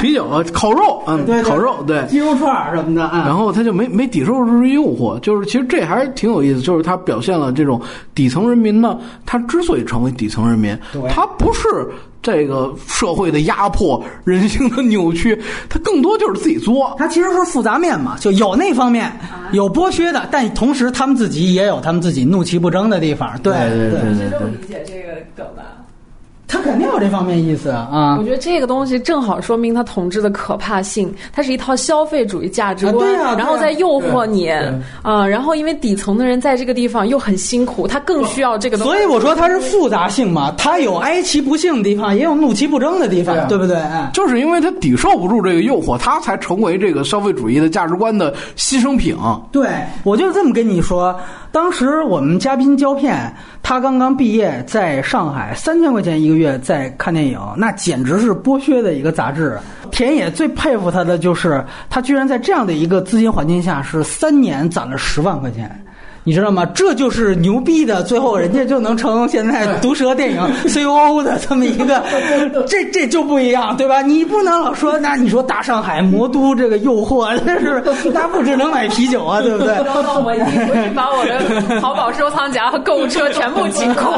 [0.00, 2.04] 啤酒、烤肉嗯烤肉对。
[2.06, 7.80] 鸡肉串什么的，然后他就没没抵受住诱惑，就是其实这还是挺有意思，就是他表现了这种
[8.14, 10.78] 底层人民呢，他之所以成为底层人民，
[11.08, 11.88] 他不是。
[12.22, 15.36] 这个社会的压迫、人性的扭曲，
[15.68, 16.94] 他更多就是自己作。
[16.96, 19.12] 他其实是复杂面嘛，就有那方面
[19.52, 23.36] 有剥削的，但同时他们自己也有他们自己怒其不争的地方。
[23.42, 25.62] 对对对对对，理解这个梗的。
[26.52, 28.18] 他肯定有这方面意思啊！
[28.18, 31.10] 我觉得这个东西正好说明他统治的可怕性。
[31.32, 34.50] 它是一套消费主义价值观对，然后再诱惑你
[35.02, 35.26] 啊！
[35.26, 38.92] 然后因为底层的人在这个地方又很辛苦，他更需要这个东西。
[38.92, 43.78] 所以我说它是复杂性嘛，它有哀其不幸的地方，也有怒其不争的地方，对不对？
[44.12, 49.16] 就是因为他抵受不住这个诱惑，他才成为这个消费主义的价值观的牺牲品。
[49.50, 49.68] 对，
[50.04, 51.18] 我就这么跟你说。
[51.50, 53.30] 当时我们嘉宾胶片，
[53.62, 56.41] 他刚刚毕业，在上海三千块钱一个月。
[56.42, 59.56] 月在看电影，那简直是剥削的一个杂志。
[59.92, 65.70] 田野最佩服他的就是，他居然在这样的一个资金环境下，是三年攒了十万块钱。
[66.24, 66.64] 你知道吗？
[66.74, 72.02] 这就是牛逼的，最后人家就能成现在毒舌电影 COO 的这么一个，
[72.66, 74.02] 这这就不一样，对吧？
[74.02, 77.82] 你不能老说，那你说大上海魔都这个诱惑， 那是
[78.12, 79.74] 那不只能买啤酒啊， 对不对？
[80.24, 84.12] 我已经回去把我的淘宝收藏夹和购物车全部清空。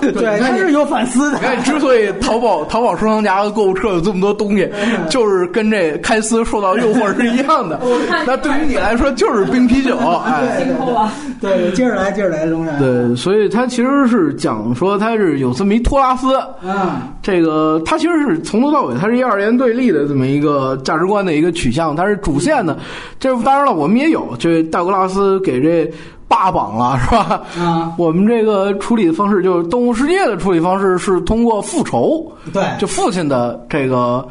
[0.00, 1.38] 对，他是有反思的。
[1.38, 4.68] 你看，之所以淘宝淘宝收藏夹和购物车有这么多东西，
[5.08, 7.80] 就是跟这开司受到诱惑是一样的。
[8.24, 10.62] 那对于你来说，就是冰啤酒，哎。
[10.64, 11.10] 清空了。
[11.56, 12.78] 对，接着来，接着来，龙源。
[12.78, 22.76] 对，所以他其实是讲说他是有这么一托拉斯，嗯，这个他其实是从头到尾，他是一二元对立的这么一个价值观的一个取向，他是主线的。
[23.18, 25.90] 这当然了，我们也有，这道格拉斯给这
[26.26, 27.42] 霸榜了，是吧？
[27.58, 34.26] 啊，我们这个处理的方式就是《动物世界》的处理方式是通过复仇，对，就父亲的这个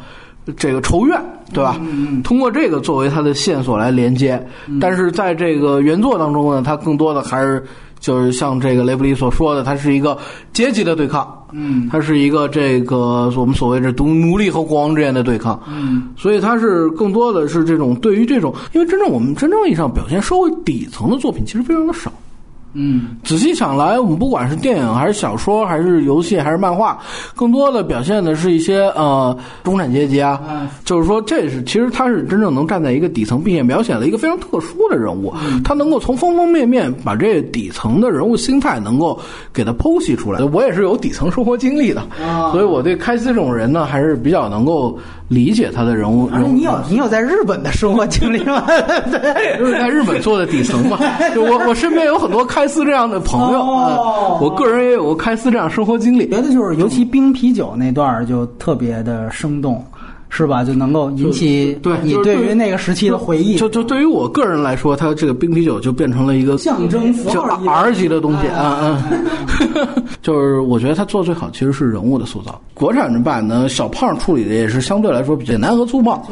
[0.56, 1.20] 这个仇怨，
[1.52, 1.80] 对吧？
[2.22, 4.44] 通过这个作为他的线索来连接，
[4.80, 7.64] 但是在这个原作当中呢，它更多的还是
[7.98, 10.16] 就是像这个雷布利所说的，它是一个
[10.52, 11.88] 阶级的对抗，嗯。
[11.90, 22.12] 它是一个这个我们所谓的奴奴隶和国王之间的对抗，嗯，所以它是更多的是这种对于这种，因为真正我们真正意义上表现社会底层的作品其实非常的少。
[22.72, 23.16] 嗯。
[23.24, 26.98] 仔细想来，我们不管是电影还是小说，还是游戏，还是漫画，
[27.34, 35.32] 更多的表现的是一些呃中产阶级啊，嗯就是说这是其实他是真正能站在一个底层，并且描写了一个非常特殊的人物，
[35.64, 39.18] 他能够从方方面面把这底层的人物心态能够
[39.52, 40.42] 给他剖析出来。
[40.44, 42.50] 我也是有底层生活经历的，啊。
[42.52, 44.98] 所以我对开司这种人呢，还是比较能够
[45.28, 46.28] 理解他的人物。
[46.30, 48.64] 人物你有你有在日本的生活 经历吗？
[49.10, 50.98] 对， 就是在日本做的底层嘛，
[51.34, 53.58] 就我我身边有很多开司这样的朋友，
[54.40, 56.28] 我个人也有过开司这样生活经历。
[56.28, 59.84] 觉得就是尤其冰啤酒那段就特别的生动，
[60.30, 60.62] 是吧？
[60.62, 69.24] 就能够引起对你对于那个时期的回忆，就就对于我个人来说，它这个冰啤酒就变成了一个象征符就号一 R 级的东西哎啊嗯，
[70.22, 72.60] 就是我觉得他做最好其实是人物的塑造。
[72.74, 76.22] 国产版呢，小胖处理的也是相对来说比较简单和粗暴，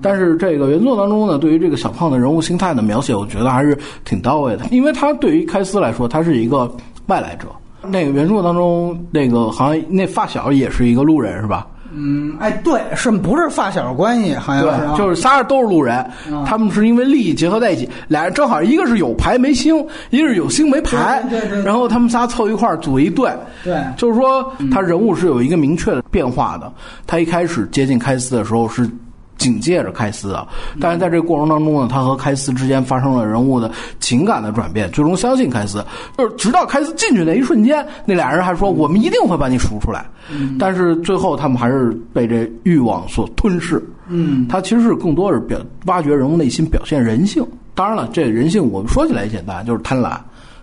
[0.00, 6.70] 但是这个原作当中呢，对于这个小胖的人物心态的描写，我觉得还是挺到位的，因为他对于开司来说，他是一个
[7.06, 7.46] 外来者。
[7.90, 11.66] 那个原著当中，那个好像那发小也是一个路人，是吧？
[11.92, 14.34] 嗯，哎，对，是不是发小关系？
[14.34, 19.76] 好像是啊，就是仨人都是路人，嗯他们是因为利益结合在一起，俩人正好一个是有牌没星，
[20.10, 23.30] 一个是有星没牌，对对对对然后他们仨凑一块儿组一队，
[23.64, 26.72] 对就是说他人物是有一个明确的变化的。
[27.06, 28.88] 他一开始接近开司的时候是。
[29.38, 30.46] 警戒着开司啊，
[30.80, 33.70] 但是在这个过程当中呢，他和开司之间发生了人物的
[34.00, 35.82] 情感的转变，最终相信开司。
[36.16, 40.04] 就是直到开司进去那一瞬间，那俩人还说我们一定会把你赎出来，
[40.58, 43.82] 但是最后他们还是被这欲望所吞噬。
[44.08, 47.46] 嗯，他其实是更多是表挖掘人物内心，表现人性。
[47.74, 50.16] 当然了，这人性我们说起来也简单，就是贪婪。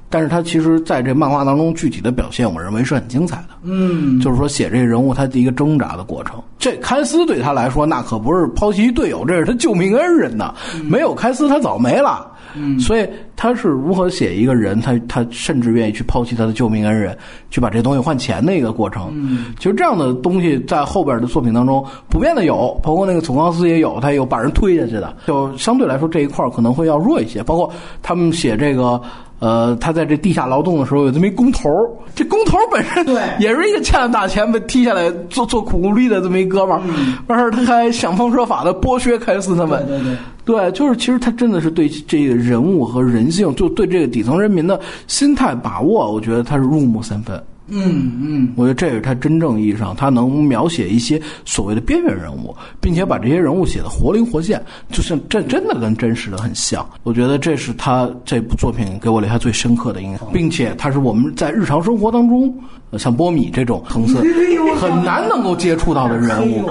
[0.10, 3.50] 但是他其实在这漫画当中具体的表现，我认为是很精彩的。
[3.64, 6.42] 嗯，就是说写这个人物他的一个挣扎的过程。
[6.58, 10.54] 这开斯对他来说，那可不是抛弃队友，这是他救命恩人呐。
[10.84, 12.32] 没有开斯，他早没了。
[12.58, 17.18] 嗯所以他是如何写一个人，他他甚至愿意去抛弃他的救命恩人，
[17.52, 19.12] 去把这东西换钱的一个过程。
[19.14, 27.44] 嗯，其实这样的东西在后边的作品当中普遍的有，包括那个总钢丝也有，他有把人推下去的，就相对来说这一块可能会要弱一些。
[27.44, 27.72] 包括
[28.02, 29.02] 他们写这个。
[29.40, 31.70] 呃，他在这地下劳动的时候有这么一工头
[32.16, 40.18] 这工头本身对也是一个欠了大钱被踢下来做做苦工力的这么一哥们儿，嗯完事儿他还想方设法的剥削开司他们，对对对。
[40.46, 47.44] 对，就是其实他真的是对这个人物和人性，就对这个底层人民的心态把握，我觉得他是入木三分。
[47.68, 56.88] 嗯嗯，我觉得这是他真正意义上，他能描写一些所谓的边缘人物，并且把这些人物写的活灵活现，就像这真的跟真实的很像。
[57.02, 62.56] 我觉得这是他这部作品给我留下最深刻的印象，并且他是我们在日常生活当中，
[62.92, 64.22] 呃像波米这种层次
[64.78, 66.70] 很难能够接触到的人物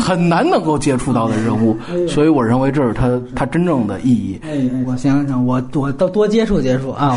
[0.00, 1.76] 很难能够接触到的人物，
[2.08, 4.40] 所以我认为这是他他真正的意义。
[4.42, 7.16] 哎，哎我想想，我我多多接触接触啊。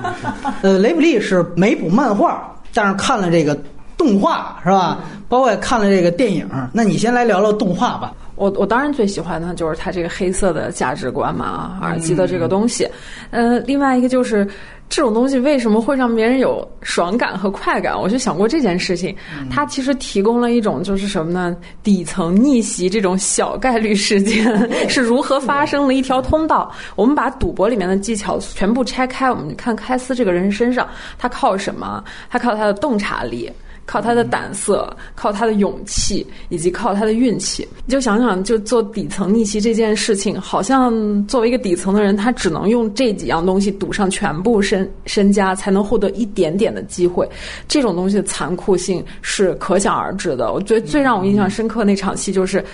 [0.62, 3.58] 呃，雷普利是没补漫画，但是看了这个
[3.96, 4.98] 动画是吧？
[5.28, 6.48] 包括也看了这个电影。
[6.72, 8.12] 那你先来聊聊动画吧。
[8.36, 12.86] 我我当然最喜欢的就是他这个黑色的价值观嘛，耳机的这个东西。
[13.30, 14.46] 呃，另外一个就是
[14.88, 18.00] 这种东西为什么会让别人有爽感和快感？
[18.00, 19.14] 我就想过这件事情。
[19.50, 21.56] 它其实提供了一种就是什么呢？
[21.82, 24.44] 底层逆袭这种小概率事件
[24.88, 26.70] 是如何发生的一条通道。
[26.94, 30.88] 我们把赌博里面的技巧全部拆开，我们看开斯这个人身上，
[31.18, 32.04] 他靠什么？
[32.30, 33.50] 他靠他的洞察力。
[33.86, 37.68] 靠他的胆色，靠他的勇气，以及靠他的运气。
[37.86, 47.28] 你就想想，就做底层逆袭这件事情，好像作为一个底层的人，他只能用这几样东西赌上全部身身家，才能获得一点点的机会。
[47.68, 50.52] 这种东西的残酷性是可想而知的。
[50.52, 52.64] 我觉得最让我印象深刻那场戏就是。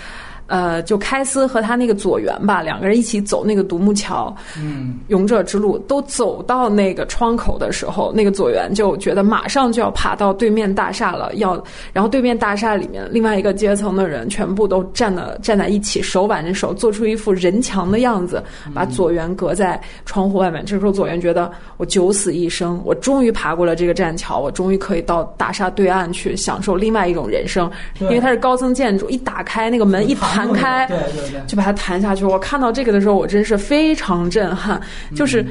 [0.51, 11.63] 呃，就开司和他那个左元吧，两个人一起走那个独木桥，嗯，勇者之路，都走到那个窗口的时候，那个左元就觉得马上就要爬到对面大厦了，要，
[11.93, 18.43] 然后对面大厦里面另外一个阶层的人全部都站了站在一起，手挽着手，做出一副人墙的样子，
[18.75, 20.65] 把左元隔在窗户外面。
[20.65, 27.71] 这时候左元觉得我九死一生，我终于爬过了这个栈桥，我终于可以到大厦对岸去享受另外一种人生，
[28.01, 30.40] 因为它是高层建筑，一打开那个门一弹。
[30.47, 32.25] 弹开，对对对，就把它弹下去。
[32.25, 34.81] 我看到这个的时候，我真是非常震撼。
[35.15, 35.45] 就是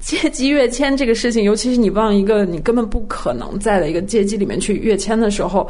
[0.00, 5.68] 阶级跃迁这个事情，尤其是你往一个你根本不可能在的一个阶级里面去跃迁的时候，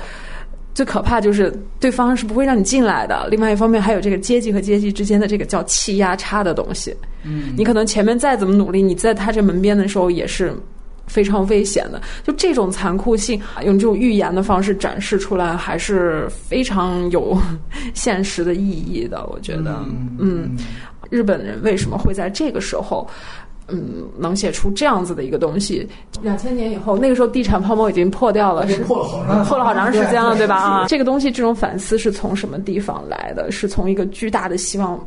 [0.75, 3.29] 最可怕就是对方是不会让你进来的。
[3.31, 6.95] 另外一方面，还有这个阶级和阶级之间的这个叫气压差的东西。
[7.25, 10.55] 嗯，你可能前面再怎么努力，你在他这门边的时候也是。
[11.13, 17.37] 非常危险的，就这种残酷性，用这种预言的方式展示出来，还是非常有
[17.93, 19.27] 现实的意义的。
[19.27, 19.85] 我觉得，
[20.19, 20.57] 嗯，
[21.11, 23.07] 日本人为什么会在这个时候，
[23.69, 25.87] 嗯，能写出这样子的一个东西？
[26.23, 30.57] 两千年以后，那个时候地产泡沫已经破掉了，是破了好长破了好长时间了，对吧？
[30.57, 33.53] 啊，这个东西，这种反思是从什么地方来的？
[33.53, 34.99] 是从一个巨大的希望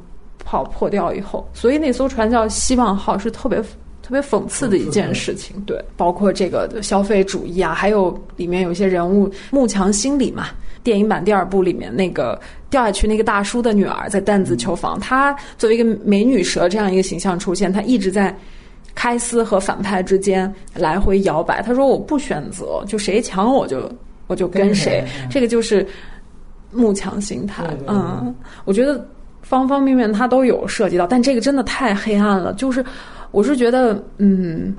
[0.43, 3.59] 泡破掉以后，所以那艘船叫希望号，是特别。
[4.05, 10.49] 特别讽刺的一件事情，对，包括这个消费主义啊，还有里面有一些人物慕强心理嘛。
[10.83, 18.31] 电影版第二部里面那个掉下去那个大叔的女儿在弹子球房，她作为一个美女蛇这样一个形象出现，她一直在
[18.93, 21.63] 开司和反派之间来回摇摆。
[21.63, 23.91] 她说：“我不选择，就谁强我就
[24.27, 25.83] 我就跟谁。”这个就是
[26.71, 27.65] 慕强心态。
[27.87, 29.03] 嗯，我觉得
[29.41, 32.85] 方方面面他都有涉及到，但这个真的太黑暗了，就是。
[33.35, 34.73] 我是觉得，嗯，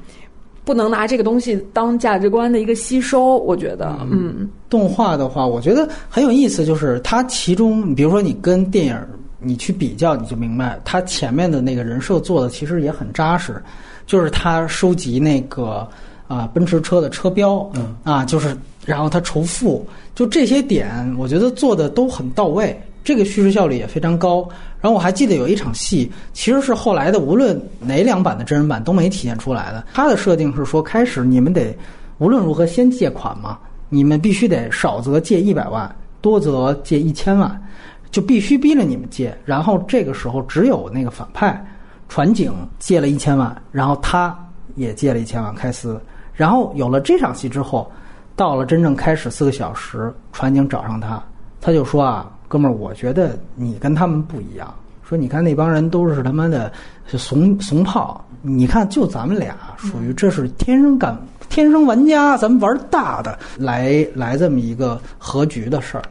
[0.64, 3.36] 不能拿这个东西当价值观的一个吸收。
[3.36, 8.96] 我觉得，嗯，动画的话，我觉得很有意思，就是它其中，比如说你跟电影
[9.38, 13.62] 你去比较，你就明白，它前面的那个人设做的其实也很扎实，
[14.06, 15.86] 就是他收集那个
[16.26, 18.56] 啊奔驰车的车标，嗯啊，就是
[18.86, 22.74] 然后他仇富，就这些点，我觉得做的都很到位。
[23.06, 24.46] 这个叙事效率也非常高。
[24.80, 29.86] 然后我还记得有一场戏，其实是后来的，无论哪两版的真人版都没体现出来的。
[29.94, 31.72] 它的设定是说，开始你们得
[32.18, 33.60] 无论如何先借款嘛，
[33.90, 37.62] 你们必须得少则借一百万，多则借一千万，
[38.10, 39.32] 就必须逼着你们借。
[39.44, 41.64] 然后这个时候只有那个反派
[42.08, 44.36] 船警借了一千万，然后他
[44.74, 46.00] 也借了一千万开司。
[46.34, 47.88] 然后有了这场戏之后，
[48.34, 51.22] 到了真正开始四个小时，船警找上他，
[51.60, 52.32] 他就说啊。
[52.56, 54.74] 哥们儿，我觉得你跟他们不一样。
[55.06, 56.72] 说你看那帮人都是他妈的
[57.06, 61.14] 怂怂炮，你看就咱们俩属于这是天生干
[61.50, 66.04] 天生玩家，咱们玩大的来来这么一个和局的事儿。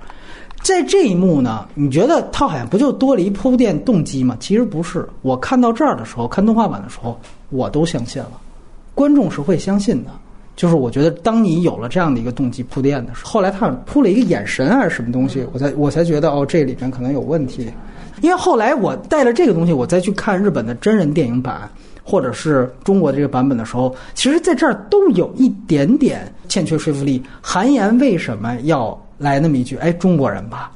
[0.61, 4.37] 在这一幕呢，你觉得他好像不就多了一铺垫动机吗？
[4.39, 5.09] 其实不是。
[5.23, 7.19] 我看到这儿的时候，看动画版的时候，
[7.49, 8.33] 我都相信了，
[8.93, 10.11] 观众是会相信的。
[10.55, 17.69] 就是我觉得，当你有了这样的一个动机铺垫的时候，后来他铺了一个眼神还是什么东西，我才我才觉得哦，这里面可能有问题。
[18.21, 21.69] 因为后来我带了这个东西，我再去看日本的真人电影版，
[22.03, 27.21] 或者是中国的这个版本的时候，其实在这儿都有一点点欠缺说服力。
[27.41, 29.75] 韩延为什么要来那么一句？
[29.77, 30.71] 哎，中国人吧？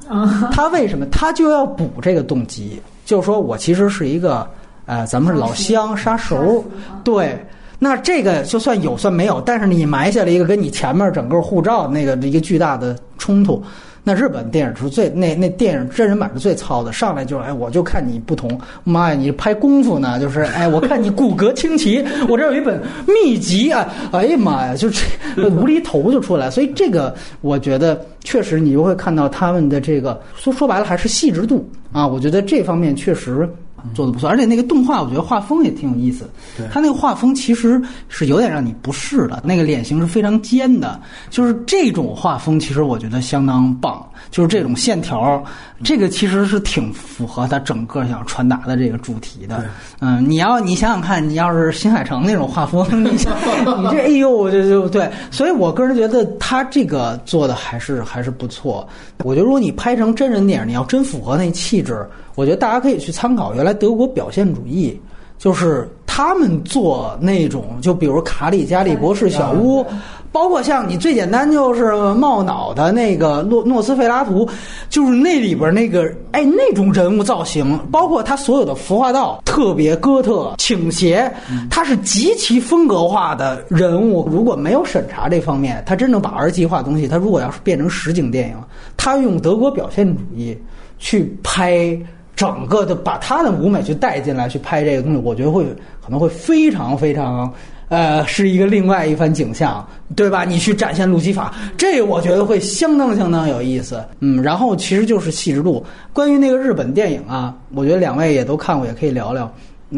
[0.52, 2.82] 他为什么他就要补这个动机？
[3.06, 4.46] 就是说我其实是一个
[4.86, 6.64] 呃，咱们是老乡杀熟，
[7.06, 7.40] 对。
[7.82, 13.64] 那这个就算有算没有，但是你埋下了一个跟你前面整个护照那个一个巨大的冲突。
[14.02, 18.50] 那日本电影是最那那电影真人版是最糙的，上来就哎，我就看你不同，
[18.84, 26.50] 妈呀，你拍功夫呢，就是哎，我看你骨骼清奇，我这有一本秘籍啊，哎呀妈呀，就这无厘头就出来。
[26.50, 33.48] 所以这个我觉得确实你就会看到他们的这个说说白了还是细致度啊，我觉得这方面确实。
[33.94, 36.30] 做的不错，而且那个动画我觉得画风也挺有意思。
[36.58, 41.00] 对，他那个画风其实是有点让你不适的，那个脸型是非常尖的，
[41.30, 45.44] 就是这种画风其实我觉得相当棒，就是这种线条，
[45.84, 49.66] 这个其实是挺符合他整个想传达的这个主题的。
[50.00, 53.30] 嗯，你要你想想看，你要是新海诚那种画风，你你这
[54.00, 58.88] 哎呦，就就对，所以我个人觉得他这个做的还是还是不错。
[59.24, 62.06] 我觉得如果你拍成真人电影，你要真符合那气质。
[62.40, 64.98] 我觉得大家可以去参考原来德国表现主义，
[65.38, 66.34] 就是他。
[66.40, 69.86] 们做那种，就比如卡里加里博士小屋。
[70.32, 74.48] 包括像你最简单就是冒脑的那个诺诺斯费拉图，
[74.90, 81.30] 就是那里边那个哎那种人物造型，包括他所有的服化道特别哥特倾斜，
[81.70, 84.26] 他是极其风格化的人物。
[84.32, 88.56] 如果没有审查这方面，他真正把 R 级化东西，他如果要是变成实景电影，
[88.96, 90.56] 他用德国表现主义
[91.00, 92.00] 去拍
[92.40, 95.66] 整个的，把他的舞美去带进来去拍这个东西，我觉得会
[96.02, 97.54] 可能会非常非常。
[97.90, 99.86] 呃，是一个另外一番景象，
[100.16, 100.46] 对吧？
[100.46, 104.00] 你去展现路西法，这我觉得会相当相当有意思。
[104.20, 105.84] 嗯，然后其实就是细致度。
[106.14, 109.52] 关于那个日本电影啊，我觉得两位也都看过，也可以聊聊。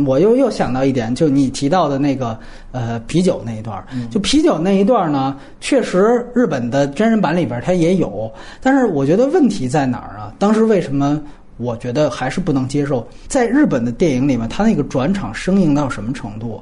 [0.05, 2.39] 我又又想到一点，就你提到的那个
[2.71, 8.31] 呃啤酒那一段，就啤酒那一段呢，确实日本的真人版里边它也有，
[8.61, 10.31] 但是我觉得问题在哪儿啊？
[10.39, 11.21] 当时为什么
[11.61, 13.07] 我觉得还是不能接受？
[13.27, 16.61] 在日本的电影里面，他那个转场生硬到什么程度？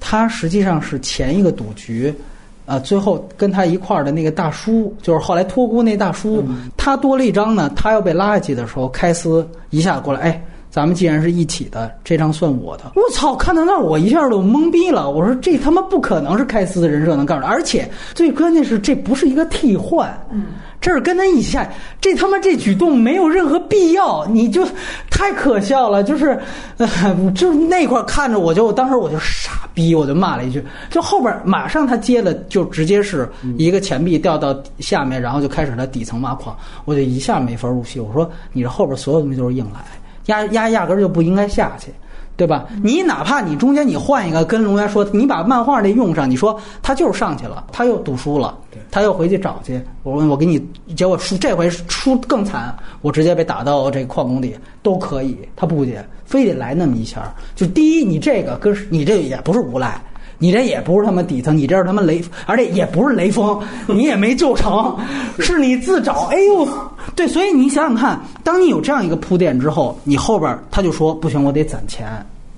[0.00, 2.12] 他实际上是前一个赌局，
[2.66, 6.44] 呃，最后跟他一块儿的那个大叔，就是后来托孤那大叔，
[6.76, 7.70] 他多了一张呢。
[7.76, 12.84] 他要被拉下去的时候，开司一下子过来，哎，咱们既然是一起的，这张算我的。
[12.96, 13.36] 我操！
[13.36, 15.10] 看到那儿，我一下都懵逼了。
[15.10, 20.10] 我说这他妈不可能是开司的人设能干出来，而且最关键是这不是一个替换。
[20.32, 20.46] 嗯。
[20.80, 21.70] 这是跟他一起下，
[22.00, 24.66] 这他妈这举动没有任何必要，你就
[25.10, 26.02] 太可笑了。
[26.02, 26.36] 就是，
[27.36, 30.64] 就是那块看着我就当时我就傻逼，我就骂了一句。
[30.90, 33.28] 就后边马上他接了，就直接是
[33.58, 38.00] 一个钱币掉到下面，然后就开始他底层挖矿，我就一下没法入戏。
[38.00, 39.80] 我说你这后边所有东西都是硬来，
[40.26, 41.92] 压压压根就不应该下去。
[42.34, 42.66] 对吧？
[42.82, 48.58] 你哪怕你中间你换一个，跟龙源说，你把漫画那用上，你说他就是上去了，他又赌输了，
[48.90, 49.80] 他又回去找去。
[50.02, 50.58] 我问我给你，
[50.96, 57.32] 结果输这回输更惨，我直接被打到这矿工里都可以，他不接，非得来那么一下。
[57.54, 60.00] 就第一，你这个跟你这也不是无赖，
[60.42, 63.56] 你这也不是他妈底层，你这是他妈雷，而且也不是雷锋，
[63.86, 64.98] 你也没救成，
[65.38, 66.28] 是你自找。
[66.32, 66.68] 哎呦，
[67.14, 72.08] 对，所以你想想看，当你有这样一个铺垫之后，你后边他就说不行，我得攒钱。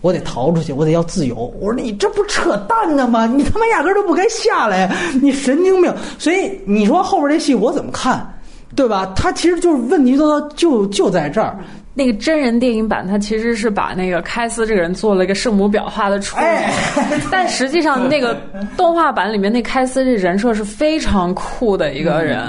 [0.01, 1.53] 我得逃出去，我得要自由。
[1.61, 3.27] 我说你这不扯淡呢吗？
[3.27, 5.91] 你他妈压根儿都不该下来，你神经病！
[6.19, 8.27] 所以你说后边这戏我怎么看，
[8.75, 9.13] 对吧？
[9.17, 11.59] 他其实就是问题都就就在这儿。
[11.95, 16.45] 那个真人电影版，他其实是把那个开司这个人做了一个圣母婊化的处理，
[17.31, 18.37] 但实际上那个
[18.77, 22.47] 动画版里面那开司这人设是非常酷的一个人，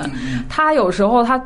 [0.49, 1.41] 他有时候他。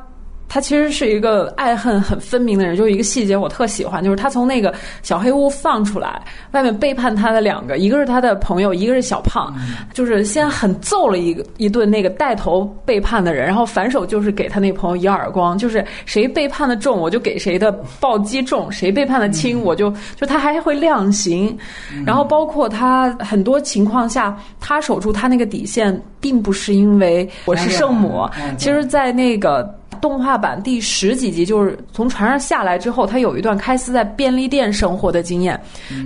[0.50, 4.74] 他其实是一个爱恨很分明的人，就一个细节我特喜欢，就是他从那个
[5.04, 6.22] 小黑屋放出来，
[6.52, 9.54] 外面背叛他的两个，一个是他的朋友，一个是小胖，
[9.94, 21.56] 就是先狠揍了一个一顿那个带头背叛的人，然后反手就是给他那朋友一耳光，就是谁背叛的重，我就给谁的暴击重；谁背叛的轻，我就就他还会量刑。
[22.04, 28.28] 然后包括他很多情况下，他守住他那个底线，并不是因为我是圣母，
[28.58, 29.79] 其实，在那个。
[30.02, 35.60] 动画版第十几集就是从船上下来之后，他有一段开司在便利店生活的经验。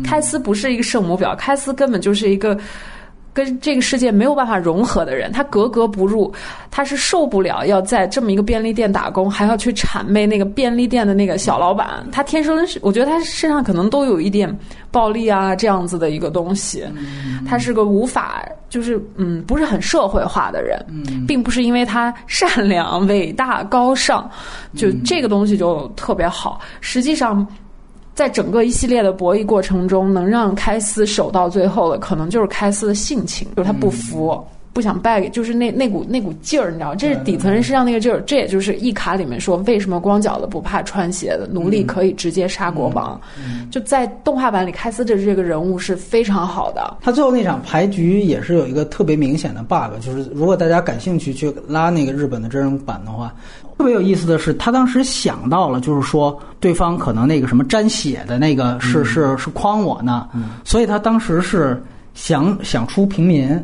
[0.03, 2.57] 开司不是一个圣母婊，开司根本就是一个。
[3.33, 6.31] 跟这个世界没有办法融合的人，他格格不入，
[6.69, 12.05] 他是受不了要在这么一个便利店打工，还要去谄媚那个便利店的那个小老板。
[12.11, 14.55] 他天生是，我觉得他身上可能都有一点
[14.91, 16.85] 暴力啊这样子的一个东西。
[17.47, 20.79] 他是个无法，就是嗯，不是很社会化的人，
[21.27, 24.29] 并不是因为他善良、伟大、高尚，
[24.75, 26.61] 就这个东西就特别好。
[26.81, 27.45] 实际上。
[28.15, 34.39] 在整个一系列的博弈过程中，能让开司守到最后的，可能就是开司的性情，就是他不服，
[34.71, 38.21] 不想败给，就是那那股那股劲儿，你知道，这是底层人身上那个劲儿。
[38.21, 43.19] 这也就是一卡里面说，为什么光脚的不怕穿鞋的，奴隶可以直接杀国王。
[43.71, 46.97] 就在动画版里，开司的这个人物是非常好的。
[47.01, 53.33] 他最后那场牌局也是有一个特别明显的 bug，就是如果大家感兴趣去拉那个日本的真人版的话。
[53.77, 60.27] 特别有意思的是，他当时想到了，就是说对方可能那个什么沾血的那个是是是诓我呢，
[60.63, 61.81] 所以他当时是
[62.13, 63.61] 想想出平民，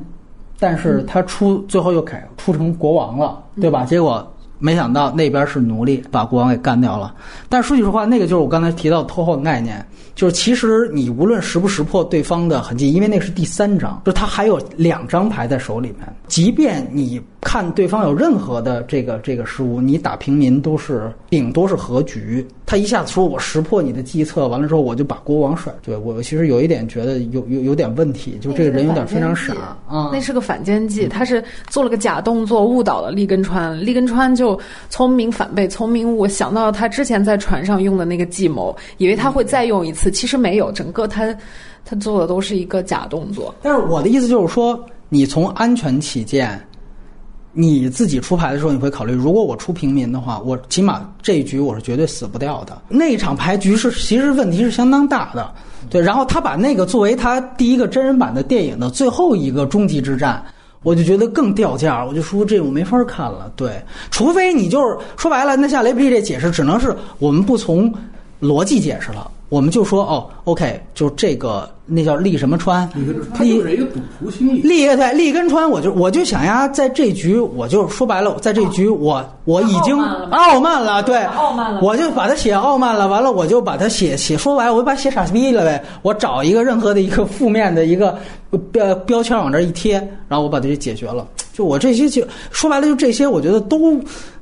[0.59, 3.85] 但是他出最后又改出成国王了，对吧？
[3.85, 4.29] 结果
[4.59, 7.15] 没想到那边是奴隶，把国王给干掉了。
[7.47, 9.83] 但说句实话，那个就是我刚才提到偷后的概念。
[10.15, 16.13] 就是其实你无论识不识破对方的痕迹，因为那是第三张，就他还有两张牌在手里面。
[16.27, 22.45] 即便你看对方有任何的这个这个失误，你打平民都是顶多是和局。
[22.65, 25.73] 他一下子说我识破你的计策，完了之后我就把国王甩。
[25.81, 29.53] 对我其实有一点觉得有有有点问题，就这个人有点非常傻
[29.87, 30.09] 啊。
[30.11, 34.59] 那是个反间计，他是做了个假动作误导了利根川，利根川就就
[34.89, 41.35] 聪明反被聪明误，想到他之前在船上用的那个计谋，以为他会再用一次，其实没有，整个他
[41.85, 43.53] 他做的都是一个假动作。
[43.61, 46.59] 但是我的意思就是说，你从安全起见。
[47.51, 52.79] 你自己出牌的时候，你会考虑，如果我出平民的话，我起码这一局我是绝对死不掉的。
[52.87, 55.51] 那场牌局是其实问题是相当大的，
[55.89, 55.99] 对。
[55.99, 60.41] 然后他把那个作为他第一个真人版的电影的最后一个终极之战，
[60.81, 63.51] 我就觉得更掉价，我就说这我没法看了。
[63.55, 63.81] 对，
[64.11, 67.93] 除非你就是说白了，那像雷布利这解释，只能是我们不从
[68.41, 69.29] 逻辑解释了。
[69.49, 72.87] 我们就说哦，OK，就这个那叫立什么川，
[73.39, 74.61] 立是一个赌徒心理。
[74.61, 79.99] 立对立根川，我就我就想呀，在这局，我就说白了，在这局我我已经
[80.29, 85.83] 傲慢了，对，傲慢了，我就把它写傲慢了，完了我就把它写写说白了，我就把写傻逼了呗。
[86.03, 88.15] 我找一个任何的一个负面的一个
[88.71, 89.93] 标标签往这一贴，
[90.27, 91.27] 然后我把这些解决了。
[91.53, 93.99] 就我这些就说白了，就这些，我觉得都。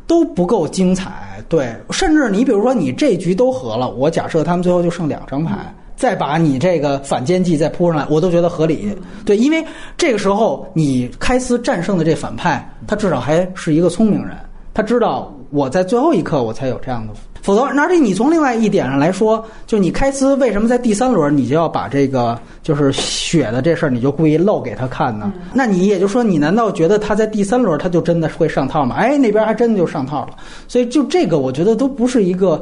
[0.07, 5.57] 都不够精彩，对，甚至你比如说你这局都和了，我假设他们最后就剩两张牌，
[5.97, 9.63] 再把你这个反间计再铺上来，我都觉得合理，对，因为
[9.97, 14.35] 这个时候你开司战胜的这反派，他至少还是一个聪明人，
[14.73, 17.13] 他知道我在最后一刻我才有这样的。
[17.41, 25.31] 否则，而且你从另外一点上来说，就你开司为什么在第三轮你就要把这个就是血的这事儿，你就故意露给他看呢？
[25.53, 28.95] 那你也就说，你难道觉得他在第三轮他就真的会上套吗？
[28.95, 30.35] 哎，那边还真的就上套了。
[30.67, 32.61] 所以就这个，我觉得都不是一个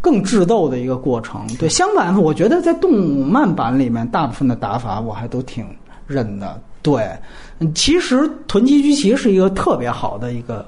[0.00, 1.46] 更智斗的一个过程。
[1.58, 2.92] 对，相反，我觉得在动
[3.26, 5.64] 漫版里面，大部分的打法我还都挺
[6.06, 6.60] 认的。
[6.82, 7.08] 对，
[7.74, 10.66] 其实囤积居奇是一个特别好的一个。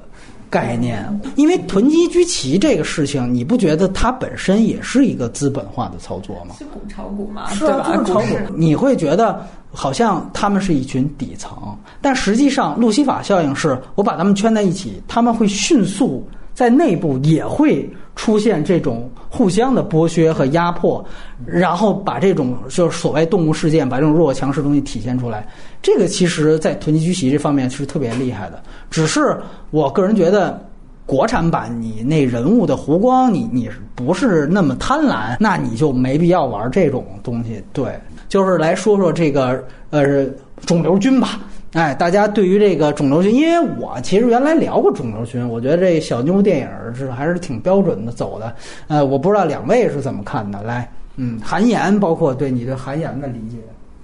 [0.53, 1.03] 概念，
[1.35, 6.55] 因为囤积居奇这个事情，你不觉得它本身也是一个资本化的操作吗？
[6.59, 8.05] 是股炒股嘛，对吧？
[8.05, 9.43] 炒股，你会觉得
[9.73, 11.57] 好像他们是一群底层，
[12.03, 21.03] 但实际上路西法效应是我把他们圈在一起，他们会迅速在内部也会出现这种互相的剥削和压迫，
[21.47, 25.49] 然后把这种就是所谓动物事件，把这种弱强势东西体现出来。
[25.81, 28.63] 这个其实，在囤积居奇这方面是特别厉害的。
[28.91, 29.35] 只是
[29.71, 30.63] 我个人觉得，
[31.07, 37.65] 国产版你那人物的弧光，你你不是那么贪婪，那你就没必要玩这种东西。
[37.73, 37.99] 对，
[38.29, 40.27] 就是来说说这个呃
[40.67, 41.41] 肿瘤君吧。
[41.73, 48.55] 哎，大家对于这个肿瘤群，因为我其实原来聊过肿瘤群，我觉得这小妞电影是还是挺标准的走的。
[48.89, 50.63] 呃，我不知道两位是怎么看的？
[50.63, 50.87] 来，
[51.17, 53.57] 嗯，韩岩，包括对你对韩岩的理解。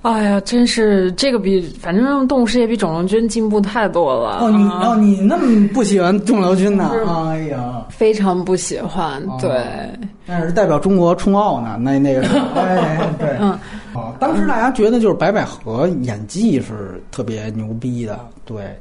[0.03, 4.39] 哎呀，真是这个比反正动物世界比肿瘤君进步太多了。
[4.41, 6.91] 哦，你哦，你那么不喜欢肿瘤君呢？
[7.29, 9.21] 哎呀，非常不喜欢。
[9.41, 9.61] 对，
[10.25, 11.77] 那是代表中国冲奥呢。
[11.81, 12.23] 那那个，
[12.55, 13.51] 哎，对，嗯，
[13.93, 18.21] 啊，当时大家觉得就是白百合演技是特别牛逼的。
[18.45, 18.79] 对，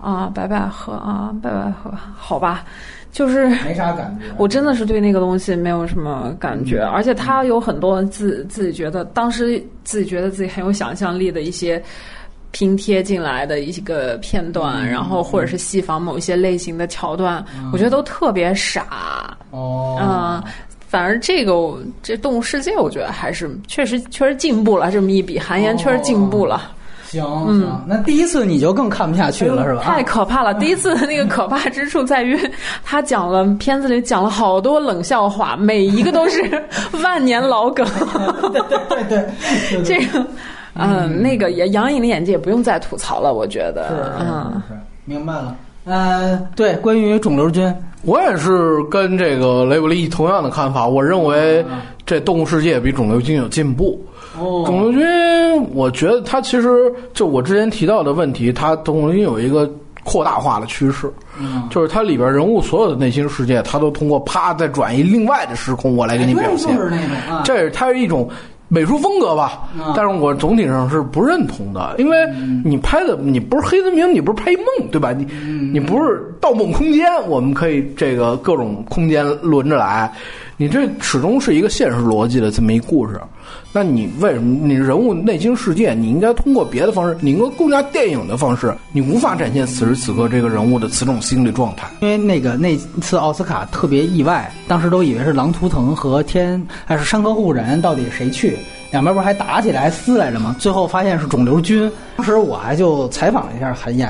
[0.00, 2.64] 啊，白百合啊，白百合，好吧。
[3.14, 11.80] 就是没啥感觉， 我真的是对那个东西没有什么感觉，而且他有很多自自己觉得当时自己觉得自己很有想象力的一些
[12.50, 19.36] 拼贴进来的一个片段，然后或者是戏仿某一些类型的桥段，我觉得都特别傻。
[19.52, 20.42] 哦，嗯，
[20.88, 21.52] 反而这个
[22.02, 24.90] 这动物世界，我觉得还是确实确实进步了。
[24.90, 26.72] 这么一比，韩延确实进步了。
[27.20, 29.82] 行，行，那第一次你就更看不下去了，是吧？
[29.82, 30.52] 太可怕了！
[30.54, 32.38] 第一次的那个可怕之处在于，
[32.84, 36.42] 他讲了片子里讲了好多冷笑话，每一个都是
[37.02, 37.86] 万年老梗。
[38.52, 40.26] 对对对，这个，
[40.74, 43.88] 嗯，那个也杨颖的演技也不用再吐槽了，我觉得。
[43.88, 44.62] 是，嗯，
[45.04, 45.56] 明白了。
[45.86, 50.86] 嗯，对，关于肿瘤君，我也是跟这个雷布利同样的看法。
[50.88, 51.64] 我认为
[52.06, 54.02] 这动物世界比肿瘤君有进步。
[54.36, 59.70] 肿瘤君，我觉得他其实就我之前提到的问题，他肿瘤君有一个
[60.02, 61.10] 扩大化的趋势，
[61.70, 66.76] 就是它里边人物所有的内心世界，他都通过啪再转移另外的时空，我来给你表现。
[67.42, 68.28] 这是它是一种
[68.68, 69.62] 美术风格吧？
[69.96, 72.16] 但是我总体上是不认同的，因为
[72.64, 75.12] 你拍的你不是黑泽明，你不是拍梦对吧？
[75.12, 75.24] 你
[75.72, 80.12] 你不是《盗梦空间》，我们可以这个各种空间轮着来，
[80.58, 83.18] 你这始终是一个现实逻辑的这么一故事。
[83.72, 85.94] 那你为什么你人物内心世界？
[85.94, 91.88] 你应该通过别的方式，你应该更加电影的方式，你无法展现此时此刻这个人物的此种心理状态。
[92.00, 98.56] 因为那个那次奥斯卡特别意外，当时都以为是狼图腾和天还是山河护人，到底谁去？
[98.92, 100.54] 两边不是还打起来撕来着吗？
[100.56, 101.90] 最后发现是肿瘤君。
[102.16, 104.08] 当时我还就采访了一下韩岩，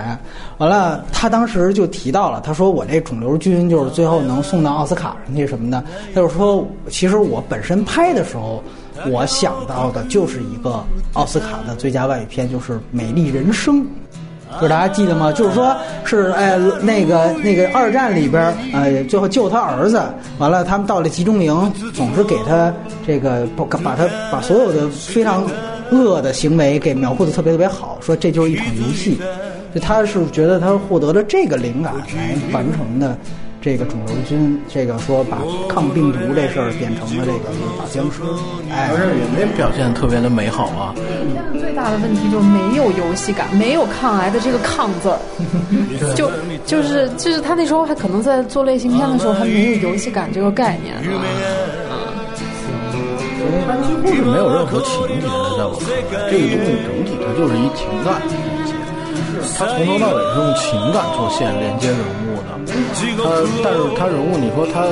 [0.59, 5.83] 完了他当时就提到了，他说我这肿瘤君就是最后能送到奥斯卡上去什么的。
[6.15, 8.63] 他就说，其实我本身拍的时候。
[9.11, 13.77] 我想到的就是一个奥斯卡的最佳外语片，就是《美丽人生》。
[14.57, 15.33] 就是大家记得吗？
[15.33, 20.01] 就是说是哎，那个那个二战里边，呃，最后救他儿子，
[20.39, 22.73] 完了他们到了集中营，总是给他
[23.05, 25.45] 这个把把他把所有的非常
[25.91, 29.19] 恶的行为给描绘的特别特别好，说这就是一场游戏，
[29.75, 33.19] 就他是觉得他获得了这个灵感来完成的。
[33.65, 35.39] 这个肿瘤菌，这个说把
[35.71, 38.21] 抗病毒这事儿变成了这个打僵尸，
[38.71, 40.93] 哎，而且也没表现特别的美好啊。
[41.33, 45.09] 片子最大的问题就是没有游戏感，没有抗癌的这个抗字。
[45.09, 45.19] 儿，
[46.15, 46.31] 就
[46.67, 51.19] 就是就是他那时候还可能在做类型片的时候还没有游戏感这个概念呢。
[53.67, 58.21] 他几乎是没有任何情节的，在我看来，这个东西整体它就是一情感
[59.59, 62.57] 他从头到尾是用情感做线连接人物的。
[63.21, 63.29] 他，
[63.63, 64.89] 但是他人物，你说他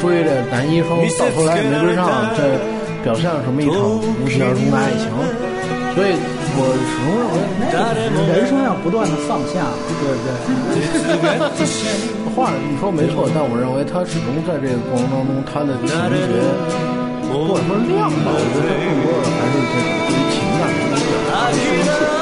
[0.00, 2.42] 追这男医生，到头来也没追上，这
[3.04, 5.06] 表现了什么一场无疾而终的爱情？
[5.94, 6.16] 所以
[6.56, 7.36] 我始终认为，
[8.32, 9.70] 人生要不断的放下，
[10.00, 11.62] 对不对？
[12.34, 16.42] 话你说没错，但我认为他始终在这个过程当中，他的情节，
[17.28, 21.62] 或者说量吧，我觉得更多的还是这种对于情感的一个宣
[22.16, 22.21] 泄。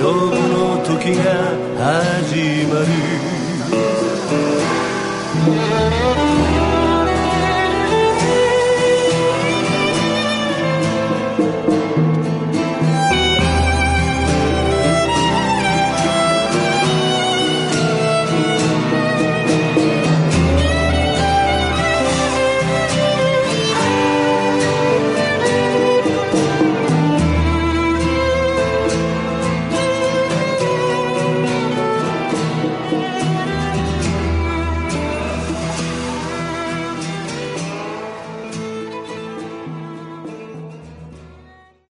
[0.00, 1.24] 勝負の時が
[1.76, 2.86] 始まる。